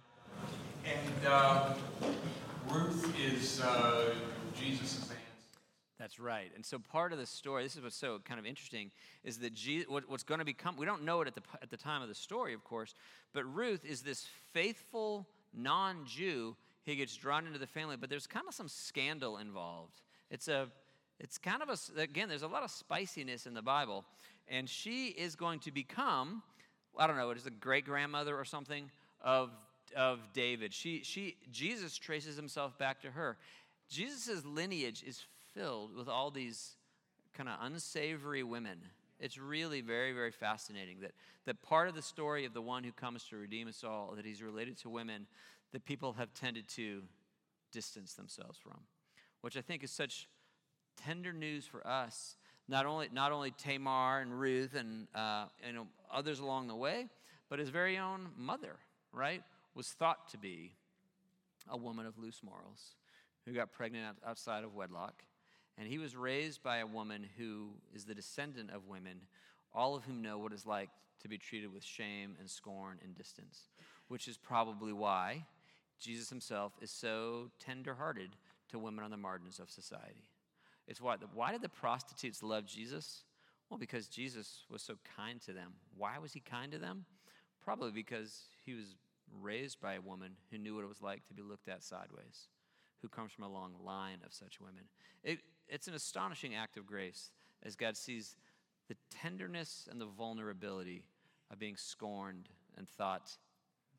And 0.84 1.26
uh, 1.26 1.74
Ruth 2.68 3.14
is 3.20 3.60
uh, 3.60 4.14
Jesus' 4.54 5.08
aunt. 5.10 5.18
That's 5.98 6.18
right. 6.18 6.50
And 6.54 6.64
so 6.64 6.78
part 6.78 7.12
of 7.12 7.18
the 7.18 7.26
story, 7.26 7.62
this 7.62 7.76
is 7.76 7.82
what's 7.82 7.96
so 7.96 8.20
kind 8.24 8.40
of 8.40 8.46
interesting, 8.46 8.90
is 9.24 9.38
that 9.38 9.54
Jesus, 9.54 9.88
what, 9.88 10.08
what's 10.08 10.24
going 10.24 10.40
to 10.40 10.44
become, 10.44 10.76
we 10.76 10.86
don't 10.86 11.04
know 11.04 11.20
it 11.20 11.28
at 11.28 11.34
the, 11.34 11.42
at 11.62 11.70
the 11.70 11.76
time 11.76 12.02
of 12.02 12.08
the 12.08 12.14
story, 12.14 12.54
of 12.54 12.64
course, 12.64 12.94
but 13.32 13.44
Ruth 13.44 13.84
is 13.84 14.02
this 14.02 14.26
faithful 14.52 15.28
non 15.54 16.04
Jew. 16.06 16.56
He 16.84 16.96
gets 16.96 17.14
drawn 17.14 17.46
into 17.46 17.58
the 17.58 17.66
family, 17.66 17.96
but 17.96 18.10
there's 18.10 18.26
kind 18.26 18.46
of 18.48 18.54
some 18.54 18.68
scandal 18.68 19.38
involved. 19.38 20.00
It's 20.30 20.48
a, 20.48 20.66
it's 21.20 21.38
kind 21.38 21.62
of 21.62 21.68
a, 21.68 22.00
again, 22.00 22.28
there's 22.28 22.42
a 22.42 22.48
lot 22.48 22.64
of 22.64 22.70
spiciness 22.70 23.46
in 23.46 23.54
the 23.54 23.62
Bible. 23.62 24.04
And 24.48 24.68
she 24.68 25.08
is 25.08 25.36
going 25.36 25.60
to 25.60 25.70
become, 25.70 26.42
I 26.98 27.06
don't 27.06 27.16
know, 27.16 27.30
it 27.30 27.38
is 27.38 27.46
a 27.46 27.50
great 27.50 27.84
grandmother 27.84 28.36
or 28.36 28.44
something 28.44 28.90
of, 29.20 29.50
of 29.96 30.20
David. 30.32 30.72
She, 30.72 31.02
she, 31.02 31.36
Jesus 31.50 31.96
traces 31.96 32.36
himself 32.36 32.78
back 32.78 33.02
to 33.02 33.10
her. 33.10 33.36
Jesus' 33.88 34.44
lineage 34.44 35.02
is 35.06 35.24
filled 35.54 35.94
with 35.96 36.08
all 36.08 36.30
these 36.30 36.76
kind 37.34 37.48
of 37.48 37.56
unsavory 37.60 38.42
women. 38.42 38.78
It's 39.20 39.38
really 39.38 39.80
very, 39.80 40.12
very 40.12 40.32
fascinating 40.32 41.00
that, 41.00 41.12
that 41.46 41.62
part 41.62 41.88
of 41.88 41.94
the 41.94 42.02
story 42.02 42.44
of 42.44 42.54
the 42.54 42.62
one 42.62 42.84
who 42.84 42.92
comes 42.92 43.24
to 43.24 43.36
redeem 43.36 43.68
us 43.68 43.84
all, 43.84 44.14
that 44.16 44.24
he's 44.24 44.42
related 44.42 44.76
to 44.78 44.88
women 44.88 45.26
that 45.72 45.84
people 45.84 46.12
have 46.14 46.32
tended 46.34 46.68
to 46.68 47.02
distance 47.70 48.14
themselves 48.14 48.58
from, 48.58 48.78
which 49.40 49.56
I 49.56 49.60
think 49.60 49.82
is 49.82 49.90
such 49.90 50.28
tender 50.96 51.32
news 51.32 51.66
for 51.66 51.86
us. 51.86 52.36
Not 52.68 52.86
only, 52.86 53.08
not 53.12 53.32
only 53.32 53.50
Tamar 53.52 54.20
and 54.20 54.38
Ruth 54.38 54.74
and 54.74 55.06
uh, 55.14 55.46
you 55.66 55.72
know, 55.72 55.86
others 56.12 56.40
along 56.40 56.68
the 56.68 56.76
way, 56.76 57.08
but 57.48 57.58
his 57.58 57.68
very 57.68 57.98
own 57.98 58.28
mother, 58.36 58.76
right, 59.12 59.42
was 59.74 59.88
thought 59.88 60.28
to 60.30 60.38
be 60.38 60.72
a 61.68 61.76
woman 61.76 62.06
of 62.06 62.18
loose 62.18 62.40
morals 62.42 62.96
who 63.46 63.52
got 63.52 63.72
pregnant 63.72 64.16
outside 64.26 64.64
of 64.64 64.74
wedlock 64.74 65.22
and 65.78 65.88
he 65.88 65.98
was 65.98 66.14
raised 66.14 66.62
by 66.62 66.78
a 66.78 66.86
woman 66.86 67.26
who 67.38 67.70
is 67.94 68.04
the 68.04 68.14
descendant 68.14 68.70
of 68.70 68.88
women, 68.88 69.20
all 69.74 69.94
of 69.94 70.04
whom 70.04 70.22
know 70.22 70.38
what 70.38 70.52
it's 70.52 70.66
like 70.66 70.90
to 71.20 71.28
be 71.28 71.38
treated 71.38 71.72
with 71.72 71.82
shame 71.82 72.36
and 72.38 72.48
scorn 72.48 72.98
and 73.02 73.16
distance, 73.16 73.68
which 74.08 74.28
is 74.28 74.36
probably 74.36 74.92
why 74.92 75.44
Jesus 75.98 76.28
himself 76.28 76.72
is 76.82 76.90
so 76.90 77.50
tenderhearted 77.58 78.30
to 78.68 78.78
women 78.78 79.04
on 79.04 79.10
the 79.10 79.16
margins 79.16 79.58
of 79.58 79.70
society. 79.70 80.28
It's 80.86 81.00
why, 81.00 81.16
why 81.32 81.52
did 81.52 81.62
the 81.62 81.68
prostitutes 81.68 82.42
love 82.42 82.66
Jesus? 82.66 83.22
Well, 83.70 83.78
because 83.78 84.08
Jesus 84.08 84.64
was 84.70 84.82
so 84.82 84.96
kind 85.16 85.40
to 85.42 85.52
them. 85.52 85.72
Why 85.96 86.18
was 86.18 86.32
he 86.32 86.40
kind 86.40 86.72
to 86.72 86.78
them? 86.78 87.06
Probably 87.64 87.92
because 87.92 88.48
he 88.66 88.74
was 88.74 88.96
raised 89.40 89.80
by 89.80 89.94
a 89.94 90.00
woman 90.00 90.32
who 90.50 90.58
knew 90.58 90.74
what 90.74 90.84
it 90.84 90.88
was 90.88 91.02
like 91.02 91.26
to 91.26 91.34
be 91.34 91.42
looked 91.42 91.68
at 91.68 91.82
sideways 91.82 92.48
who 93.02 93.08
comes 93.08 93.32
from 93.32 93.44
a 93.44 93.52
long 93.52 93.74
line 93.84 94.18
of 94.24 94.32
such 94.32 94.60
women. 94.60 94.84
It, 95.24 95.40
it's 95.68 95.88
an 95.88 95.94
astonishing 95.94 96.54
act 96.54 96.76
of 96.76 96.86
grace 96.86 97.30
as 97.62 97.74
God 97.74 97.96
sees 97.96 98.36
the 98.88 98.96
tenderness 99.10 99.88
and 99.90 100.00
the 100.00 100.06
vulnerability 100.06 101.04
of 101.50 101.58
being 101.58 101.76
scorned 101.76 102.48
and 102.76 102.88
thought 102.88 103.36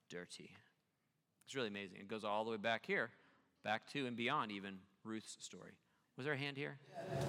dirty. 0.09 0.51
It's 1.45 1.55
really 1.55 1.67
amazing. 1.67 1.99
It 1.99 2.07
goes 2.07 2.23
all 2.23 2.45
the 2.45 2.51
way 2.51 2.57
back 2.57 2.85
here, 2.85 3.11
back 3.63 3.87
to 3.91 4.07
and 4.07 4.15
beyond 4.15 4.51
even 4.51 4.77
Ruth's 5.03 5.37
story. 5.39 5.71
Was 6.15 6.25
there 6.25 6.33
a 6.33 6.37
hand 6.37 6.57
here? 6.57 6.77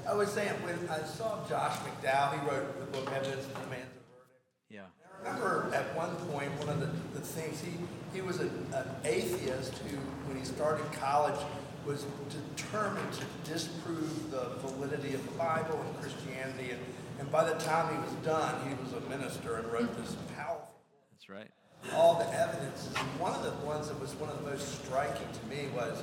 I 0.06 0.14
was 0.14 0.30
saying, 0.30 0.50
when 0.62 0.88
I 0.88 1.02
saw 1.04 1.46
Josh 1.48 1.76
McDowell, 1.78 2.40
he 2.40 2.48
wrote 2.48 2.78
the 2.78 2.98
book 2.98 3.10
Evidence 3.12 3.46
That 3.46 3.62
Demands 3.64 3.88
a 3.88 4.04
Verdict 4.12 4.44
yeah. 4.68 4.80
I 5.24 5.28
remember 5.28 5.70
at 5.74 5.96
one 5.96 6.14
point, 6.28 6.50
one 6.60 6.68
of 6.68 6.80
the, 6.80 7.18
the 7.18 7.24
things, 7.24 7.60
he, 7.60 7.72
he 8.12 8.20
was 8.20 8.40
a, 8.40 8.44
an 8.44 8.88
atheist 9.04 9.78
who, 9.78 9.96
when 10.28 10.36
he 10.36 10.44
started 10.44 10.84
college, 10.92 11.38
was 11.86 12.04
determined 12.28 13.12
to 13.12 13.24
disprove 13.50 14.30
the 14.30 14.50
validity 14.60 15.14
of 15.14 15.24
the 15.24 15.38
Bible 15.38 15.80
and 15.80 16.00
Christianity. 16.00 16.72
And, 16.72 16.80
and 17.20 17.30
by 17.30 17.44
the 17.44 17.58
time 17.60 17.94
he 17.94 18.00
was 18.02 18.12
done, 18.24 18.54
he 18.68 18.74
was 18.82 18.92
a 18.92 19.08
minister 19.08 19.56
and 19.56 19.72
wrote 19.72 19.96
this 19.96 20.16
powerful 20.36 20.68
That's 21.12 21.28
right. 21.28 21.50
All 21.94 22.18
the 22.18 22.28
evidence. 22.32 22.88
And 22.88 23.06
one 23.20 23.34
of 23.34 23.42
the 23.42 23.66
ones 23.66 23.88
that 23.88 24.00
was 24.00 24.14
one 24.14 24.30
of 24.30 24.42
the 24.42 24.50
most 24.50 24.84
striking 24.84 25.28
to 25.32 25.46
me 25.54 25.68
was 25.74 26.02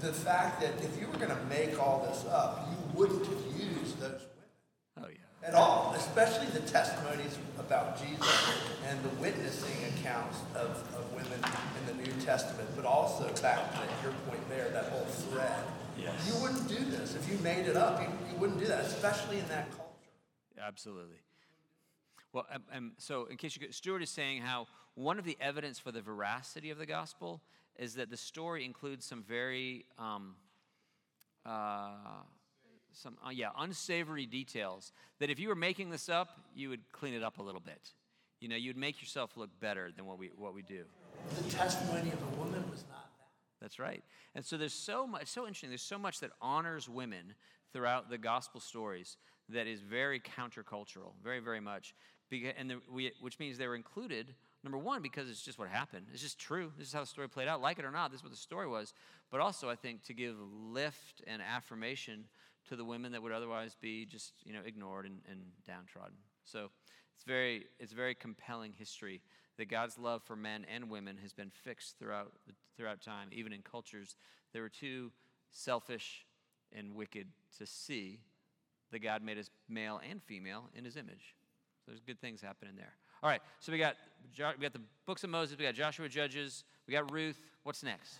the 0.00 0.12
fact 0.12 0.60
that 0.60 0.74
if 0.82 0.98
you 1.00 1.06
were 1.06 1.18
going 1.18 1.34
to 1.34 1.44
make 1.46 1.80
all 1.80 2.06
this 2.08 2.24
up, 2.30 2.68
you 2.70 2.98
wouldn't 2.98 3.26
have 3.26 3.44
used 3.56 3.98
those 4.00 4.22
women. 4.22 4.98
Oh, 4.98 5.06
yeah 5.08 5.28
at 5.42 5.54
all, 5.54 5.87
especially 5.98 6.46
the 6.46 6.60
testimonies 6.60 7.36
about 7.58 8.00
Jesus 8.00 8.54
and 8.86 9.02
the 9.02 9.08
witnessing 9.20 9.76
accounts 9.92 10.38
of, 10.54 10.70
of 10.94 11.12
women 11.12 11.40
in 11.80 11.96
the 11.96 12.02
New 12.02 12.20
Testament, 12.22 12.68
but 12.76 12.84
also 12.84 13.28
back 13.42 13.72
to 13.72 13.80
your 14.02 14.12
point 14.28 14.48
there, 14.48 14.68
that 14.70 14.86
whole 14.86 15.04
thread. 15.04 15.64
Yes. 16.00 16.14
You 16.26 16.40
wouldn't 16.40 16.68
do 16.68 16.82
this. 16.96 17.16
If 17.16 17.28
you 17.30 17.38
made 17.38 17.66
it 17.66 17.76
up, 17.76 18.00
you, 18.00 18.08
you 18.30 18.38
wouldn't 18.38 18.60
do 18.60 18.66
that, 18.66 18.84
especially 18.84 19.38
in 19.38 19.48
that 19.48 19.70
culture. 19.70 19.92
Absolutely. 20.64 21.18
Well, 22.32 22.46
um, 22.52 22.62
um, 22.72 22.92
so 22.98 23.24
in 23.26 23.36
case 23.36 23.56
you 23.56 23.60
get, 23.60 23.74
Stuart 23.74 24.02
is 24.02 24.10
saying 24.10 24.42
how 24.42 24.66
one 24.94 25.18
of 25.18 25.24
the 25.24 25.36
evidence 25.40 25.78
for 25.78 25.90
the 25.90 26.00
veracity 26.00 26.70
of 26.70 26.78
the 26.78 26.86
gospel 26.86 27.42
is 27.76 27.94
that 27.94 28.10
the 28.10 28.16
story 28.16 28.64
includes 28.64 29.04
some 29.04 29.22
very 29.22 29.86
um, 29.98 30.36
uh, 31.44 31.90
some 32.98 33.16
uh, 33.24 33.30
yeah 33.30 33.50
unsavory 33.58 34.26
details 34.26 34.92
that 35.20 35.30
if 35.30 35.38
you 35.38 35.48
were 35.48 35.54
making 35.54 35.90
this 35.90 36.08
up 36.08 36.40
you 36.54 36.68
would 36.68 36.80
clean 36.92 37.14
it 37.14 37.22
up 37.22 37.38
a 37.38 37.42
little 37.42 37.60
bit 37.60 37.92
you 38.40 38.48
know 38.48 38.56
you'd 38.56 38.76
make 38.76 39.00
yourself 39.00 39.36
look 39.36 39.50
better 39.60 39.90
than 39.94 40.06
what 40.06 40.18
we 40.18 40.30
what 40.36 40.54
we 40.54 40.62
do 40.62 40.84
the 41.42 41.50
testimony 41.50 42.10
of 42.10 42.18
a 42.32 42.40
woman 42.40 42.62
was 42.70 42.84
not 42.88 43.08
that 43.18 43.28
that's 43.60 43.78
right 43.78 44.02
and 44.34 44.44
so 44.44 44.56
there's 44.56 44.74
so 44.74 45.06
much 45.06 45.26
so 45.26 45.42
interesting 45.42 45.70
there's 45.70 45.82
so 45.82 45.98
much 45.98 46.20
that 46.20 46.30
honors 46.40 46.88
women 46.88 47.34
throughout 47.72 48.10
the 48.10 48.18
gospel 48.18 48.60
stories 48.60 49.16
that 49.48 49.66
is 49.66 49.80
very 49.80 50.20
countercultural 50.20 51.12
very 51.22 51.40
very 51.40 51.60
much 51.60 51.94
and 52.58 52.70
the, 52.70 52.78
we, 52.92 53.10
which 53.20 53.38
means 53.38 53.56
they 53.56 53.66
were 53.66 53.76
included 53.76 54.34
Number 54.64 54.78
one, 54.78 55.02
because 55.02 55.30
it's 55.30 55.42
just 55.42 55.58
what 55.58 55.68
happened. 55.68 56.06
It's 56.12 56.22
just 56.22 56.38
true. 56.38 56.72
This 56.76 56.88
is 56.88 56.92
how 56.92 57.00
the 57.00 57.06
story 57.06 57.28
played 57.28 57.46
out. 57.46 57.60
Like 57.60 57.78
it 57.78 57.84
or 57.84 57.92
not, 57.92 58.10
this 58.10 58.20
is 58.20 58.24
what 58.24 58.32
the 58.32 58.38
story 58.38 58.66
was. 58.66 58.92
But 59.30 59.40
also, 59.40 59.70
I 59.70 59.76
think, 59.76 60.02
to 60.04 60.14
give 60.14 60.34
lift 60.40 61.22
and 61.26 61.40
affirmation 61.40 62.24
to 62.68 62.76
the 62.76 62.84
women 62.84 63.12
that 63.12 63.22
would 63.22 63.32
otherwise 63.32 63.76
be 63.80 64.04
just 64.04 64.32
you 64.44 64.52
know 64.52 64.60
ignored 64.64 65.06
and, 65.06 65.20
and 65.30 65.40
downtrodden. 65.66 66.16
So 66.44 66.70
it's 67.14 67.24
very 67.24 67.66
it's 67.78 67.92
very 67.92 68.14
compelling 68.14 68.72
history 68.72 69.22
that 69.58 69.68
God's 69.68 69.98
love 69.98 70.22
for 70.22 70.36
men 70.36 70.64
and 70.72 70.88
women 70.88 71.16
has 71.22 71.32
been 71.32 71.50
fixed 71.50 71.98
throughout 71.98 72.32
throughout 72.76 73.00
time, 73.00 73.28
even 73.32 73.52
in 73.52 73.62
cultures 73.62 74.16
that 74.52 74.60
were 74.60 74.68
too 74.68 75.10
selfish 75.50 76.24
and 76.72 76.94
wicked 76.94 77.26
to 77.58 77.66
see 77.66 78.20
that 78.92 79.00
God 79.00 79.22
made 79.22 79.38
us 79.38 79.50
male 79.68 80.00
and 80.08 80.22
female 80.22 80.70
in 80.74 80.84
His 80.84 80.96
image. 80.96 81.34
So 81.84 81.90
there's 81.90 82.00
good 82.00 82.20
things 82.20 82.40
happening 82.40 82.74
there. 82.76 82.94
All 83.22 83.28
right, 83.28 83.40
so 83.58 83.72
we 83.72 83.78
got 83.78 83.96
we 84.36 84.62
got 84.62 84.72
the 84.72 84.82
books 85.06 85.24
of 85.24 85.30
Moses, 85.30 85.58
we 85.58 85.64
got 85.64 85.74
Joshua, 85.74 86.08
Judges, 86.08 86.64
we 86.86 86.92
got 86.92 87.10
Ruth. 87.10 87.40
What's 87.64 87.82
next? 87.82 88.18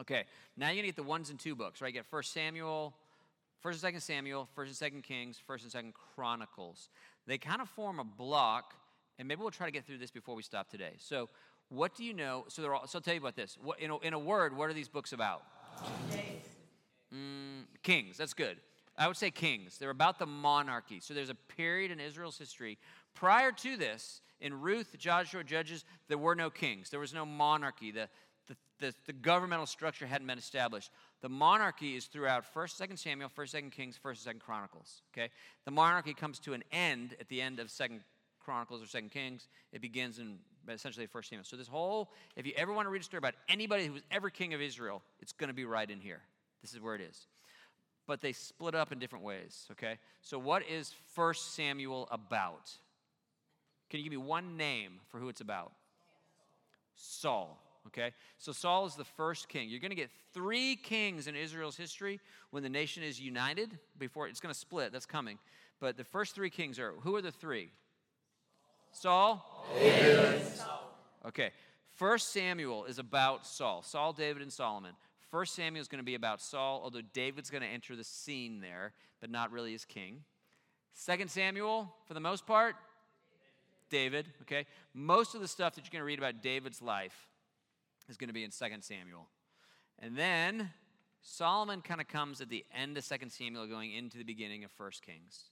Okay, 0.00 0.24
now 0.56 0.68
you're 0.68 0.76
gonna 0.76 0.88
get 0.88 0.96
the 0.96 1.02
ones 1.02 1.28
and 1.28 1.38
two 1.38 1.54
books, 1.54 1.82
right? 1.82 1.88
You 1.88 1.92
get 1.92 2.06
First 2.06 2.32
Samuel, 2.32 2.94
First 3.60 3.76
and 3.76 3.80
Second 3.82 4.00
Samuel, 4.00 4.48
First 4.54 4.68
and 4.68 4.76
Second 4.76 5.02
Kings, 5.02 5.38
First 5.46 5.64
and 5.64 5.70
Second 5.70 5.92
Chronicles. 5.92 6.88
They 7.26 7.36
kind 7.36 7.60
of 7.60 7.68
form 7.68 7.98
a 7.98 8.04
block, 8.04 8.74
and 9.18 9.28
maybe 9.28 9.42
we'll 9.42 9.50
try 9.50 9.66
to 9.66 9.72
get 9.72 9.84
through 9.84 9.98
this 9.98 10.10
before 10.10 10.34
we 10.34 10.42
stop 10.42 10.70
today. 10.70 10.92
So, 10.98 11.28
what 11.68 11.94
do 11.94 12.02
you 12.04 12.14
know? 12.14 12.46
So, 12.48 12.62
they're 12.62 12.74
all, 12.74 12.86
so 12.86 12.96
I'll 12.96 13.02
tell 13.02 13.12
you 13.12 13.20
about 13.20 13.36
this. 13.36 13.58
What, 13.62 13.78
in, 13.78 13.90
a, 13.90 13.98
in 13.98 14.14
a 14.14 14.18
word, 14.18 14.56
what 14.56 14.70
are 14.70 14.72
these 14.72 14.88
books 14.88 15.12
about? 15.12 15.42
Mm, 17.14 17.64
kings. 17.82 18.16
That's 18.16 18.34
good. 18.34 18.56
I 18.96 19.06
would 19.06 19.16
say 19.16 19.30
kings. 19.30 19.76
They're 19.76 19.90
about 19.90 20.18
the 20.18 20.26
monarchy. 20.26 21.00
So 21.00 21.12
there's 21.12 21.30
a 21.30 21.34
period 21.34 21.90
in 21.90 22.00
Israel's 22.00 22.38
history. 22.38 22.78
Prior 23.14 23.52
to 23.52 23.76
this, 23.76 24.22
in 24.40 24.60
Ruth, 24.60 24.96
Joshua, 24.98 25.44
Judges, 25.44 25.84
there 26.08 26.18
were 26.18 26.34
no 26.34 26.48
kings. 26.48 26.88
There 26.90 27.00
was 27.00 27.12
no 27.12 27.26
monarchy. 27.26 27.90
The, 27.90 28.08
the, 28.80 28.94
the, 29.06 29.12
governmental 29.12 29.66
structure 29.66 30.06
hadn't 30.06 30.26
been 30.26 30.38
established. 30.38 30.90
The 31.20 31.28
monarchy 31.28 31.96
is 31.96 32.06
throughout 32.06 32.44
1st, 32.54 32.88
2nd 32.88 32.98
Samuel, 32.98 33.30
1st, 33.36 33.62
2nd 33.62 33.72
Kings, 33.72 33.98
1st, 34.04 34.26
2nd 34.26 34.40
Chronicles. 34.40 35.02
Okay? 35.12 35.30
The 35.64 35.70
monarchy 35.70 36.14
comes 36.14 36.38
to 36.40 36.54
an 36.54 36.64
end 36.72 37.14
at 37.20 37.28
the 37.28 37.40
end 37.40 37.60
of 37.60 37.68
2nd 37.68 38.00
Chronicles 38.44 38.82
or 38.82 38.86
Second 38.86 39.10
Kings. 39.10 39.48
It 39.72 39.80
begins 39.80 40.18
in 40.18 40.38
essentially 40.68 41.06
First 41.06 41.28
Samuel. 41.28 41.44
So 41.44 41.56
this 41.56 41.68
whole, 41.68 42.10
if 42.36 42.46
you 42.46 42.52
ever 42.56 42.72
want 42.72 42.86
to 42.86 42.90
read 42.90 43.02
a 43.02 43.04
story 43.04 43.18
about 43.18 43.34
anybody 43.48 43.86
who 43.86 43.92
was 43.92 44.02
ever 44.10 44.30
king 44.30 44.54
of 44.54 44.60
Israel, 44.60 45.02
it's 45.20 45.32
going 45.32 45.48
to 45.48 45.54
be 45.54 45.64
right 45.64 45.88
in 45.88 46.00
here. 46.00 46.20
This 46.62 46.72
is 46.74 46.80
where 46.80 46.94
it 46.94 47.00
is. 47.00 47.26
But 48.06 48.20
they 48.20 48.32
split 48.32 48.74
up 48.74 48.92
in 48.92 48.98
different 48.98 49.24
ways, 49.24 49.66
okay? 49.72 49.98
So 50.22 50.38
what 50.38 50.62
is 50.68 50.94
First 51.14 51.54
Samuel 51.54 52.08
about? 52.10 52.70
Can 53.88 53.98
you 53.98 54.04
give 54.04 54.12
me 54.12 54.16
one 54.16 54.56
name 54.56 55.00
for 55.08 55.18
who 55.18 55.28
it's 55.28 55.40
about? 55.40 55.72
Saul. 56.94 57.58
Okay? 57.86 58.12
So 58.38 58.52
Saul 58.52 58.86
is 58.86 58.94
the 58.94 59.04
first 59.04 59.48
king. 59.48 59.68
You're 59.68 59.80
going 59.80 59.90
to 59.90 59.96
get 59.96 60.10
three 60.32 60.76
kings 60.76 61.26
in 61.26 61.34
Israel's 61.34 61.76
history 61.76 62.20
when 62.50 62.62
the 62.62 62.68
nation 62.68 63.02
is 63.02 63.20
united. 63.20 63.78
Before 63.98 64.28
it's 64.28 64.40
going 64.40 64.52
to 64.52 64.58
split, 64.58 64.92
that's 64.92 65.06
coming. 65.06 65.38
But 65.80 65.96
the 65.96 66.04
first 66.04 66.34
three 66.34 66.50
kings 66.50 66.78
are 66.78 66.92
who 67.00 67.16
are 67.16 67.22
the 67.22 67.32
three? 67.32 67.70
Saul? 68.92 69.66
David. 69.74 70.42
Okay. 71.26 71.50
First 71.94 72.32
Samuel 72.32 72.84
is 72.84 72.98
about 72.98 73.46
Saul. 73.46 73.82
Saul, 73.82 74.12
David, 74.12 74.42
and 74.42 74.52
Solomon. 74.52 74.92
First 75.30 75.54
Samuel 75.54 75.80
is 75.80 75.88
going 75.88 76.00
to 76.00 76.04
be 76.04 76.14
about 76.14 76.40
Saul, 76.40 76.80
although 76.82 77.02
David's 77.12 77.50
going 77.50 77.62
to 77.62 77.68
enter 77.68 77.94
the 77.94 78.04
scene 78.04 78.60
there, 78.60 78.92
but 79.20 79.30
not 79.30 79.52
really 79.52 79.74
as 79.74 79.84
king. 79.84 80.24
Second 80.94 81.30
Samuel, 81.30 81.92
for 82.06 82.14
the 82.14 82.20
most 82.20 82.46
part, 82.46 82.74
David, 83.90 84.26
okay? 84.42 84.66
Most 84.92 85.34
of 85.34 85.40
the 85.40 85.48
stuff 85.48 85.74
that 85.74 85.84
you're 85.84 85.92
going 85.92 86.00
to 86.00 86.06
read 86.06 86.18
about 86.18 86.42
David's 86.42 86.82
life 86.82 87.29
is 88.10 88.16
going 88.16 88.28
to 88.28 88.34
be 88.34 88.44
in 88.44 88.50
2 88.50 88.66
Samuel. 88.80 89.28
And 89.98 90.16
then 90.16 90.70
Solomon 91.22 91.80
kind 91.80 92.00
of 92.00 92.08
comes 92.08 92.40
at 92.40 92.48
the 92.48 92.64
end 92.74 92.98
of 92.98 93.06
2 93.06 93.16
Samuel, 93.28 93.66
going 93.66 93.92
into 93.92 94.18
the 94.18 94.24
beginning 94.24 94.64
of 94.64 94.70
1 94.76 94.90
Kings. 95.04 95.44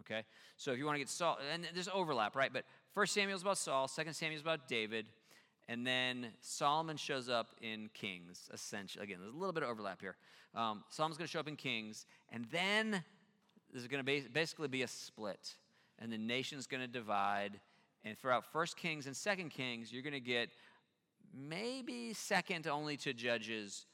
Okay? 0.00 0.24
So 0.56 0.72
if 0.72 0.78
you 0.78 0.84
want 0.84 0.96
to 0.96 1.00
get 1.00 1.08
Saul, 1.08 1.38
and 1.52 1.66
there's 1.74 1.88
overlap, 1.92 2.34
right? 2.34 2.52
But 2.52 2.64
1 2.94 3.06
Samuel 3.06 3.36
is 3.36 3.42
about 3.42 3.58
Saul, 3.58 3.88
2 3.88 4.02
Samuel 4.12 4.36
is 4.36 4.42
about 4.42 4.68
David, 4.68 5.06
and 5.68 5.86
then 5.86 6.28
Solomon 6.40 6.96
shows 6.96 7.28
up 7.28 7.48
in 7.60 7.88
Kings, 7.94 8.50
essentially. 8.52 9.04
Again, 9.04 9.18
there's 9.20 9.34
a 9.34 9.38
little 9.38 9.52
bit 9.52 9.62
of 9.62 9.68
overlap 9.68 10.00
here. 10.00 10.16
Um, 10.54 10.82
Solomon's 10.90 11.16
going 11.16 11.26
to 11.26 11.32
show 11.32 11.40
up 11.40 11.48
in 11.48 11.56
Kings, 11.56 12.06
and 12.30 12.46
then 12.50 13.02
there's 13.72 13.86
going 13.86 14.04
to 14.04 14.28
basically 14.32 14.68
be 14.68 14.82
a 14.82 14.88
split, 14.88 15.54
and 15.98 16.12
the 16.12 16.18
nation's 16.18 16.66
going 16.66 16.82
to 16.82 16.88
divide. 16.88 17.60
And 18.04 18.18
throughout 18.18 18.44
First 18.52 18.76
Kings 18.76 19.06
and 19.06 19.16
Second 19.16 19.50
Kings, 19.50 19.92
you're 19.92 20.02
going 20.02 20.12
to 20.12 20.20
get 20.20 20.50
maybe 21.34 22.12
second 22.12 22.66
only 22.66 22.96
to 22.98 23.12
Judges, 23.12 23.86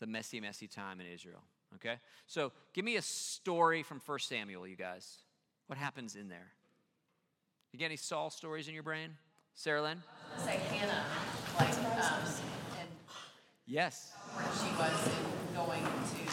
the 0.00 0.06
messy, 0.06 0.40
messy 0.40 0.66
time 0.66 1.00
in 1.00 1.06
Israel. 1.06 1.42
Okay? 1.76 1.96
So 2.26 2.52
give 2.72 2.84
me 2.84 2.96
a 2.96 3.02
story 3.02 3.82
from 3.82 4.00
1 4.04 4.18
Samuel, 4.20 4.66
you 4.66 4.76
guys. 4.76 5.18
What 5.66 5.78
happens 5.78 6.16
in 6.16 6.28
there? 6.28 6.52
You 7.72 7.78
get 7.78 7.86
any 7.86 7.96
Saul 7.96 8.30
stories 8.30 8.68
in 8.68 8.74
your 8.74 8.82
brain? 8.82 9.10
Sarah 9.54 9.82
Lynn? 9.82 10.02
Say 10.38 10.58
Hannah, 10.70 11.04
like, 11.58 11.68
um, 11.70 12.24
and 12.78 12.88
yes. 13.66 14.12
where 14.34 14.44
she 14.44 14.74
was 14.76 15.14
going 15.54 15.82
to. 15.82 16.32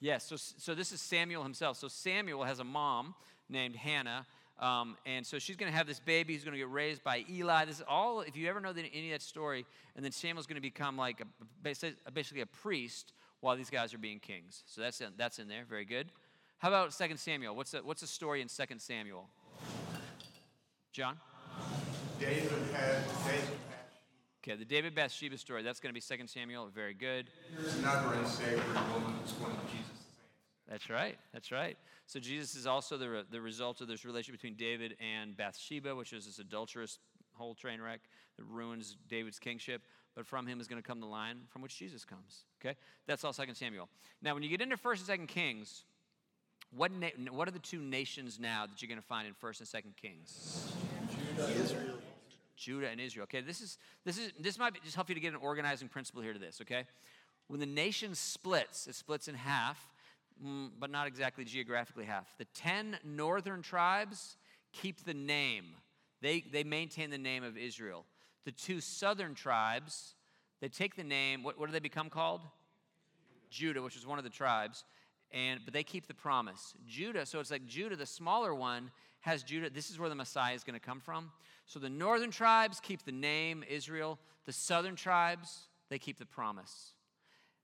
Yes, 0.00 0.24
so, 0.24 0.36
so 0.36 0.74
this 0.74 0.92
is 0.92 1.00
Samuel 1.00 1.42
himself. 1.42 1.76
So 1.76 1.88
Samuel 1.88 2.44
has 2.44 2.58
a 2.58 2.64
mom 2.64 3.14
named 3.50 3.76
Hannah 3.76 4.26
um, 4.60 4.96
and 5.06 5.26
so 5.26 5.38
she's 5.38 5.56
going 5.56 5.72
to 5.72 5.76
have 5.76 5.86
this 5.86 6.00
baby 6.00 6.34
who's 6.34 6.44
going 6.44 6.52
to 6.52 6.58
get 6.58 6.70
raised 6.70 7.02
by 7.02 7.24
Eli. 7.30 7.64
This 7.64 7.76
is 7.76 7.84
all, 7.88 8.20
if 8.20 8.36
you 8.36 8.46
ever 8.48 8.60
know 8.60 8.74
the, 8.74 8.82
any 8.92 9.10
of 9.10 9.14
that 9.18 9.22
story, 9.22 9.64
and 9.96 10.04
then 10.04 10.12
Samuel's 10.12 10.46
going 10.46 10.56
to 10.56 10.60
become 10.60 10.98
like 10.98 11.22
a, 11.22 11.46
basically 11.62 12.42
a 12.42 12.46
priest 12.46 13.14
while 13.40 13.56
these 13.56 13.70
guys 13.70 13.94
are 13.94 13.98
being 13.98 14.18
kings. 14.18 14.62
So 14.66 14.82
that's 14.82 15.00
in, 15.00 15.08
that's 15.16 15.38
in 15.38 15.48
there. 15.48 15.64
Very 15.68 15.86
good. 15.86 16.12
How 16.58 16.68
about 16.68 16.92
2 16.92 17.16
Samuel? 17.16 17.56
What's 17.56 17.70
the, 17.70 17.78
what's 17.78 18.02
the 18.02 18.06
story 18.06 18.42
in 18.42 18.48
2 18.48 18.64
Samuel? 18.76 19.28
John? 20.92 21.16
David 22.18 22.50
had 22.74 23.02
David. 23.24 23.48
Okay, 24.42 24.56
the 24.56 24.64
David 24.66 24.94
Bathsheba 24.94 25.38
story. 25.38 25.62
That's 25.62 25.80
going 25.80 25.94
to 25.94 25.98
be 25.98 26.16
2 26.16 26.26
Samuel. 26.26 26.68
Very 26.74 26.92
good. 26.92 27.28
Here's 27.56 27.76
another 27.78 28.14
unsavory 28.14 28.58
woman 28.92 29.14
who's 29.22 29.32
one 29.32 29.52
of 29.52 29.70
Jesus' 29.70 30.00
That's 30.68 30.88
right. 30.88 31.18
That's 31.32 31.50
right. 31.50 31.76
So 32.10 32.18
Jesus 32.18 32.56
is 32.56 32.66
also 32.66 32.96
the, 32.96 33.24
the 33.30 33.40
result 33.40 33.80
of 33.80 33.86
this 33.86 34.04
relationship 34.04 34.40
between 34.40 34.56
David 34.56 34.96
and 34.98 35.36
Bathsheba, 35.36 35.94
which 35.94 36.12
is 36.12 36.26
this 36.26 36.40
adulterous 36.40 36.98
whole 37.34 37.54
train 37.54 37.80
wreck 37.80 38.00
that 38.36 38.42
ruins 38.46 38.96
David's 39.08 39.38
kingship. 39.38 39.80
But 40.16 40.26
from 40.26 40.44
him 40.44 40.60
is 40.60 40.66
going 40.66 40.82
to 40.82 40.86
come 40.86 40.98
the 40.98 41.06
line 41.06 41.42
from 41.52 41.62
which 41.62 41.78
Jesus 41.78 42.04
comes. 42.04 42.46
Okay? 42.60 42.74
That's 43.06 43.22
all 43.22 43.32
Second 43.32 43.54
Samuel. 43.54 43.88
Now, 44.22 44.34
when 44.34 44.42
you 44.42 44.48
get 44.48 44.60
into 44.60 44.76
1st 44.76 45.08
and 45.08 45.20
2nd 45.20 45.28
Kings, 45.28 45.84
what, 46.76 46.90
na- 46.90 47.30
what 47.30 47.46
are 47.46 47.52
the 47.52 47.60
two 47.60 47.80
nations 47.80 48.40
now 48.40 48.66
that 48.66 48.82
you're 48.82 48.88
going 48.88 49.00
to 49.00 49.06
find 49.06 49.28
in 49.28 49.34
1st 49.34 49.60
and 49.60 49.84
2nd 49.84 49.96
Kings? 49.96 50.72
Judah, 51.36 51.62
Israel. 51.62 51.98
Judah 52.56 52.88
and 52.88 53.00
Israel. 53.00 53.22
Okay, 53.22 53.40
this 53.40 53.60
is 53.60 53.78
this 54.04 54.18
is 54.18 54.32
this 54.38 54.58
might 54.58 54.74
just 54.82 54.96
help 54.96 55.08
you 55.08 55.14
to 55.14 55.20
get 55.20 55.32
an 55.32 55.38
organizing 55.40 55.88
principle 55.88 56.22
here 56.22 56.32
to 56.32 56.38
this. 56.38 56.60
Okay, 56.60 56.84
when 57.46 57.58
the 57.58 57.66
nation 57.66 58.14
splits, 58.16 58.88
it 58.88 58.96
splits 58.96 59.28
in 59.28 59.36
half. 59.36 59.86
Mm, 60.44 60.70
but 60.78 60.90
not 60.90 61.06
exactly 61.06 61.44
geographically 61.44 62.06
half. 62.06 62.26
The 62.38 62.46
10 62.54 62.98
northern 63.04 63.60
tribes 63.60 64.36
keep 64.72 65.04
the 65.04 65.14
name, 65.14 65.64
they, 66.22 66.44
they 66.52 66.64
maintain 66.64 67.10
the 67.10 67.18
name 67.18 67.44
of 67.44 67.56
Israel. 67.56 68.06
The 68.44 68.52
two 68.52 68.80
southern 68.80 69.34
tribes, 69.34 70.14
they 70.60 70.68
take 70.68 70.96
the 70.96 71.04
name, 71.04 71.42
what, 71.42 71.58
what 71.58 71.66
do 71.66 71.72
they 71.72 71.80
become 71.80 72.08
called? 72.08 72.40
Judah, 73.50 73.82
which 73.82 73.96
is 73.96 74.06
one 74.06 74.18
of 74.18 74.24
the 74.24 74.30
tribes. 74.30 74.84
And, 75.32 75.60
but 75.64 75.74
they 75.74 75.82
keep 75.82 76.06
the 76.06 76.14
promise. 76.14 76.74
Judah, 76.86 77.26
so 77.26 77.38
it's 77.38 77.50
like 77.50 77.66
Judah, 77.66 77.96
the 77.96 78.06
smaller 78.06 78.54
one, 78.54 78.90
has 79.20 79.42
Judah. 79.42 79.70
This 79.70 79.90
is 79.90 79.98
where 79.98 80.08
the 80.08 80.14
Messiah 80.14 80.54
is 80.54 80.64
going 80.64 80.78
to 80.78 80.84
come 80.84 81.00
from. 81.00 81.30
So 81.66 81.78
the 81.78 81.90
northern 81.90 82.30
tribes 82.30 82.80
keep 82.80 83.04
the 83.04 83.12
name 83.12 83.62
Israel. 83.68 84.18
The 84.46 84.52
southern 84.52 84.96
tribes, 84.96 85.68
they 85.88 85.98
keep 85.98 86.18
the 86.18 86.26
promise. 86.26 86.94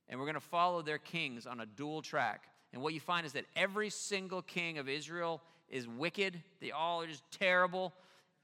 And 0.09 0.21
we're 0.21 0.27
going 0.27 0.35
to 0.35 0.41
follow 0.41 0.83
their 0.83 0.99
kings 0.99 1.47
on 1.47 1.61
a 1.61 1.67
dual 1.67 2.03
track. 2.03 2.45
And 2.77 2.83
what 2.83 2.93
you 2.93 3.01
find 3.01 3.25
is 3.25 3.33
that 3.33 3.47
every 3.57 3.89
single 3.89 4.43
king 4.43 4.77
of 4.77 4.87
Israel 4.87 5.41
is 5.71 5.89
wicked. 5.89 6.43
They 6.61 6.73
all 6.73 7.01
are 7.01 7.07
just 7.07 7.23
terrible. 7.31 7.95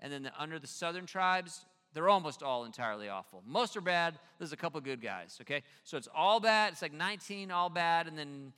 And 0.01 0.11
then 0.11 0.23
the, 0.23 0.33
under 0.39 0.59
the 0.59 0.67
southern 0.67 1.05
tribes, 1.05 1.67
they're 1.93 2.09
almost 2.09 2.43
all 2.43 2.65
entirely 2.65 3.11
awful. 3.11 3.43
Most 3.47 3.77
are 3.77 3.83
bad. 3.83 4.19
There's 4.39 4.55
a 4.55 4.57
couple 4.57 4.81
good 4.81 5.03
guys, 5.03 5.37
okay? 5.43 5.63
So 5.85 5.99
it's 5.99 6.09
all 6.15 6.41
bad. 6.41 6.73
It's 6.73 6.81
like 6.81 6.95
19 6.95 7.51
all 7.51 7.69
bad, 7.69 8.07
and 8.07 8.17
then 8.17 8.55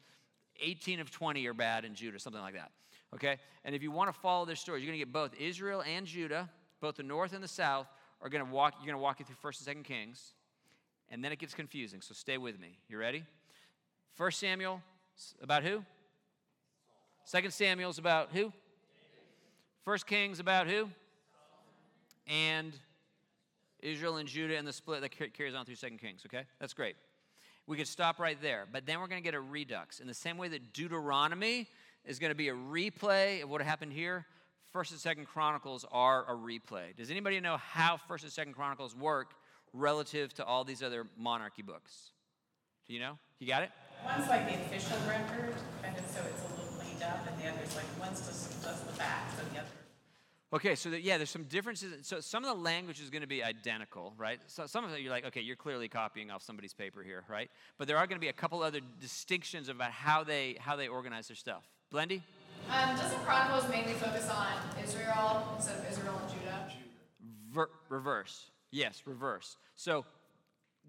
18 0.60 1.00
of 1.00 1.10
20 1.10 1.44
are 1.48 1.54
bad 1.54 1.84
in 1.84 1.96
Judah, 1.96 2.20
something 2.20 2.40
like 2.40 2.54
that, 2.54 2.70
okay? 3.12 3.38
And 3.64 3.74
if 3.74 3.82
you 3.82 3.90
want 3.90 4.14
to 4.14 4.20
follow 4.20 4.44
their 4.44 4.54
stories, 4.54 4.84
you're 4.84 4.92
going 4.92 5.00
to 5.00 5.04
get 5.04 5.12
both 5.12 5.34
Israel 5.40 5.82
and 5.82 6.06
Judah, 6.06 6.48
both 6.80 6.94
the 6.94 7.02
north 7.02 7.32
and 7.32 7.42
the 7.42 7.48
south, 7.48 7.88
are 8.22 8.28
going 8.28 8.46
to 8.46 8.52
walk, 8.52 8.74
you're 8.78 8.86
going 8.86 8.96
to 8.96 9.02
walk 9.02 9.18
you 9.18 9.24
through 9.24 9.50
1st 9.50 9.66
and 9.66 9.78
2nd 9.78 9.88
Kings. 9.88 10.34
And 11.10 11.24
then 11.24 11.32
it 11.32 11.40
gets 11.40 11.52
confusing, 11.52 12.00
so 12.00 12.14
stay 12.14 12.38
with 12.38 12.60
me. 12.60 12.78
You 12.88 12.96
ready? 12.96 13.24
1 14.16 14.30
Samuel 14.30 14.80
about 15.42 15.62
who? 15.62 15.84
Second 17.24 17.52
Samuel's 17.52 17.98
about 17.98 18.30
who? 18.32 18.52
First 19.84 20.06
Kings 20.06 20.40
about 20.40 20.66
who? 20.66 20.88
And 22.26 22.72
Israel 23.80 24.16
and 24.16 24.28
Judah 24.28 24.56
and 24.56 24.66
the 24.66 24.72
split 24.72 25.02
that 25.02 25.10
carries 25.34 25.54
on 25.54 25.64
through 25.64 25.74
Second 25.74 25.98
Kings. 25.98 26.22
Okay, 26.26 26.44
that's 26.58 26.72
great. 26.72 26.96
We 27.66 27.76
could 27.76 27.88
stop 27.88 28.18
right 28.18 28.40
there, 28.42 28.66
but 28.70 28.86
then 28.86 29.00
we're 29.00 29.08
going 29.08 29.22
to 29.22 29.24
get 29.24 29.34
a 29.34 29.40
redux 29.40 30.00
in 30.00 30.06
the 30.06 30.14
same 30.14 30.36
way 30.36 30.48
that 30.48 30.72
Deuteronomy 30.72 31.68
is 32.04 32.18
going 32.18 32.30
to 32.30 32.34
be 32.34 32.48
a 32.48 32.54
replay 32.54 33.42
of 33.42 33.48
what 33.48 33.62
happened 33.62 33.92
here. 33.92 34.26
First 34.72 34.90
and 34.90 35.00
Second 35.00 35.26
Chronicles 35.26 35.86
are 35.92 36.24
a 36.24 36.36
replay. 36.36 36.96
Does 36.96 37.10
anybody 37.10 37.40
know 37.40 37.56
how 37.56 37.96
First 37.96 38.24
and 38.24 38.32
Second 38.32 38.54
Chronicles 38.54 38.94
work 38.94 39.34
relative 39.72 40.34
to 40.34 40.44
all 40.44 40.64
these 40.64 40.82
other 40.82 41.06
monarchy 41.16 41.62
books? 41.62 42.10
Do 42.86 42.92
you 42.92 43.00
know? 43.00 43.18
You 43.38 43.46
got 43.46 43.62
it? 43.62 43.70
One's 44.04 44.28
like 44.28 44.46
the 44.46 44.54
official 44.54 44.98
record, 45.08 45.54
kind 45.82 45.96
of 45.96 46.04
so 46.06 46.20
it's 46.28 46.42
a 46.42 46.48
little 46.50 46.72
cleaned 46.78 47.02
up, 47.02 47.26
and 47.26 47.40
the 47.40 47.48
other's 47.48 47.74
like, 47.74 47.86
one's 47.98 48.20
just, 48.20 48.62
just 48.62 48.86
the 48.86 48.92
facts, 48.92 49.40
and 49.40 49.50
the 49.50 49.60
other. 49.60 49.68
Okay, 50.52 50.76
so 50.76 50.90
the, 50.90 51.00
yeah, 51.00 51.16
there's 51.16 51.30
some 51.30 51.44
differences. 51.44 52.06
So 52.06 52.20
some 52.20 52.44
of 52.44 52.56
the 52.56 52.62
language 52.62 53.00
is 53.00 53.10
going 53.10 53.22
to 53.22 53.28
be 53.28 53.42
identical, 53.42 54.12
right? 54.16 54.38
So 54.46 54.66
some 54.66 54.84
of 54.84 54.92
it 54.92 55.00
you're 55.00 55.10
like, 55.10 55.24
okay, 55.24 55.40
you're 55.40 55.56
clearly 55.56 55.88
copying 55.88 56.30
off 56.30 56.42
somebody's 56.42 56.72
paper 56.72 57.02
here, 57.02 57.24
right? 57.28 57.50
But 57.76 57.88
there 57.88 57.96
are 57.96 58.06
going 58.06 58.18
to 58.18 58.20
be 58.20 58.28
a 58.28 58.32
couple 58.34 58.62
other 58.62 58.80
distinctions 59.00 59.68
about 59.68 59.90
how 59.90 60.22
they 60.22 60.56
how 60.60 60.76
they 60.76 60.86
organize 60.86 61.26
their 61.26 61.36
stuff. 61.36 61.64
Blendy? 61.92 62.22
Um, 62.70 62.96
doesn't 62.96 63.18
Chronicles 63.24 63.68
mainly 63.68 63.94
focus 63.94 64.30
on 64.30 64.52
Israel 64.82 65.48
instead 65.56 65.78
of 65.78 65.90
Israel 65.90 66.20
and 66.22 66.28
Judah? 66.28 66.72
Ver- 67.50 67.70
reverse. 67.88 68.50
Yes, 68.70 69.02
reverse. 69.06 69.56
So 69.74 70.04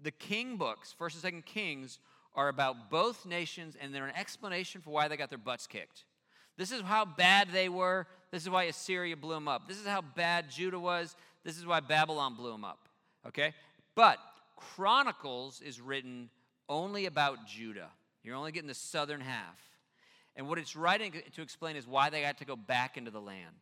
the 0.00 0.12
king 0.12 0.56
books, 0.56 0.94
First 0.96 1.16
and 1.16 1.22
Second 1.22 1.44
Kings, 1.44 1.98
are 2.36 2.48
about 2.48 2.90
both 2.90 3.26
nations, 3.26 3.76
and 3.80 3.94
they're 3.94 4.06
an 4.06 4.14
explanation 4.16 4.80
for 4.82 4.90
why 4.90 5.08
they 5.08 5.16
got 5.16 5.30
their 5.30 5.38
butts 5.38 5.66
kicked. 5.66 6.04
This 6.58 6.70
is 6.70 6.82
how 6.82 7.04
bad 7.04 7.48
they 7.52 7.68
were. 7.68 8.06
This 8.30 8.42
is 8.42 8.50
why 8.50 8.64
Assyria 8.64 9.16
blew 9.16 9.34
them 9.34 9.48
up. 9.48 9.66
This 9.66 9.78
is 9.78 9.86
how 9.86 10.02
bad 10.02 10.50
Judah 10.50 10.78
was. 10.78 11.16
This 11.44 11.58
is 11.58 11.66
why 11.66 11.80
Babylon 11.80 12.34
blew 12.34 12.50
them 12.50 12.64
up. 12.64 12.88
Okay? 13.26 13.54
But 13.94 14.18
Chronicles 14.56 15.60
is 15.60 15.80
written 15.80 16.30
only 16.68 17.06
about 17.06 17.46
Judah. 17.46 17.90
You're 18.22 18.36
only 18.36 18.52
getting 18.52 18.68
the 18.68 18.74
southern 18.74 19.20
half. 19.20 19.58
And 20.34 20.48
what 20.48 20.58
it's 20.58 20.76
writing 20.76 21.12
to 21.34 21.42
explain 21.42 21.76
is 21.76 21.86
why 21.86 22.10
they 22.10 22.22
got 22.22 22.38
to 22.38 22.44
go 22.44 22.56
back 22.56 22.96
into 22.96 23.10
the 23.10 23.20
land. 23.20 23.56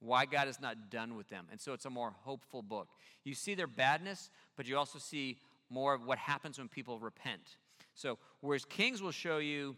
why 0.00 0.26
God 0.26 0.48
is 0.48 0.60
not 0.60 0.90
done 0.90 1.16
with 1.16 1.28
them. 1.28 1.46
And 1.50 1.60
so 1.60 1.72
it's 1.72 1.84
a 1.84 1.90
more 1.90 2.14
hopeful 2.22 2.62
book. 2.62 2.88
You 3.24 3.34
see 3.34 3.54
their 3.54 3.66
badness, 3.66 4.30
but 4.56 4.66
you 4.66 4.76
also 4.76 4.98
see 4.98 5.38
more 5.70 5.94
of 5.94 6.04
what 6.04 6.18
happens 6.18 6.58
when 6.58 6.68
people 6.68 6.98
repent. 6.98 7.56
So, 7.98 8.16
whereas 8.42 8.64
Kings 8.64 9.02
will 9.02 9.10
show 9.10 9.38
you 9.38 9.76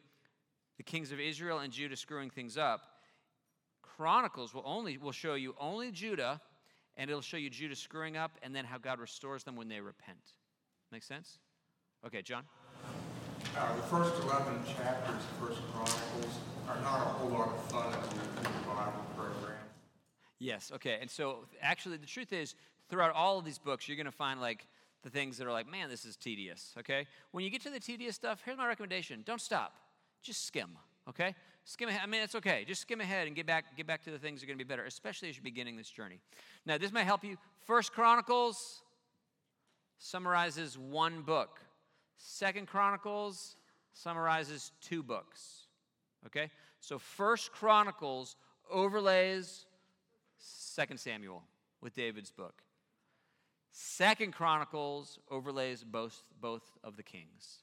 the 0.77 0.83
kings 0.83 1.11
of 1.11 1.19
Israel 1.19 1.61
and 1.61 1.73
Judah 1.73 1.97
screwing 1.97 2.29
things 2.29 2.59
up, 2.59 2.83
Chronicles 3.81 4.53
will 4.53 4.63
only 4.67 4.99
will 4.99 5.11
show 5.11 5.35
you 5.35 5.55
only 5.59 5.91
Judah, 5.91 6.39
and 6.99 7.09
it'll 7.09 7.23
show 7.23 7.39
you 7.39 7.49
Judah 7.49 7.75
screwing 7.75 8.19
up, 8.19 8.33
and 8.43 8.55
then 8.55 8.67
how 8.67 8.77
God 8.77 9.01
restores 9.01 9.43
them 9.43 9.57
when 9.57 9.69
they 9.69 9.81
repent. 9.81 10.35
Make 10.93 11.03
sense? 11.03 11.39
Okay, 12.07 12.21
John. 12.21 12.45
Uh, 13.57 13.75
the 13.75 13.83
first 13.85 14.23
11 14.23 14.65
chapters 14.67 15.15
of 15.15 15.49
First 15.49 15.61
Chronicles 15.73 16.39
are 16.69 16.79
not 16.83 17.01
a 17.01 17.11
whole 17.11 17.31
lot 17.31 17.49
of 17.49 17.65
fun 17.71 17.91
do 17.91 18.43
the 18.43 18.67
Bible 18.67 19.05
program. 19.17 19.57
Yes, 20.39 20.71
okay. 20.75 20.99
And 21.01 21.11
so 21.11 21.47
actually, 21.63 21.97
the 21.97 22.07
truth 22.07 22.35
is, 22.35 22.55
throughout 22.91 23.15
all 23.15 23.39
of 23.39 23.47
these 23.47 23.59
books, 23.59 23.89
you're 23.89 23.97
going 23.97 24.05
to 24.05 24.13
find 24.13 24.43
like 24.43 24.67
the 25.03 25.11
things 25.11 25.39
that 25.39 25.47
are 25.47 25.53
like, 25.53 25.71
man, 25.71 25.89
this 25.89 26.05
is 26.05 26.17
tedious, 26.17 26.75
okay? 26.79 27.07
When 27.33 27.45
you 27.45 27.51
get 27.51 27.63
to 27.63 27.71
the 27.71 27.81
tedious 27.81 28.17
stuff, 28.17 28.43
here's 28.45 28.59
my 28.59 28.67
recommendation 28.67 29.23
don't 29.25 29.41
stop, 29.41 29.75
just 30.23 30.47
skim, 30.47 30.71
okay? 31.09 31.35
Skim 31.65 31.89
ahead. 31.89 32.01
I 32.03 32.07
mean, 32.07 32.23
it's 32.23 32.35
okay. 32.35 32.65
Just 32.67 32.81
skim 32.81 33.01
ahead 33.01 33.27
and 33.27 33.37
get 33.37 33.47
back, 33.47 33.77
get 33.77 33.87
back 33.87 34.03
to 34.05 34.11
the 34.11 34.19
things 34.19 34.41
that 34.41 34.47
are 34.47 34.49
going 34.49 34.59
to 34.59 34.65
be 34.65 34.69
better, 34.69 34.85
especially 34.85 35.29
as 35.29 35.37
you're 35.37 35.45
beginning 35.45 35.77
this 35.77 35.91
journey. 35.91 36.19
Now, 36.67 36.79
this 36.79 36.91
may 36.91 37.05
help 37.05 37.23
you. 37.23 37.37
First 37.67 37.93
Chronicles 37.93 38.83
summarizes 39.99 40.79
one 40.79 41.23
book. 41.23 41.61
Second 42.17 42.67
Chronicles 42.67 43.57
summarizes 43.93 44.73
two 44.81 45.03
books. 45.03 45.67
Okay? 46.27 46.51
So 46.81 46.99
First 46.99 47.53
Chronicles 47.53 48.37
overlays 48.71 49.67
Second 50.39 50.99
Samuel 50.99 51.45
with 51.81 51.95
David's 51.95 52.31
book. 52.31 52.63
Second 53.71 54.33
Chronicles 54.33 55.19
overlays 55.31 55.85
both, 55.85 56.23
both 56.41 56.65
of 56.83 56.97
the 56.97 57.03
kings. 57.03 57.59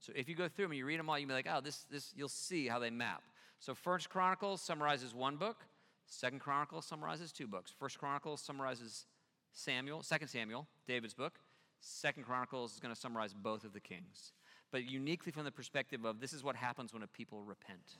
So 0.00 0.12
if 0.14 0.28
you 0.28 0.34
go 0.34 0.48
through 0.48 0.66
them 0.66 0.72
and 0.72 0.78
you 0.78 0.86
read 0.86 0.98
them 0.98 1.08
all, 1.08 1.18
you'll 1.18 1.28
be 1.28 1.34
like, 1.34 1.48
oh, 1.50 1.60
this, 1.60 1.86
this, 1.90 2.12
you'll 2.14 2.28
see 2.28 2.68
how 2.68 2.78
they 2.78 2.90
map. 2.90 3.22
So 3.58 3.74
First 3.74 4.10
Chronicles 4.10 4.60
summarizes 4.60 5.14
one 5.14 5.36
book. 5.36 5.64
Second 6.06 6.40
Chronicles 6.40 6.86
summarizes 6.86 7.32
two 7.32 7.46
books. 7.46 7.72
First 7.78 7.98
Chronicles 7.98 8.40
summarizes 8.40 9.06
Samuel, 9.52 10.02
Second 10.02 10.28
Samuel, 10.28 10.66
David's 10.86 11.14
book. 11.14 11.38
Second 11.80 12.24
Chronicles 12.24 12.74
is 12.74 12.80
going 12.80 12.94
to 12.94 13.00
summarize 13.00 13.34
both 13.34 13.64
of 13.64 13.72
the 13.72 13.80
kings, 13.80 14.32
but 14.72 14.84
uniquely 14.84 15.30
from 15.32 15.44
the 15.44 15.50
perspective 15.50 16.04
of 16.04 16.18
this 16.18 16.32
is 16.32 16.42
what 16.42 16.56
happens 16.56 16.92
when 16.94 17.02
a 17.02 17.06
people 17.06 17.42
repent. 17.42 17.96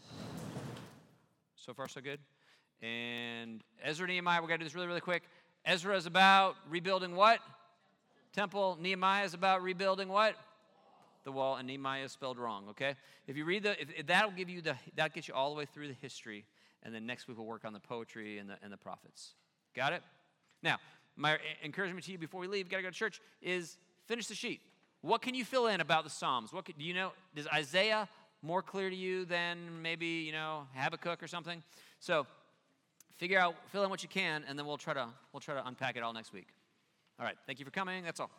So 1.56 1.74
far, 1.74 1.88
so 1.88 2.00
good. 2.00 2.20
And 2.82 3.62
Ezra, 3.82 4.04
and 4.04 4.12
Nehemiah, 4.12 4.40
we're 4.40 4.48
going 4.48 4.58
to 4.58 4.64
do 4.64 4.68
this 4.68 4.74
really, 4.74 4.86
really 4.86 5.00
quick. 5.00 5.22
Ezra 5.64 5.96
is 5.96 6.06
about 6.06 6.56
rebuilding 6.68 7.16
what? 7.16 7.40
Temple. 8.34 8.76
Nehemiah 8.80 9.24
is 9.24 9.34
about 9.34 9.62
rebuilding 9.62 10.08
what? 10.08 10.34
The 11.24 11.32
wall. 11.32 11.56
And 11.56 11.66
Nehemiah 11.66 12.04
is 12.04 12.12
spelled 12.12 12.38
wrong. 12.38 12.66
Okay. 12.70 12.94
If 13.26 13.36
you 13.36 13.44
read 13.44 13.62
the, 13.62 13.80
if, 13.80 13.88
if 13.96 14.06
that'll 14.06 14.30
give 14.30 14.50
you 14.50 14.60
the, 14.60 14.76
that 14.96 15.14
gets 15.14 15.28
you 15.28 15.34
all 15.34 15.54
the 15.54 15.58
way 15.58 15.64
through 15.64 15.88
the 15.88 15.96
history, 16.02 16.44
and 16.82 16.94
then 16.94 17.06
next 17.06 17.28
week 17.28 17.38
we'll 17.38 17.46
work 17.46 17.64
on 17.64 17.72
the 17.72 17.80
poetry 17.80 18.38
and 18.38 18.50
the 18.50 18.56
and 18.62 18.70
the 18.70 18.76
prophets. 18.76 19.30
Got 19.74 19.94
it? 19.94 20.02
Now, 20.62 20.76
my 21.16 21.38
encouragement 21.64 22.04
to 22.04 22.12
you 22.12 22.18
before 22.18 22.40
we 22.40 22.46
leave, 22.46 22.68
got 22.68 22.78
to 22.78 22.82
go 22.82 22.90
to 22.90 22.94
church, 22.94 23.20
is 23.40 23.78
finish 24.06 24.26
the 24.26 24.34
sheet. 24.34 24.60
What 25.00 25.22
can 25.22 25.34
you 25.34 25.44
fill 25.44 25.66
in 25.66 25.80
about 25.80 26.04
the 26.04 26.10
Psalms? 26.10 26.52
What 26.52 26.66
can, 26.66 26.74
do 26.78 26.84
you 26.84 26.94
know? 26.94 27.12
Is 27.34 27.46
Isaiah 27.48 28.08
more 28.42 28.62
clear 28.62 28.90
to 28.90 28.96
you 28.96 29.24
than 29.24 29.82
maybe 29.82 30.06
you 30.06 30.32
know 30.32 30.66
Habakkuk 30.74 31.22
or 31.22 31.26
something? 31.26 31.62
So 32.00 32.26
figure 33.16 33.38
out, 33.38 33.54
fill 33.70 33.84
in 33.84 33.90
what 33.90 34.02
you 34.02 34.08
can, 34.08 34.44
and 34.48 34.58
then 34.58 34.66
we'll 34.66 34.76
try 34.76 34.94
to 34.94 35.08
we'll 35.32 35.40
try 35.40 35.54
to 35.54 35.66
unpack 35.66 35.96
it 35.96 36.02
all 36.02 36.12
next 36.12 36.32
week. 36.32 36.48
All 37.18 37.26
right. 37.26 37.36
Thank 37.46 37.58
you 37.58 37.64
for 37.64 37.70
coming. 37.70 38.04
That's 38.04 38.20
all. 38.20 38.30